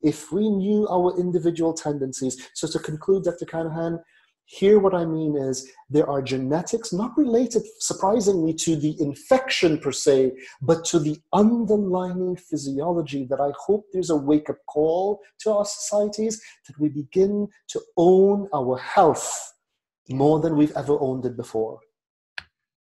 if 0.04 0.32
we 0.32 0.50
knew 0.50 0.88
our 0.90 1.18
individual 1.20 1.74
tendencies. 1.74 2.50
So, 2.54 2.68
to 2.68 2.80
conclude, 2.80 3.24
Dr. 3.24 3.46
Carnahan, 3.46 4.00
here, 4.46 4.80
what 4.80 4.94
I 4.94 5.06
mean 5.06 5.38
is 5.38 5.72
there 5.90 6.10
are 6.10 6.22
genetics 6.22 6.92
not 6.92 7.18
related, 7.18 7.64
surprisingly, 7.80 8.54
to 8.56 8.76
the 8.76 9.00
infection 9.00 9.78
per 9.78 9.94
se, 9.94 10.34
but 10.62 10.84
to 10.86 11.00
the 11.00 11.18
underlying 11.32 12.36
physiology 12.36 13.26
that 13.30 13.40
I 13.40 13.54
hope 13.58 13.86
there's 13.94 14.10
a 14.10 14.16
wake 14.16 14.50
up 14.50 14.58
call 14.68 15.22
to 15.40 15.54
our 15.54 15.64
societies 15.64 16.42
that 16.68 16.78
we 16.78 16.90
begin 16.90 17.48
to 17.70 17.82
own 17.96 18.50
our 18.54 18.78
health 18.78 19.54
more 20.10 20.42
than 20.42 20.58
we've 20.58 20.76
ever 20.76 21.00
owned 21.00 21.26
it 21.26 21.38
before. 21.38 21.80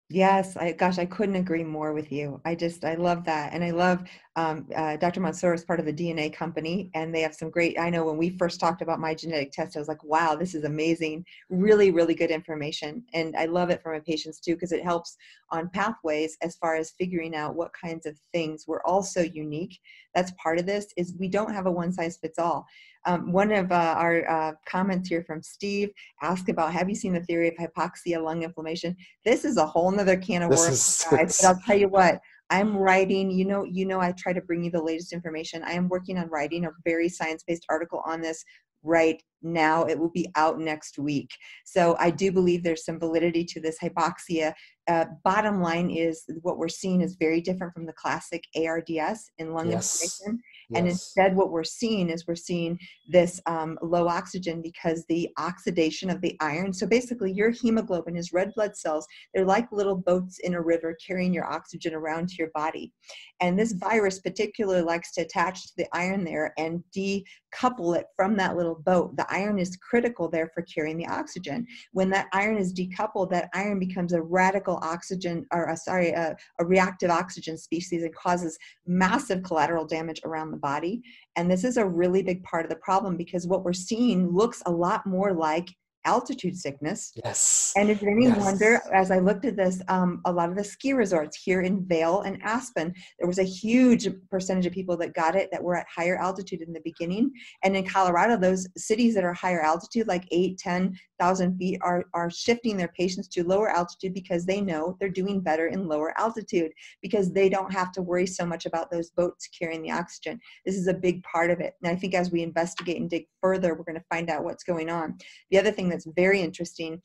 Yes, 0.09 0.55
I 0.57 0.73
gosh, 0.73 0.99
I 0.99 1.05
couldn't 1.05 1.37
agree 1.37 1.63
more 1.63 1.93
with 1.93 2.11
you. 2.11 2.39
I 2.45 2.55
just 2.55 2.83
I 2.85 2.93
love 2.95 3.23
that, 3.25 3.53
and 3.53 3.63
I 3.63 3.71
love 3.71 4.03
um, 4.35 4.67
uh, 4.75 4.97
Dr. 4.97 5.21
Mansoor 5.21 5.53
is 5.53 5.63
part 5.63 5.79
of 5.79 5.85
the 5.85 5.93
DNA 5.93 6.29
company, 6.29 6.91
and 6.93 7.15
they 7.15 7.21
have 7.21 7.33
some 7.33 7.49
great. 7.49 7.79
I 7.79 7.89
know 7.89 8.05
when 8.05 8.17
we 8.17 8.29
first 8.37 8.59
talked 8.59 8.81
about 8.81 8.99
my 8.99 9.15
genetic 9.15 9.51
test, 9.53 9.75
I 9.75 9.79
was 9.79 9.87
like, 9.87 10.03
"Wow, 10.03 10.35
this 10.35 10.53
is 10.53 10.65
amazing! 10.65 11.25
Really, 11.49 11.89
really 11.89 12.13
good 12.13 12.31
information." 12.31 13.03
And 13.13 13.35
I 13.35 13.45
love 13.45 13.69
it 13.71 13.81
for 13.81 13.91
my 13.93 14.01
patients 14.01 14.39
too 14.39 14.53
because 14.55 14.71
it 14.73 14.83
helps 14.83 15.15
on 15.53 15.69
pathways 15.69 16.35
as 16.41 16.55
far 16.57 16.75
as 16.75 16.95
figuring 16.99 17.33
out 17.41 17.55
what 17.55 17.71
kinds 17.85 18.05
of 18.05 18.17
things. 18.33 18.65
We're 18.67 18.83
also 18.83 19.21
unique. 19.21 19.75
That's 20.15 20.33
part 20.43 20.57
of 20.59 20.65
this. 20.65 20.85
Is 20.97 21.15
we 21.19 21.29
don't 21.29 21.53
have 21.53 21.67
a 21.67 21.71
one 21.71 21.93
size 21.93 22.17
fits 22.21 22.39
all. 22.39 22.65
Um, 23.05 23.31
one 23.31 23.51
of 23.51 23.71
uh, 23.71 23.95
our 23.97 24.15
uh, 24.35 24.51
comments 24.65 25.09
here 25.09 25.23
from 25.27 25.41
Steve 25.41 25.89
asked 26.21 26.49
about, 26.49 26.73
have 26.73 26.89
you 26.89 26.95
seen 26.95 27.13
the 27.13 27.23
theory 27.27 27.49
of 27.49 27.55
hypoxia 27.55 28.23
lung 28.23 28.43
inflammation? 28.43 28.95
This 29.25 29.43
is 29.45 29.57
a 29.57 29.65
whole 29.65 29.91
nother 29.91 30.17
can 30.17 30.43
of 30.43 30.49
worms, 30.49 31.05
guys. 31.11 31.39
But 31.41 31.47
I'll 31.47 31.61
tell 31.67 31.77
you 31.77 31.89
what, 31.89 32.19
I'm 32.49 32.77
writing, 32.77 33.29
you 33.29 33.45
know, 33.45 33.63
you 33.63 33.85
know, 33.85 33.99
I 33.99 34.13
try 34.13 34.31
to 34.33 34.41
bring 34.41 34.63
you 34.63 34.71
the 34.71 34.81
latest 34.81 35.11
information. 35.11 35.63
I 35.63 35.73
am 35.73 35.89
working 35.89 36.17
on 36.17 36.29
writing 36.29 36.65
a 36.65 36.71
very 36.85 37.09
science-based 37.09 37.65
article 37.69 38.01
on 38.05 38.21
this 38.21 38.43
right 38.83 39.21
now. 39.41 39.83
It 39.83 39.99
will 39.99 40.11
be 40.11 40.29
out 40.35 40.59
next 40.59 40.97
week. 40.97 41.29
So 41.65 41.95
I 41.99 42.09
do 42.09 42.31
believe 42.31 42.63
there's 42.63 42.85
some 42.85 42.99
validity 42.99 43.43
to 43.45 43.59
this 43.59 43.77
hypoxia. 43.81 44.53
Uh, 44.87 45.05
bottom 45.23 45.61
line 45.61 45.89
is 45.89 46.23
what 46.41 46.57
we're 46.57 46.69
seeing 46.69 47.01
is 47.01 47.15
very 47.19 47.41
different 47.41 47.73
from 47.73 47.85
the 47.85 47.93
classic 47.93 48.43
ARDS 48.55 49.31
in 49.37 49.53
lung 49.53 49.69
yes. 49.69 50.01
inflammation. 50.01 50.41
Yes. 50.69 50.79
And 50.79 50.87
instead, 50.87 51.35
what 51.35 51.51
we're 51.51 51.63
seeing 51.63 52.09
is 52.09 52.27
we're 52.27 52.35
seeing 52.35 52.79
this 53.07 53.41
um, 53.45 53.77
low 53.81 54.07
oxygen 54.07 54.61
because 54.61 55.05
the 55.07 55.29
oxidation 55.37 56.09
of 56.09 56.21
the 56.21 56.35
iron. 56.39 56.73
So 56.73 56.87
basically, 56.87 57.31
your 57.31 57.51
hemoglobin 57.51 58.15
is 58.15 58.33
red 58.33 58.51
blood 58.55 58.75
cells. 58.75 59.05
They're 59.33 59.45
like 59.45 59.71
little 59.71 59.95
boats 59.95 60.39
in 60.39 60.53
a 60.53 60.61
river 60.61 60.95
carrying 61.05 61.33
your 61.33 61.45
oxygen 61.45 61.93
around 61.93 62.29
to 62.29 62.35
your 62.37 62.51
body. 62.53 62.93
And 63.41 63.59
this 63.59 63.73
virus 63.73 64.19
particularly 64.19 64.83
likes 64.83 65.11
to 65.13 65.21
attach 65.21 65.63
to 65.63 65.73
the 65.77 65.87
iron 65.93 66.23
there 66.23 66.53
and 66.57 66.83
decouple 66.95 67.97
it 67.97 68.05
from 68.15 68.37
that 68.37 68.55
little 68.55 68.81
boat. 68.85 69.15
The 69.17 69.25
iron 69.29 69.59
is 69.59 69.77
critical 69.77 70.29
there 70.29 70.49
for 70.53 70.63
carrying 70.63 70.97
the 70.97 71.07
oxygen. 71.07 71.65
When 71.91 72.09
that 72.11 72.27
iron 72.31 72.57
is 72.57 72.73
decoupled, 72.73 73.29
that 73.31 73.49
iron 73.53 73.79
becomes 73.79 74.13
a 74.13 74.21
radical 74.21 74.79
oxygen, 74.81 75.45
or 75.51 75.65
a, 75.65 75.77
sorry, 75.77 76.11
a, 76.11 76.35
a 76.59 76.65
reactive 76.65 77.09
oxygen 77.09 77.57
species 77.57 78.03
and 78.03 78.15
causes 78.15 78.57
massive 78.85 79.43
collateral 79.43 79.85
damage 79.85 80.21
around 80.23 80.51
the 80.53 80.59
body. 80.59 81.01
And 81.35 81.51
this 81.51 81.65
is 81.65 81.77
a 81.77 81.85
really 81.85 82.23
big 82.23 82.43
part 82.43 82.65
of 82.65 82.69
the 82.69 82.77
problem 82.77 83.17
because 83.17 83.47
what 83.47 83.65
we're 83.65 83.73
seeing 83.73 84.29
looks 84.29 84.63
a 84.65 84.71
lot 84.71 85.05
more 85.05 85.33
like 85.33 85.67
altitude 86.05 86.57
sickness. 86.57 87.13
Yes. 87.23 87.73
And 87.75 87.89
is 87.89 88.01
it 88.01 88.07
any 88.07 88.25
yes. 88.25 88.37
wonder, 88.37 88.81
as 88.93 89.11
I 89.11 89.19
looked 89.19 89.45
at 89.45 89.55
this, 89.55 89.81
um, 89.87 90.21
a 90.25 90.31
lot 90.31 90.49
of 90.49 90.55
the 90.55 90.63
ski 90.63 90.93
resorts 90.93 91.37
here 91.37 91.61
in 91.61 91.85
Vail 91.85 92.21
and 92.21 92.41
Aspen, 92.43 92.93
there 93.19 93.27
was 93.27 93.39
a 93.39 93.43
huge 93.43 94.07
percentage 94.29 94.65
of 94.65 94.73
people 94.73 94.97
that 94.97 95.13
got 95.13 95.35
it 95.35 95.49
that 95.51 95.63
were 95.63 95.75
at 95.75 95.87
higher 95.93 96.17
altitude 96.17 96.61
in 96.61 96.73
the 96.73 96.81
beginning. 96.83 97.31
And 97.63 97.75
in 97.75 97.85
Colorado, 97.85 98.37
those 98.37 98.67
cities 98.77 99.15
that 99.15 99.23
are 99.23 99.33
higher 99.33 99.61
altitude, 99.61 100.07
like 100.07 100.27
eight, 100.31 100.57
10,000 100.57 101.57
feet, 101.57 101.79
are, 101.81 102.05
are 102.13 102.29
shifting 102.29 102.77
their 102.77 102.93
patients 102.97 103.27
to 103.29 103.47
lower 103.47 103.69
altitude 103.69 104.13
because 104.13 104.45
they 104.45 104.61
know 104.61 104.97
they're 104.99 105.09
doing 105.09 105.39
better 105.39 105.67
in 105.67 105.87
lower 105.87 106.13
altitude 106.19 106.71
because 107.01 107.31
they 107.31 107.49
don't 107.49 107.73
have 107.73 107.91
to 107.93 108.01
worry 108.01 108.27
so 108.27 108.45
much 108.45 108.65
about 108.65 108.91
those 108.91 109.11
boats 109.11 109.47
carrying 109.47 109.81
the 109.81 109.91
oxygen. 109.91 110.39
This 110.65 110.75
is 110.75 110.87
a 110.87 110.93
big 110.93 111.23
part 111.23 111.51
of 111.51 111.59
it. 111.59 111.73
And 111.81 111.91
I 111.91 111.95
think 111.95 112.13
as 112.13 112.31
we 112.31 112.43
investigate 112.43 112.99
and 112.99 113.09
dig 113.09 113.25
further, 113.41 113.73
we're 113.73 113.83
going 113.83 113.95
to 113.95 114.05
find 114.09 114.29
out 114.29 114.43
what's 114.43 114.63
going 114.63 114.89
on. 114.89 115.17
The 115.51 115.59
other 115.59 115.71
thing 115.71 115.92
that's 115.93 116.07
very 116.15 116.41
interesting 116.41 117.01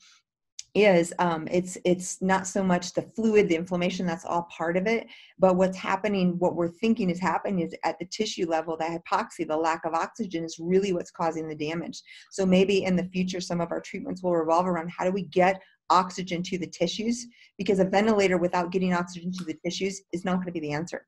is 0.75 1.11
um, 1.17 1.47
it's 1.49 1.79
it's 1.83 2.21
not 2.21 2.45
so 2.45 2.63
much 2.63 2.93
the 2.93 3.01
fluid 3.01 3.49
the 3.49 3.55
inflammation 3.55 4.05
that's 4.05 4.25
all 4.25 4.47
part 4.55 4.77
of 4.77 4.85
it 4.85 5.07
but 5.39 5.55
what's 5.55 5.77
happening 5.77 6.37
what 6.37 6.55
we're 6.55 6.67
thinking 6.67 7.09
is 7.09 7.19
happening 7.19 7.65
is 7.65 7.73
at 7.83 7.97
the 7.97 8.05
tissue 8.05 8.47
level 8.47 8.77
the 8.77 8.83
hypoxia 8.83 9.47
the 9.47 9.57
lack 9.57 9.83
of 9.85 9.95
oxygen 9.95 10.43
is 10.43 10.57
really 10.59 10.93
what's 10.93 11.09
causing 11.09 11.47
the 11.47 11.55
damage 11.55 12.01
so 12.31 12.45
maybe 12.45 12.83
in 12.83 12.95
the 12.95 13.09
future 13.11 13.41
some 13.41 13.61
of 13.61 13.71
our 13.71 13.81
treatments 13.81 14.21
will 14.21 14.35
revolve 14.35 14.67
around 14.67 14.91
how 14.95 15.03
do 15.03 15.11
we 15.11 15.23
get 15.23 15.59
oxygen 15.89 16.43
to 16.43 16.57
the 16.57 16.67
tissues 16.67 17.25
because 17.57 17.79
a 17.79 17.85
ventilator 17.85 18.37
without 18.37 18.71
getting 18.71 18.93
oxygen 18.93 19.31
to 19.31 19.43
the 19.43 19.57
tissues 19.65 20.01
is 20.13 20.25
not 20.25 20.35
going 20.35 20.45
to 20.47 20.51
be 20.51 20.59
the 20.59 20.71
answer. 20.71 21.05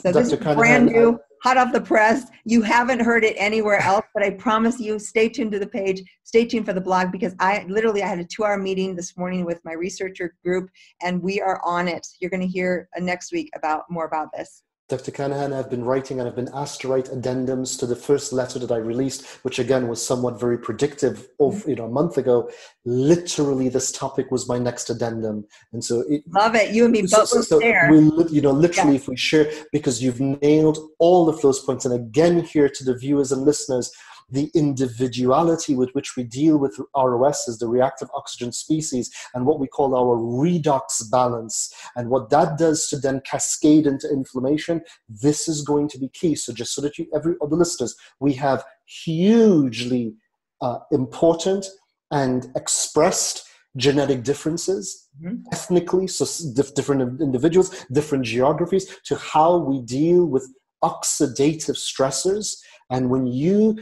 So 0.00 0.12
Dr. 0.12 0.22
this 0.24 0.32
is 0.32 0.38
brand 0.38 0.86
new, 0.86 1.18
hot 1.42 1.56
off 1.56 1.72
the 1.72 1.80
press. 1.80 2.26
You 2.44 2.62
haven't 2.62 3.00
heard 3.00 3.24
it 3.24 3.34
anywhere 3.36 3.80
else, 3.80 4.04
but 4.14 4.22
I 4.22 4.30
promise 4.30 4.78
you, 4.80 4.98
stay 4.98 5.28
tuned 5.28 5.52
to 5.52 5.58
the 5.58 5.66
page, 5.66 6.02
stay 6.24 6.44
tuned 6.44 6.66
for 6.66 6.72
the 6.72 6.80
blog 6.80 7.10
because 7.10 7.34
I 7.40 7.64
literally 7.68 8.02
I 8.02 8.06
had 8.06 8.18
a 8.18 8.24
two-hour 8.24 8.58
meeting 8.58 8.94
this 8.94 9.16
morning 9.16 9.44
with 9.44 9.60
my 9.64 9.72
researcher 9.72 10.34
group, 10.44 10.70
and 11.02 11.22
we 11.22 11.40
are 11.40 11.60
on 11.64 11.88
it. 11.88 12.06
You're 12.20 12.30
going 12.30 12.40
to 12.40 12.46
hear 12.46 12.88
uh, 12.96 13.00
next 13.00 13.32
week 13.32 13.50
about 13.56 13.84
more 13.90 14.06
about 14.06 14.28
this. 14.32 14.62
Dr. 14.88 15.10
Carnahan, 15.10 15.52
I've 15.52 15.68
been 15.68 15.84
writing 15.84 16.18
and 16.18 16.26
I've 16.26 16.34
been 16.34 16.48
asked 16.54 16.80
to 16.80 16.88
write 16.88 17.06
addendums 17.06 17.78
to 17.78 17.86
the 17.86 17.94
first 17.94 18.32
letter 18.32 18.58
that 18.58 18.72
I 18.72 18.78
released, 18.78 19.26
which 19.42 19.58
again 19.58 19.86
was 19.86 20.04
somewhat 20.04 20.40
very 20.40 20.56
predictive 20.56 21.28
of 21.40 21.56
mm-hmm. 21.56 21.70
you 21.70 21.76
know 21.76 21.84
a 21.84 21.90
month 21.90 22.16
ago. 22.16 22.50
Literally, 22.86 23.68
this 23.68 23.92
topic 23.92 24.30
was 24.30 24.48
my 24.48 24.58
next 24.58 24.88
addendum, 24.88 25.46
and 25.74 25.84
so 25.84 26.04
it, 26.08 26.22
love 26.28 26.54
it. 26.54 26.70
You 26.70 26.84
and 26.84 26.92
me 26.92 27.02
both 27.02 27.28
so, 27.28 27.42
so 27.42 27.58
there. 27.58 27.90
We, 27.90 27.98
you 28.30 28.40
know, 28.40 28.52
literally, 28.52 28.92
yeah. 28.92 29.00
if 29.00 29.08
we 29.08 29.16
share, 29.16 29.52
because 29.72 30.02
you've 30.02 30.20
nailed 30.20 30.78
all 30.98 31.28
of 31.28 31.38
those 31.42 31.60
points, 31.60 31.84
and 31.84 31.92
again, 31.92 32.42
here 32.42 32.70
to 32.70 32.84
the 32.84 32.96
viewers 32.96 33.30
and 33.30 33.42
listeners, 33.42 33.92
the 34.30 34.50
individuality 34.54 35.74
with 35.74 35.90
which 35.90 36.16
we 36.16 36.22
deal 36.22 36.58
with 36.58 36.78
ROS 36.96 37.48
is 37.48 37.58
the 37.58 37.68
reactive 37.68 38.08
oxygen 38.14 38.52
species 38.52 39.10
and 39.34 39.46
what 39.46 39.58
we 39.58 39.66
call 39.66 39.94
our 39.94 40.16
redox 40.16 41.10
balance. 41.10 41.72
And 41.96 42.10
what 42.10 42.30
that 42.30 42.58
does 42.58 42.88
to 42.88 42.98
then 42.98 43.20
cascade 43.22 43.86
into 43.86 44.10
inflammation, 44.10 44.82
this 45.08 45.48
is 45.48 45.62
going 45.62 45.88
to 45.88 45.98
be 45.98 46.08
key. 46.08 46.34
So 46.34 46.52
just 46.52 46.74
so 46.74 46.82
that 46.82 46.98
you, 46.98 47.06
every 47.14 47.36
other 47.42 47.56
listeners, 47.56 47.96
we 48.20 48.34
have 48.34 48.64
hugely 48.84 50.14
uh, 50.60 50.78
important 50.92 51.66
and 52.10 52.50
expressed 52.56 53.44
genetic 53.76 54.24
differences 54.24 55.08
mm-hmm. 55.22 55.36
ethnically 55.52 56.06
so 56.06 56.26
different 56.74 57.20
individuals 57.20 57.84
different 57.92 58.24
geographies 58.24 58.98
to 59.04 59.14
how 59.16 59.56
we 59.58 59.82
deal 59.82 60.24
with 60.24 60.50
oxidative 60.82 61.76
stressors 61.76 62.56
and 62.90 63.10
when 63.10 63.26
you 63.26 63.76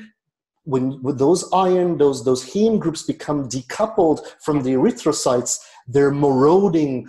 when, 0.66 1.00
those 1.02 1.48
iron, 1.52 1.96
those, 1.96 2.24
those 2.24 2.44
heme 2.44 2.78
groups 2.78 3.04
become 3.04 3.48
decoupled 3.48 4.20
from 4.44 4.62
the 4.62 4.74
erythrocytes, 4.74 5.58
they're 5.86 6.10
marauding 6.10 7.08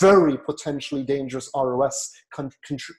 very 0.00 0.36
potentially 0.36 1.02
dangerous 1.02 1.50
ROS, 1.56 2.12
con- 2.34 2.50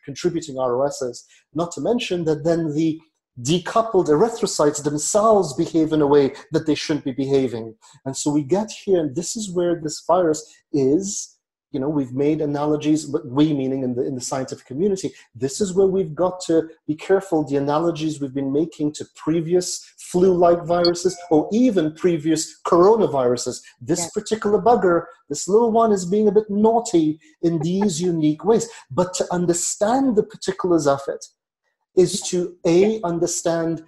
contributing 0.03 0.57
ROSs. 0.57 1.25
Not 1.53 1.71
to 1.73 1.81
mention 1.81 2.25
that 2.25 2.43
then 2.43 2.73
the 2.73 2.99
decoupled 3.41 4.07
erythrocytes 4.07 4.83
themselves 4.83 5.53
behave 5.53 5.93
in 5.93 6.01
a 6.01 6.07
way 6.07 6.33
that 6.51 6.65
they 6.65 6.75
shouldn't 6.75 7.05
be 7.05 7.11
behaving. 7.11 7.75
And 8.05 8.17
so 8.17 8.31
we 8.31 8.43
get 8.43 8.71
here, 8.71 8.99
and 8.99 9.15
this 9.15 9.35
is 9.35 9.51
where 9.51 9.79
this 9.79 10.03
virus 10.07 10.43
is 10.71 11.32
you 11.73 11.79
know 11.79 11.89
we've 11.89 12.13
made 12.13 12.39
analogies 12.39 13.05
but 13.05 13.25
we 13.27 13.53
meaning 13.53 13.83
in 13.83 13.93
the 13.95 14.05
in 14.05 14.15
the 14.15 14.21
scientific 14.21 14.65
community 14.65 15.11
this 15.35 15.59
is 15.59 15.73
where 15.73 15.87
we've 15.87 16.15
got 16.15 16.39
to 16.39 16.69
be 16.87 16.95
careful 16.95 17.43
the 17.43 17.57
analogies 17.57 18.21
we've 18.21 18.33
been 18.33 18.53
making 18.53 18.93
to 18.93 19.05
previous 19.15 19.93
flu-like 20.13 20.63
viruses 20.63 21.17
or 21.31 21.49
even 21.51 21.91
previous 21.93 22.61
coronaviruses. 22.67 23.61
This 23.81 23.99
yes. 23.99 24.11
particular 24.11 24.61
bugger 24.61 25.05
this 25.29 25.47
little 25.47 25.71
one 25.71 25.91
is 25.91 26.05
being 26.05 26.27
a 26.27 26.31
bit 26.31 26.49
naughty 26.49 27.19
in 27.41 27.57
these 27.59 27.99
unique 27.99 28.45
ways. 28.45 28.69
But 28.91 29.15
to 29.15 29.25
understand 29.33 30.15
the 30.15 30.23
particulars 30.23 30.85
of 30.85 31.01
it 31.07 31.25
is 31.95 32.21
to 32.29 32.55
a 32.65 33.01
understand 33.03 33.83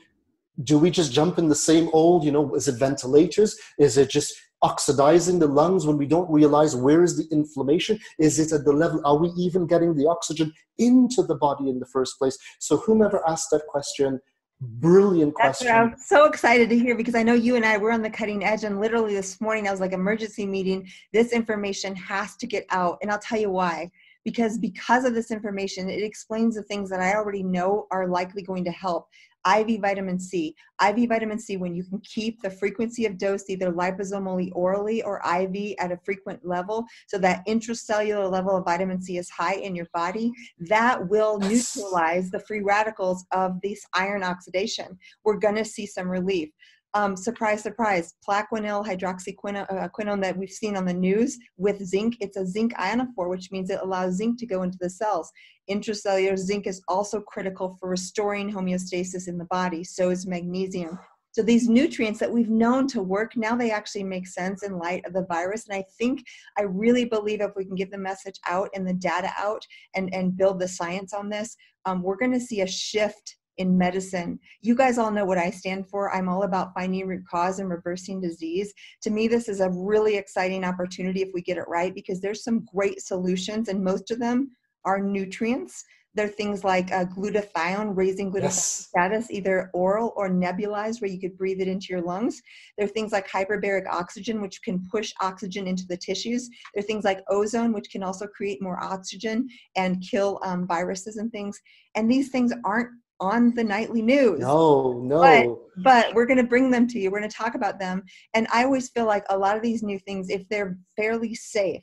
do 0.64 0.80
we 0.80 0.90
just 0.90 1.12
jump 1.12 1.38
in 1.38 1.50
the 1.50 1.56
same 1.56 1.90
old 1.92 2.24
you 2.24 2.32
know 2.32 2.56
is 2.56 2.68
it 2.68 2.80
ventilators? 2.80 3.56
Is 3.78 3.98
it 3.98 4.10
just 4.10 4.34
oxidizing 4.66 5.38
the 5.40 5.48
lungs 5.60 5.86
when 5.86 5.98
we 5.98 6.08
don't 6.08 6.30
realize 6.40 6.76
where 6.76 7.04
is 7.04 7.16
the 7.18 7.28
inflammation? 7.32 8.00
Is 8.18 8.40
it 8.40 8.52
at 8.52 8.66
the 8.66 8.74
level 8.74 9.00
are 9.06 9.18
we 9.18 9.30
even 9.46 9.68
getting 9.68 9.96
the 9.96 10.08
oxygen 10.08 10.52
into 10.80 11.22
the 11.22 11.36
body 11.36 11.70
in 11.70 11.80
the 11.80 11.86
first 11.86 12.18
place? 12.18 12.38
So 12.60 12.78
whomever 12.78 13.22
asked 13.28 13.50
that 13.52 13.68
question 13.68 14.20
brilliant 14.62 15.34
question. 15.34 15.68
I'm 15.68 15.96
so 15.98 16.26
excited 16.26 16.70
to 16.70 16.80
hear 16.80 16.96
because 16.96 17.14
i 17.14 17.22
know 17.22 17.34
you 17.34 17.58
and 17.58 17.66
i 17.66 17.78
were 17.78 17.92
on 17.92 18.02
the 18.02 18.10
cutting 18.10 18.46
edge 18.46 18.64
and 18.64 18.80
literally 18.80 19.14
this 19.14 19.42
morning 19.42 19.68
i 19.68 19.72
was 19.72 19.82
like 19.82 19.92
emergency 19.92 20.46
meeting 20.46 20.88
this 21.12 21.34
information 21.34 21.94
has 21.94 22.38
to 22.38 22.48
get 22.48 22.66
out. 22.70 22.98
And 23.02 23.12
i'll 23.12 23.20
tell 23.20 23.38
you 23.38 23.50
why 23.50 23.92
because 24.26 24.58
because 24.58 25.06
of 25.06 25.14
this 25.14 25.32
information 25.32 25.90
it 25.90 26.04
explains 26.04 26.56
the 26.56 26.64
things 26.64 26.90
that 26.90 27.00
i 27.00 27.14
already 27.14 27.44
know 27.44 27.88
are 27.92 28.08
likely 28.08 28.42
going 28.42 28.66
to 28.66 28.72
help 28.72 29.08
IV 29.46 29.80
vitamin 29.80 30.20
C. 30.20 30.56
IV 30.86 31.08
vitamin 31.10 31.40
C, 31.40 31.58
when 31.58 31.76
you 31.76 31.84
can 31.84 32.00
keep 32.00 32.42
the 32.42 32.50
frequency 32.50 33.06
of 33.06 33.18
dose 33.18 33.50
either 33.50 33.72
liposomally 33.72 34.52
orally 34.54 35.04
or 35.04 35.22
IV 35.26 35.76
at 35.80 35.92
a 35.92 36.00
frequent 36.04 36.46
level, 36.46 36.86
so 37.08 37.18
that 37.20 37.46
intracellular 37.48 38.30
level 38.30 38.58
of 38.58 38.66
vitamin 38.66 39.02
C 39.02 39.18
is 39.18 39.30
high 39.30 39.56
in 39.56 39.76
your 39.76 39.88
body, 39.94 40.32
that 40.60 41.08
will 41.10 41.38
neutralize 41.40 42.32
the 42.32 42.40
free 42.40 42.62
radicals 42.62 43.26
of 43.32 43.62
this 43.62 43.86
iron 43.94 44.24
oxidation. 44.24 44.98
We're 45.24 45.38
going 45.38 45.56
to 45.56 45.66
see 45.66 45.86
some 45.86 46.10
relief 46.10 46.50
um, 46.96 47.18
surprise, 47.18 47.62
surprise, 47.62 48.16
plaquenil 48.28 48.86
hydroxychloroquine 48.86 50.08
uh, 50.08 50.16
that 50.16 50.38
we've 50.38 50.50
seen 50.50 50.78
on 50.78 50.86
the 50.86 50.94
news 50.94 51.38
with 51.58 51.86
zinc, 51.86 52.16
it's 52.22 52.38
a 52.38 52.48
zinc 52.48 52.74
ionophore, 52.76 53.30
which 53.30 53.52
means 53.52 53.70
it 53.70 53.82
allows 53.84 54.16
zinc 54.16 54.40
to 54.40 54.46
go 54.46 54.64
into 54.64 54.78
the 54.80 54.90
cells. 54.90 55.30
Intracellular 55.70 56.38
zinc 56.38 56.68
is 56.68 56.82
also 56.88 57.20
critical 57.20 57.76
for 57.80 57.90
restoring 57.90 58.50
homeostasis 58.50 59.28
in 59.28 59.38
the 59.38 59.46
body. 59.46 59.84
So 59.84 60.10
is 60.10 60.26
magnesium. 60.26 60.98
So 61.34 61.44
these 61.44 61.68
nutrients 61.68 62.22
that 62.22 62.32
we've 62.32 62.50
known 62.50 62.88
to 62.88 63.04
work, 63.04 63.36
now 63.36 63.58
they 63.58 63.72
actually 63.72 64.06
make 64.06 64.26
sense 64.26 64.64
in 64.64 64.80
light 64.80 65.06
of 65.06 65.12
the 65.12 65.26
virus. 65.26 65.68
And 65.68 65.78
I 65.78 65.84
think, 65.98 66.24
I 66.58 66.62
really 66.62 67.04
believe 67.04 67.42
if 67.42 67.52
we 67.58 67.66
can 67.66 67.76
get 67.76 67.92
the 67.92 67.98
message 67.98 68.40
out 68.48 68.70
and 68.74 68.88
the 68.88 68.94
data 68.94 69.30
out 69.38 69.62
and, 69.96 70.14
and 70.14 70.38
build 70.38 70.62
the 70.62 70.68
science 70.70 71.14
on 71.14 71.28
this, 71.28 71.58
um, 71.86 72.02
we're 72.02 72.16
going 72.16 72.32
to 72.32 72.40
see 72.40 72.62
a 72.62 72.68
shift 72.68 73.36
in 73.58 73.78
medicine. 73.78 74.40
You 74.62 74.76
guys 74.76 74.98
all 74.98 75.12
know 75.12 75.26
what 75.26 75.38
I 75.38 75.50
stand 75.50 75.90
for. 75.90 76.14
I'm 76.14 76.30
all 76.30 76.44
about 76.44 76.74
finding 76.74 77.08
root 77.08 77.24
cause 77.30 77.60
and 77.60 77.70
reversing 77.70 78.22
disease. 78.22 78.74
To 79.04 79.10
me, 79.10 79.28
this 79.28 79.48
is 79.50 79.60
a 79.60 79.70
really 79.70 80.18
exciting 80.18 80.64
opportunity 80.64 81.22
if 81.22 81.30
we 81.34 81.42
get 81.42 81.58
it 81.58 81.68
right 81.68 81.94
because 81.94 82.22
there's 82.22 82.44
some 82.44 82.66
great 82.74 83.02
solutions, 83.02 83.70
and 83.70 83.84
most 83.84 84.12
of 84.12 84.20
them 84.20 84.52
are 84.84 85.00
nutrients. 85.00 85.84
There 86.16 86.26
are 86.26 86.30
things 86.30 86.64
like 86.64 86.94
uh, 86.94 87.04
glutathione, 87.06 87.92
raising 87.94 88.32
glutathione 88.32 88.44
yes. 88.44 88.88
status, 88.88 89.30
either 89.30 89.70
oral 89.74 90.14
or 90.16 90.30
nebulized, 90.30 91.02
where 91.02 91.12
you 91.12 91.20
could 91.20 91.38
breathe 91.38 91.60
it 91.60 91.68
into 91.68 91.88
your 91.90 92.02
lungs. 92.02 92.42
There 92.78 92.86
are 92.86 92.90
things 92.90 93.12
like 93.12 93.28
hyperbaric 93.30 93.86
oxygen, 93.90 94.42
which 94.42 94.62
can 94.62 94.88
push 94.90 95.12
oxygen 95.20 95.68
into 95.68 95.86
the 95.88 95.98
tissues. 95.98 96.50
There 96.74 96.80
are 96.80 96.88
things 96.88 97.04
like 97.04 97.20
ozone, 97.30 97.74
which 97.74 97.90
can 97.90 98.02
also 98.02 98.28
create 98.28 98.62
more 98.62 98.82
oxygen 98.82 99.50
and 99.76 100.02
kill 100.10 100.40
um, 100.46 100.66
viruses 100.66 101.18
and 101.18 101.30
things. 101.34 101.60
And 101.96 102.10
these 102.10 102.30
things 102.30 102.54
aren't 102.64 102.92
on 103.20 103.54
the 103.54 103.64
nightly 103.64 104.02
news. 104.02 104.40
No, 104.40 105.02
no. 105.04 105.62
But, 105.76 105.84
but 105.84 106.16
we're 106.16 106.26
going 106.26 106.38
to 106.38 106.44
bring 106.44 106.70
them 106.70 106.88
to 106.88 107.00
you. 107.00 107.12
We're 107.12 107.20
going 107.20 107.30
to 107.30 107.36
talk 107.36 107.56
about 107.56 107.80
them. 107.80 108.04
And 108.34 108.48
I 108.52 108.64
always 108.64 108.90
feel 108.90 109.06
like 109.06 109.26
a 109.30 109.38
lot 109.38 109.56
of 109.56 109.64
these 109.64 109.84
new 109.84 110.00
things, 110.00 110.30
if 110.30 110.48
they're 110.50 110.78
fairly 110.96 111.36
safe, 111.36 111.82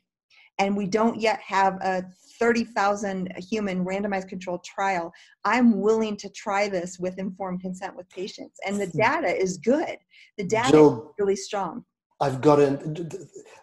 and 0.59 0.77
we 0.77 0.87
don't 0.87 1.21
yet 1.21 1.41
have 1.41 1.75
a 1.83 2.05
30,000 2.39 3.33
human 3.51 3.85
randomized 3.85 4.29
controlled 4.29 4.65
trial, 4.65 5.13
I'm 5.45 5.81
willing 5.81 6.17
to 6.19 6.29
try 6.31 6.69
this 6.69 6.99
with 6.99 7.19
informed 7.19 7.61
consent 7.63 7.97
with 7.97 8.09
patients. 8.11 8.59
And 8.67 8.81
the 8.81 8.87
hmm. 8.87 8.99
data 8.99 9.35
is 9.35 9.57
good. 9.59 9.97
The 10.39 10.45
data 10.45 10.71
Jill, 10.71 11.03
is 11.03 11.15
really 11.19 11.37
strong. 11.37 11.85
I've 12.21 12.41
got 12.41 12.57
to 12.57 13.19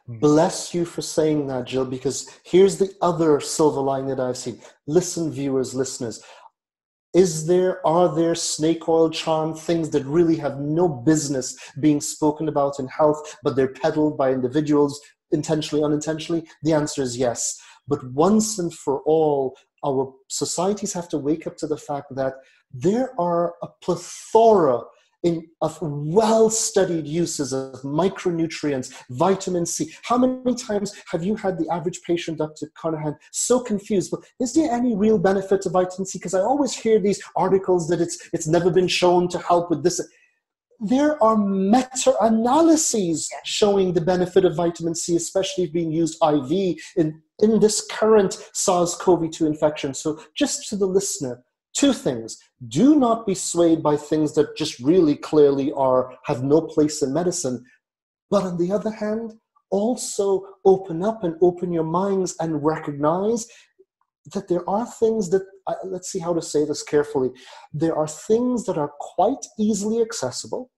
bless 0.07 0.73
you 0.73 0.83
for 0.83 1.01
saying 1.01 1.47
that, 1.47 1.65
Jill, 1.65 1.85
because 1.85 2.29
here's 2.43 2.77
the 2.77 2.93
other 3.01 3.39
silver 3.39 3.79
line 3.79 4.07
that 4.07 4.19
I've 4.19 4.35
seen. 4.35 4.59
Listen, 4.85 5.31
viewers, 5.31 5.73
listeners 5.73 6.21
is 7.13 7.47
there 7.47 7.85
are 7.85 8.13
there 8.13 8.35
snake 8.35 8.87
oil 8.87 9.09
charm 9.09 9.55
things 9.55 9.89
that 9.89 10.05
really 10.05 10.35
have 10.37 10.59
no 10.59 10.87
business 10.87 11.57
being 11.79 11.99
spoken 11.99 12.47
about 12.47 12.79
in 12.79 12.87
health 12.87 13.35
but 13.43 13.55
they're 13.55 13.73
peddled 13.73 14.17
by 14.17 14.31
individuals 14.31 14.99
intentionally 15.31 15.83
unintentionally? 15.83 16.47
The 16.63 16.73
answer 16.73 17.01
is 17.01 17.17
yes. 17.17 17.59
But 17.87 18.03
once 18.11 18.59
and 18.59 18.73
for 18.73 19.01
all 19.01 19.55
our 19.83 20.13
societies 20.27 20.93
have 20.93 21.09
to 21.09 21.17
wake 21.17 21.47
up 21.47 21.57
to 21.57 21.67
the 21.67 21.77
fact 21.77 22.15
that 22.15 22.35
there 22.71 23.19
are 23.19 23.55
a 23.63 23.67
plethora 23.81 24.81
in, 25.23 25.47
of 25.61 25.77
well 25.81 26.49
studied 26.49 27.07
uses 27.07 27.53
of 27.53 27.81
micronutrients, 27.81 28.93
vitamin 29.09 29.65
C. 29.65 29.91
How 30.03 30.17
many 30.17 30.55
times 30.55 30.93
have 31.11 31.23
you 31.23 31.35
had 31.35 31.57
the 31.57 31.69
average 31.69 32.01
patient, 32.03 32.37
Dr. 32.37 32.71
Carnahan, 32.75 33.15
so 33.31 33.59
confused? 33.59 34.11
But 34.11 34.21
is 34.39 34.53
there 34.53 34.71
any 34.71 34.95
real 34.95 35.17
benefit 35.17 35.61
to 35.63 35.69
vitamin 35.69 36.05
C? 36.05 36.19
Because 36.19 36.33
I 36.33 36.41
always 36.41 36.73
hear 36.73 36.99
these 36.99 37.21
articles 37.35 37.87
that 37.89 38.01
it's, 38.01 38.29
it's 38.33 38.47
never 38.47 38.69
been 38.69 38.87
shown 38.87 39.27
to 39.29 39.39
help 39.39 39.69
with 39.69 39.83
this. 39.83 40.01
There 40.79 41.21
are 41.21 41.37
meta 41.37 42.15
analyses 42.21 43.29
showing 43.43 43.93
the 43.93 44.01
benefit 44.01 44.45
of 44.45 44.55
vitamin 44.55 44.95
C, 44.95 45.17
especially 45.17 45.67
being 45.67 45.91
used 45.91 46.17
IV 46.23 46.79
in, 46.95 47.21
in 47.39 47.59
this 47.59 47.85
current 47.91 48.37
SARS 48.53 48.95
CoV 48.95 49.29
2 49.29 49.45
infection. 49.45 49.93
So, 49.93 50.21
just 50.35 50.69
to 50.69 50.77
the 50.77 50.85
listener, 50.85 51.43
two 51.79 51.93
things. 51.93 52.37
Do 52.67 52.95
not 52.95 53.25
be 53.25 53.33
swayed 53.33 53.81
by 53.81 53.95
things 53.95 54.33
that 54.33 54.57
just 54.57 54.79
really 54.79 55.15
clearly 55.15 55.71
are 55.71 56.13
have 56.25 56.43
no 56.43 56.59
place 56.61 57.01
in 57.01 57.13
medicine. 57.13 57.63
But 58.29 58.43
on 58.43 58.57
the 58.57 58.71
other 58.71 58.91
hand 58.91 59.33
also 59.71 60.45
open 60.65 61.03
up 61.03 61.23
and 61.23 61.35
open 61.41 61.71
your 61.71 61.83
minds 61.83 62.35
and 62.39 62.63
recognize 62.63 63.47
that 64.33 64.47
there 64.47 64.67
are 64.69 64.85
things 64.85 65.29
that 65.29 65.43
uh, 65.67 65.75
let's 65.85 66.11
see 66.11 66.19
how 66.19 66.33
to 66.33 66.41
say 66.41 66.65
this 66.65 66.83
carefully. 66.83 67.29
There 67.71 67.95
are 67.95 68.07
things 68.07 68.65
that 68.65 68.77
are 68.77 68.91
quite 68.99 69.45
easily 69.57 70.01
accessible 70.01 70.71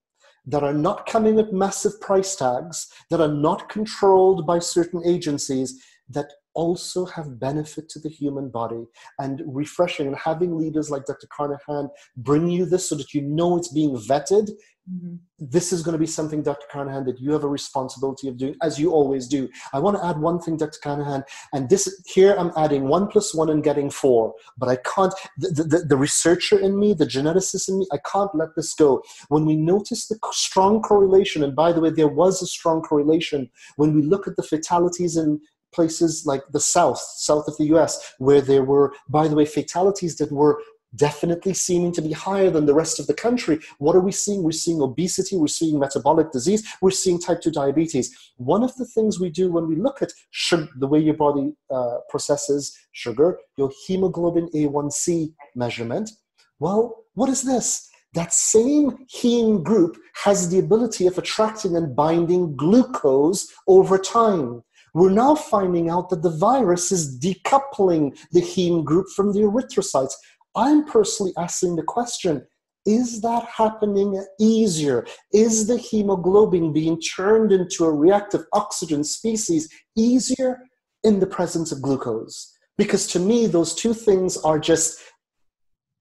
that 0.45 0.63
are 0.63 0.73
not 0.73 1.05
coming 1.05 1.35
with 1.35 1.51
massive 1.51 1.99
price 2.01 2.35
tags 2.35 2.87
that 3.09 3.21
are 3.21 3.35
not 3.47 3.69
controlled 3.69 4.45
by 4.45 4.59
certain 4.59 5.01
agencies 5.05 5.81
that 6.09 6.27
also 6.53 7.05
have 7.05 7.39
benefit 7.39 7.89
to 7.89 7.99
the 7.99 8.09
human 8.09 8.49
body. 8.49 8.85
And 9.19 9.41
refreshing 9.45 10.07
and 10.07 10.15
having 10.15 10.57
leaders 10.57 10.89
like 10.89 11.05
dr 11.05 11.27
carnahan 11.35 11.89
bring 12.17 12.47
you 12.47 12.65
this 12.65 12.89
so 12.89 12.95
that 12.95 13.13
you 13.13 13.21
know 13.21 13.57
it's 13.57 13.71
being 13.73 13.95
vetted 13.95 14.49
mm-hmm. 14.89 15.15
this 15.39 15.71
is 15.71 15.81
going 15.83 15.93
to 15.93 15.99
be 15.99 16.07
something 16.07 16.41
dr 16.41 16.65
carnahan 16.71 17.05
that 17.05 17.19
you 17.19 17.31
have 17.31 17.43
a 17.43 17.47
responsibility 17.47 18.27
of 18.27 18.37
doing 18.37 18.55
as 18.61 18.79
you 18.79 18.91
always 18.91 19.27
do. 19.27 19.49
I 19.73 19.79
want 19.79 19.97
to 19.97 20.05
add 20.05 20.17
one 20.19 20.39
thing 20.39 20.57
dr 20.57 20.79
carnahan 20.83 21.23
and 21.53 21.69
this 21.69 21.83
here 22.07 22.35
i'm 22.37 22.51
adding 22.57 22.87
one 22.87 23.07
plus 23.07 23.33
one 23.33 23.49
and 23.49 23.63
getting 23.63 23.89
four 23.89 24.33
but 24.57 24.69
i 24.69 24.77
can't 24.77 25.13
the, 25.37 25.49
the, 25.63 25.85
the 25.89 25.97
researcher 25.97 26.59
in 26.59 26.79
me 26.79 26.93
the 26.93 27.05
geneticist 27.05 27.69
in 27.69 27.79
me 27.79 27.87
i 27.91 27.97
can't 28.11 28.33
let 28.35 28.49
this 28.55 28.73
go. 28.73 29.01
When 29.29 29.45
we 29.45 29.55
notice 29.55 30.07
the 30.07 30.17
strong 30.31 30.81
correlation 30.81 31.43
and 31.43 31.55
by 31.55 31.71
the 31.71 31.81
way 31.81 31.89
there 31.89 32.07
was 32.07 32.41
a 32.41 32.47
strong 32.47 32.81
correlation 32.81 33.49
when 33.77 33.93
we 33.93 34.01
look 34.01 34.27
at 34.27 34.35
the 34.35 34.43
fatalities 34.43 35.17
in 35.17 35.39
places 35.73 36.25
like 36.25 36.43
the 36.51 36.59
south, 36.59 36.99
south 36.99 37.47
of 37.47 37.57
the 37.57 37.65
US, 37.75 38.13
where 38.17 38.41
there 38.41 38.63
were, 38.63 38.93
by 39.09 39.27
the 39.27 39.35
way, 39.35 39.45
fatalities 39.45 40.17
that 40.17 40.31
were 40.31 40.61
definitely 40.95 41.53
seeming 41.53 41.91
to 41.93 42.01
be 42.01 42.11
higher 42.11 42.49
than 42.49 42.65
the 42.65 42.73
rest 42.73 42.99
of 42.99 43.07
the 43.07 43.13
country. 43.13 43.59
What 43.77 43.95
are 43.95 44.01
we 44.01 44.11
seeing? 44.11 44.43
We're 44.43 44.51
seeing 44.51 44.81
obesity, 44.81 45.37
we're 45.37 45.47
seeing 45.47 45.79
metabolic 45.79 46.31
disease, 46.31 46.67
we're 46.81 46.91
seeing 46.91 47.19
type 47.19 47.41
2 47.41 47.51
diabetes. 47.51 48.33
One 48.37 48.63
of 48.63 48.75
the 48.75 48.85
things 48.85 49.19
we 49.19 49.29
do 49.29 49.51
when 49.51 49.67
we 49.67 49.75
look 49.75 50.01
at 50.01 50.11
sugar, 50.31 50.67
the 50.75 50.87
way 50.87 50.99
your 50.99 51.15
body 51.15 51.53
uh, 51.69 51.99
processes 52.09 52.77
sugar, 52.91 53.39
your 53.57 53.71
hemoglobin 53.85 54.49
A1C 54.53 55.33
measurement, 55.55 56.11
well, 56.59 57.05
what 57.13 57.29
is 57.29 57.43
this? 57.43 57.89
That 58.13 58.33
same 58.33 59.05
heme 59.07 59.63
group 59.63 59.97
has 60.15 60.49
the 60.49 60.59
ability 60.59 61.07
of 61.07 61.17
attracting 61.17 61.77
and 61.77 61.95
binding 61.95 62.57
glucose 62.57 63.49
over 63.67 63.97
time 63.97 64.63
we're 64.93 65.09
now 65.09 65.35
finding 65.35 65.89
out 65.89 66.09
that 66.09 66.21
the 66.21 66.37
virus 66.37 66.91
is 66.91 67.19
decoupling 67.19 68.17
the 68.31 68.41
heme 68.41 68.83
group 68.83 69.07
from 69.15 69.33
the 69.33 69.39
erythrocytes. 69.39 70.13
I'm 70.55 70.85
personally 70.85 71.33
asking 71.37 71.77
the 71.77 71.83
question 71.83 72.45
is 72.85 73.21
that 73.21 73.45
happening 73.45 74.23
easier? 74.39 75.05
Is 75.31 75.67
the 75.67 75.77
hemoglobin 75.77 76.73
being 76.73 76.99
turned 76.99 77.51
into 77.51 77.85
a 77.85 77.91
reactive 77.91 78.45
oxygen 78.53 79.03
species 79.03 79.69
easier 79.95 80.59
in 81.03 81.19
the 81.19 81.27
presence 81.27 81.71
of 81.71 81.81
glucose? 81.81 82.51
Because 82.79 83.05
to 83.07 83.19
me, 83.19 83.45
those 83.45 83.75
two 83.75 83.93
things 83.93 84.35
are 84.37 84.57
just 84.57 84.99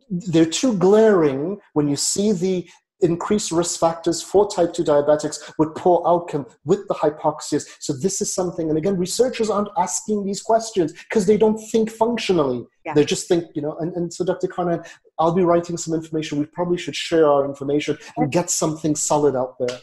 they're 0.09 0.47
too 0.47 0.77
glaring 0.77 1.61
when 1.75 1.87
you 1.87 1.97
see 1.97 2.33
the 2.33 2.69
increased 3.03 3.53
risk 3.53 3.79
factors 3.81 4.23
for 4.23 4.49
type 4.49 4.73
2 4.73 4.85
diabetics 4.85 5.53
with 5.59 5.75
poor 5.75 6.03
outcome 6.07 6.47
with 6.65 6.87
the 6.89 6.95
hypoxias. 6.95 7.67
So 7.81 7.93
this 7.93 8.21
is 8.21 8.33
something, 8.33 8.69
and 8.69 8.79
again, 8.79 8.97
researchers 8.97 9.51
aren't 9.51 9.69
asking 9.79 10.25
these 10.25 10.43
questions 10.43 10.93
because 10.93 11.27
they 11.27 11.37
don't 11.37 11.59
think 11.71 11.91
functionally. 11.91 12.65
Yeah. 12.85 12.95
They 12.95 13.05
just 13.05 13.29
think, 13.29 13.45
you 13.55 13.63
know, 13.63 13.77
and, 13.79 13.95
and 13.95 14.13
so 14.13 14.25
Dr. 14.25 14.49
Carnahan, 14.49 14.85
I'll 15.19 15.35
be 15.35 15.45
writing 15.45 15.77
some 15.77 15.95
information. 15.95 16.39
We 16.39 16.47
probably 16.47 16.79
should 16.79 16.97
share 16.97 17.29
our 17.29 17.45
information 17.45 17.99
and 18.17 18.33
get 18.33 18.51
something 18.51 18.97
solid 18.97 19.37
out 19.37 19.57
there. 19.59 19.79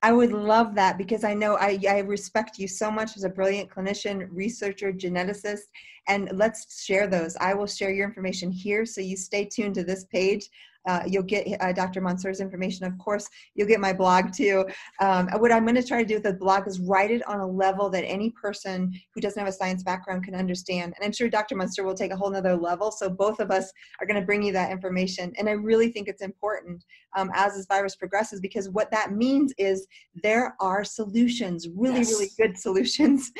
I 0.00 0.12
would 0.12 0.32
love 0.32 0.76
that 0.76 0.96
because 0.96 1.24
I 1.24 1.34
know 1.34 1.56
I, 1.56 1.78
I 1.88 1.98
respect 2.00 2.58
you 2.58 2.68
so 2.68 2.90
much 2.90 3.16
as 3.16 3.24
a 3.24 3.28
brilliant 3.28 3.68
clinician, 3.68 4.28
researcher, 4.30 4.92
geneticist, 4.92 5.62
and 6.06 6.30
let's 6.32 6.84
share 6.84 7.08
those. 7.08 7.36
I 7.40 7.54
will 7.54 7.66
share 7.66 7.90
your 7.90 8.06
information 8.06 8.50
here, 8.50 8.86
so 8.86 9.00
you 9.00 9.16
stay 9.16 9.44
tuned 9.44 9.74
to 9.74 9.84
this 9.84 10.04
page. 10.04 10.48
Uh, 10.88 11.02
you'll 11.06 11.22
get 11.22 11.46
uh, 11.60 11.72
Dr. 11.72 12.00
Mansoor's 12.00 12.40
information, 12.40 12.86
of 12.86 12.96
course. 12.98 13.28
You'll 13.54 13.68
get 13.68 13.78
my 13.78 13.92
blog 13.92 14.32
too. 14.32 14.66
Um, 15.00 15.28
what 15.38 15.52
I'm 15.52 15.64
going 15.64 15.74
to 15.76 15.86
try 15.86 16.02
to 16.02 16.08
do 16.08 16.14
with 16.14 16.22
the 16.22 16.32
blog 16.32 16.66
is 16.66 16.80
write 16.80 17.10
it 17.10 17.26
on 17.28 17.40
a 17.40 17.46
level 17.46 17.90
that 17.90 18.04
any 18.04 18.30
person 18.30 18.92
who 19.14 19.20
doesn't 19.20 19.38
have 19.38 19.48
a 19.48 19.52
science 19.52 19.82
background 19.82 20.24
can 20.24 20.34
understand. 20.34 20.94
And 20.96 21.04
I'm 21.04 21.12
sure 21.12 21.28
Dr. 21.28 21.56
Mansoor 21.56 21.84
will 21.84 21.94
take 21.94 22.10
a 22.10 22.16
whole 22.16 22.30
nother 22.30 22.56
level. 22.56 22.90
So 22.90 23.10
both 23.10 23.38
of 23.38 23.50
us 23.50 23.70
are 24.00 24.06
going 24.06 24.18
to 24.18 24.24
bring 24.24 24.42
you 24.42 24.52
that 24.54 24.72
information. 24.72 25.32
And 25.38 25.48
I 25.48 25.52
really 25.52 25.92
think 25.92 26.08
it's 26.08 26.22
important 26.22 26.82
um, 27.16 27.30
as 27.34 27.54
this 27.54 27.66
virus 27.66 27.94
progresses 27.94 28.40
because 28.40 28.70
what 28.70 28.90
that 28.90 29.12
means 29.12 29.52
is 29.58 29.86
there 30.22 30.56
are 30.58 30.84
solutions, 30.84 31.68
really, 31.76 31.98
yes. 31.98 32.12
really 32.12 32.30
good 32.38 32.56
solutions 32.56 33.30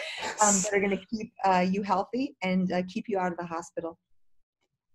um, 0.42 0.54
that 0.62 0.70
are 0.72 0.80
going 0.80 0.96
to 0.96 1.06
keep 1.06 1.32
uh, 1.44 1.64
you 1.68 1.82
healthy 1.82 2.36
and 2.42 2.72
uh, 2.72 2.82
keep 2.88 3.06
you 3.08 3.18
out 3.18 3.32
of 3.32 3.38
the 3.38 3.46
hospital. 3.46 3.98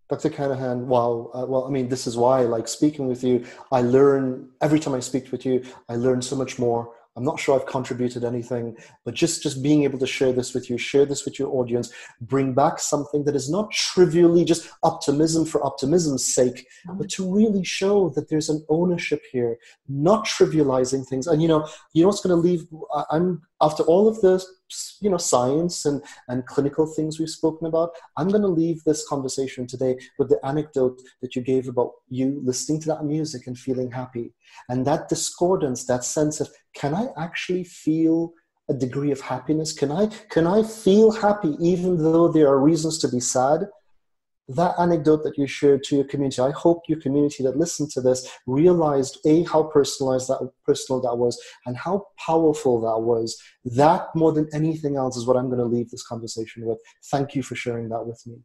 Dr. 0.10 0.30
Carnahan, 0.30 0.88
wow, 0.88 1.32
uh, 1.34 1.46
well, 1.46 1.66
I 1.66 1.70
mean, 1.70 1.90
this 1.90 2.08
is 2.08 2.18
why, 2.18 2.42
I 2.42 2.44
like 2.44 2.68
speaking 2.68 3.08
with 3.08 3.24
you, 3.24 3.46
I 3.72 3.82
learn 3.82 4.50
every 4.62 4.80
time 4.80 4.94
I 4.94 5.00
speak 5.00 5.32
with 5.32 5.46
you, 5.46 5.64
I 5.90 5.96
learn 5.96 6.22
so 6.22 6.36
much 6.36 6.60
more. 6.60 6.94
I'm 7.16 7.24
not 7.24 7.40
sure 7.40 7.60
I've 7.60 7.68
contributed 7.68 8.24
anything, 8.24 8.76
but 9.06 9.14
just 9.14 9.44
just 9.44 9.62
being 9.62 9.84
able 9.84 10.00
to 10.00 10.08
share 10.08 10.34
this 10.34 10.54
with 10.54 10.70
you, 10.70 10.80
share 10.80 11.06
this 11.06 11.26
with 11.26 11.38
your 11.38 11.50
audience, 11.50 11.92
bring 12.22 12.54
back 12.54 12.80
something 12.80 13.24
that 13.26 13.36
is 13.36 13.52
not 13.52 13.72
trivially 13.72 14.44
just 14.44 14.68
optimism 14.82 15.46
for 15.46 15.64
optimism's 15.64 16.26
sake, 16.26 16.68
mm-hmm. 16.88 16.98
but 16.98 17.10
to 17.10 17.32
really 17.32 17.64
show 17.64 18.10
that 18.10 18.30
there's 18.30 18.50
an 18.50 18.66
ownership 18.68 19.22
here, 19.32 19.58
not 19.88 20.26
trivializing 20.26 21.08
things. 21.08 21.28
And 21.28 21.42
you 21.42 21.48
know, 21.48 21.68
you 21.94 22.02
know 22.02 22.08
what's 22.08 22.22
going 22.22 22.36
to 22.36 22.48
leave. 22.50 22.66
I'm 23.12 23.44
after 23.64 23.84
all 23.84 24.08
of 24.08 24.20
the 24.22 24.44
you 25.02 25.10
know 25.10 25.18
science 25.18 25.86
and 25.86 26.02
and 26.28 26.46
clinical 26.46 26.86
things 26.86 27.20
we've 27.20 27.30
spoken 27.30 27.68
about. 27.68 27.92
I'm 28.18 28.30
going 28.30 28.42
to 28.42 28.60
leave 28.64 28.84
this 28.84 29.08
conversation 29.08 29.68
today 29.68 29.98
with 30.20 30.30
the 30.30 30.40
anecdote 30.46 31.02
that 31.22 31.36
you 31.36 31.42
gave 31.42 31.68
about 31.68 31.92
you 32.10 32.42
listening 32.44 32.82
to 32.82 32.88
that 32.90 33.06
music 33.06 33.48
and 33.48 33.58
feeling 33.58 33.92
happy, 33.92 34.34
and 34.70 34.86
that 34.86 35.10
discordance, 35.10 35.86
that 35.86 36.04
sense 36.04 36.42
of 36.42 36.50
can 36.76 36.94
I 36.94 37.08
actually 37.18 37.64
feel 37.64 38.34
a 38.70 38.74
degree 38.74 39.12
of 39.12 39.22
happiness? 39.22 39.74
Can 39.74 39.92
I 39.92 40.08
can 40.30 40.48
I 40.48 40.64
feel 40.64 41.12
happy 41.12 41.56
even 41.60 41.98
though 41.98 42.28
there 42.28 42.48
are 42.48 42.60
reasons 42.60 42.98
to 43.00 43.08
be 43.08 43.20
sad? 43.20 43.68
That 44.50 44.76
anecdote 44.78 45.24
that 45.24 45.38
you 45.38 45.48
shared 45.48 45.84
to 45.86 45.96
your 45.96 46.06
community, 46.06 46.42
I 46.42 46.52
hope 46.52 46.84
your 46.88 47.00
community 47.00 47.44
that 47.44 47.58
listened 47.58 47.92
to 47.92 48.02
this 48.02 48.30
realized 48.46 49.18
a 49.26 49.44
how 49.44 49.64
personalized 49.64 50.28
that 50.28 50.52
personal 50.66 51.02
that 51.02 51.16
was 51.16 51.42
and 51.66 51.78
how 51.78 52.08
powerful 52.18 52.82
that 52.82 53.02
was. 53.02 53.42
That 53.64 54.08
more 54.16 54.34
than 54.34 54.50
anything 54.54 54.98
else 54.98 55.16
is 55.16 55.26
what 55.26 55.38
I'm 55.38 55.48
going 55.48 55.60
to 55.60 55.66
leave 55.66 55.90
this 55.90 56.06
conversation 56.06 56.66
with. 56.66 56.78
Thank 57.06 57.36
you 57.36 57.44
for 57.44 57.56
sharing 57.56 57.90
that 57.90 58.06
with 58.06 58.22
me. 58.28 58.36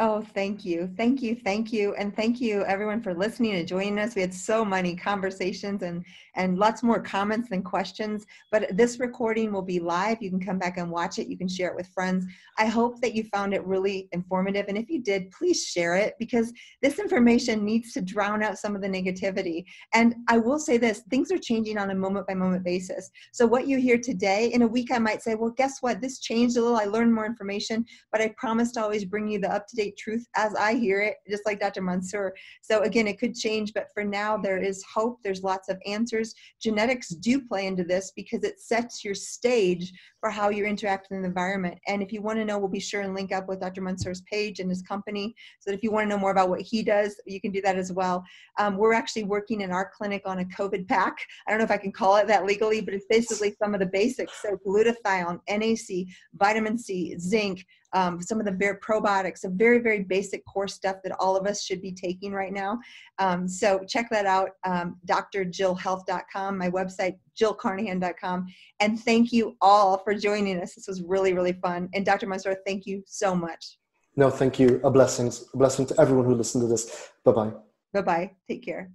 Oh, 0.00 0.22
thank 0.32 0.64
you. 0.64 0.88
Thank 0.96 1.22
you. 1.22 1.34
Thank 1.34 1.72
you. 1.72 1.92
And 1.96 2.14
thank 2.14 2.40
you 2.40 2.64
everyone 2.66 3.02
for 3.02 3.12
listening 3.12 3.54
and 3.54 3.66
joining 3.66 3.98
us. 3.98 4.14
We 4.14 4.20
had 4.20 4.32
so 4.32 4.64
many 4.64 4.94
conversations 4.94 5.82
and, 5.82 6.04
and 6.36 6.56
lots 6.56 6.84
more 6.84 7.02
comments 7.02 7.48
than 7.48 7.64
questions, 7.64 8.24
but 8.52 8.76
this 8.76 9.00
recording 9.00 9.52
will 9.52 9.62
be 9.62 9.80
live. 9.80 10.22
You 10.22 10.30
can 10.30 10.38
come 10.38 10.56
back 10.56 10.78
and 10.78 10.88
watch 10.88 11.18
it. 11.18 11.26
You 11.26 11.36
can 11.36 11.48
share 11.48 11.70
it 11.70 11.74
with 11.74 11.88
friends. 11.88 12.26
I 12.58 12.66
hope 12.66 13.00
that 13.00 13.12
you 13.12 13.24
found 13.24 13.54
it 13.54 13.64
really 13.64 14.08
informative. 14.12 14.66
And 14.68 14.78
if 14.78 14.88
you 14.88 15.02
did, 15.02 15.32
please 15.32 15.66
share 15.66 15.96
it 15.96 16.14
because 16.20 16.52
this 16.80 17.00
information 17.00 17.64
needs 17.64 17.92
to 17.94 18.00
drown 18.00 18.40
out 18.40 18.56
some 18.56 18.76
of 18.76 18.82
the 18.82 18.88
negativity. 18.88 19.64
And 19.94 20.14
I 20.28 20.38
will 20.38 20.60
say 20.60 20.78
this, 20.78 21.00
things 21.10 21.32
are 21.32 21.38
changing 21.38 21.76
on 21.76 21.90
a 21.90 21.94
moment 21.96 22.28
by 22.28 22.34
moment 22.34 22.62
basis. 22.62 23.10
So 23.32 23.48
what 23.48 23.66
you 23.66 23.78
hear 23.78 23.98
today, 23.98 24.52
in 24.52 24.62
a 24.62 24.68
week, 24.68 24.92
I 24.92 24.98
might 24.98 25.22
say, 25.22 25.34
well, 25.34 25.50
guess 25.56 25.78
what? 25.80 26.00
This 26.00 26.20
changed 26.20 26.56
a 26.56 26.62
little. 26.62 26.76
I 26.76 26.84
learned 26.84 27.12
more 27.12 27.26
information, 27.26 27.84
but 28.12 28.20
I 28.20 28.32
promise 28.36 28.70
to 28.72 28.82
always 28.82 29.04
bring 29.04 29.26
you 29.26 29.40
the 29.40 29.52
truth 29.96 30.26
as 30.36 30.54
I 30.54 30.74
hear 30.74 31.00
it, 31.00 31.16
just 31.28 31.46
like 31.46 31.60
Dr. 31.60 31.82
Mansoor. 31.82 32.34
So 32.62 32.82
again, 32.82 33.06
it 33.06 33.18
could 33.18 33.34
change, 33.34 33.72
but 33.74 33.88
for 33.94 34.04
now, 34.04 34.36
there 34.36 34.58
is 34.58 34.84
hope. 34.92 35.18
There's 35.22 35.42
lots 35.42 35.68
of 35.68 35.78
answers. 35.86 36.34
Genetics 36.60 37.08
do 37.08 37.40
play 37.40 37.66
into 37.66 37.84
this 37.84 38.12
because 38.14 38.44
it 38.44 38.60
sets 38.60 39.04
your 39.04 39.14
stage 39.14 39.92
for 40.20 40.30
how 40.30 40.48
you're 40.48 40.66
interacting 40.66 41.16
in 41.16 41.22
the 41.22 41.28
environment. 41.28 41.78
And 41.86 42.02
if 42.02 42.12
you 42.12 42.22
want 42.22 42.38
to 42.38 42.44
know, 42.44 42.58
we'll 42.58 42.68
be 42.68 42.80
sure 42.80 43.02
and 43.02 43.14
link 43.14 43.32
up 43.32 43.48
with 43.48 43.60
Dr. 43.60 43.82
Mansoor's 43.82 44.22
page 44.22 44.58
and 44.58 44.68
his 44.68 44.82
company. 44.82 45.34
So 45.60 45.70
if 45.70 45.82
you 45.82 45.92
want 45.92 46.04
to 46.04 46.08
know 46.08 46.18
more 46.18 46.32
about 46.32 46.48
what 46.48 46.60
he 46.60 46.82
does, 46.82 47.20
you 47.26 47.40
can 47.40 47.52
do 47.52 47.60
that 47.62 47.76
as 47.76 47.92
well. 47.92 48.24
Um, 48.58 48.76
we're 48.76 48.94
actually 48.94 49.24
working 49.24 49.60
in 49.60 49.70
our 49.70 49.90
clinic 49.96 50.22
on 50.26 50.40
a 50.40 50.44
COVID 50.44 50.88
pack. 50.88 51.16
I 51.46 51.50
don't 51.50 51.58
know 51.58 51.64
if 51.64 51.70
I 51.70 51.76
can 51.76 51.92
call 51.92 52.16
it 52.16 52.26
that 52.26 52.46
legally, 52.46 52.80
but 52.80 52.94
it's 52.94 53.06
basically 53.08 53.54
some 53.62 53.74
of 53.74 53.80
the 53.80 53.86
basics. 53.86 54.42
So 54.42 54.58
glutathione, 54.66 55.40
NAC, 55.48 56.06
vitamin 56.34 56.78
C, 56.78 57.16
zinc, 57.18 57.64
um, 57.92 58.20
some 58.20 58.38
of 58.40 58.46
the 58.46 58.52
very 58.52 58.76
probiotics, 58.78 59.44
a 59.44 59.48
very, 59.48 59.78
very 59.78 60.02
basic 60.02 60.44
core 60.46 60.68
stuff 60.68 60.96
that 61.04 61.12
all 61.18 61.36
of 61.36 61.46
us 61.46 61.62
should 61.62 61.80
be 61.80 61.92
taking 61.92 62.32
right 62.32 62.52
now. 62.52 62.78
Um, 63.18 63.48
so 63.48 63.80
check 63.86 64.08
that 64.10 64.26
out, 64.26 64.50
um, 64.64 64.96
drjillhealth.com, 65.06 66.58
my 66.58 66.70
website, 66.70 67.16
jillcarnahan.com. 67.40 68.46
And 68.80 69.00
thank 69.00 69.32
you 69.32 69.56
all 69.60 69.98
for 69.98 70.14
joining 70.14 70.60
us. 70.60 70.74
This 70.74 70.88
was 70.88 71.02
really, 71.02 71.32
really 71.32 71.54
fun. 71.54 71.88
And 71.94 72.04
Dr. 72.04 72.26
Mansoor, 72.26 72.56
thank 72.66 72.86
you 72.86 73.02
so 73.06 73.34
much. 73.34 73.78
No, 74.16 74.30
thank 74.30 74.58
you. 74.58 74.80
A 74.82 74.90
blessing. 74.90 75.32
A 75.54 75.56
blessing 75.56 75.86
to 75.86 76.00
everyone 76.00 76.24
who 76.24 76.34
listened 76.34 76.62
to 76.62 76.68
this. 76.68 77.10
Bye 77.24 77.32
bye. 77.32 77.52
Bye 77.92 78.02
bye. 78.02 78.30
Take 78.48 78.64
care. 78.64 78.90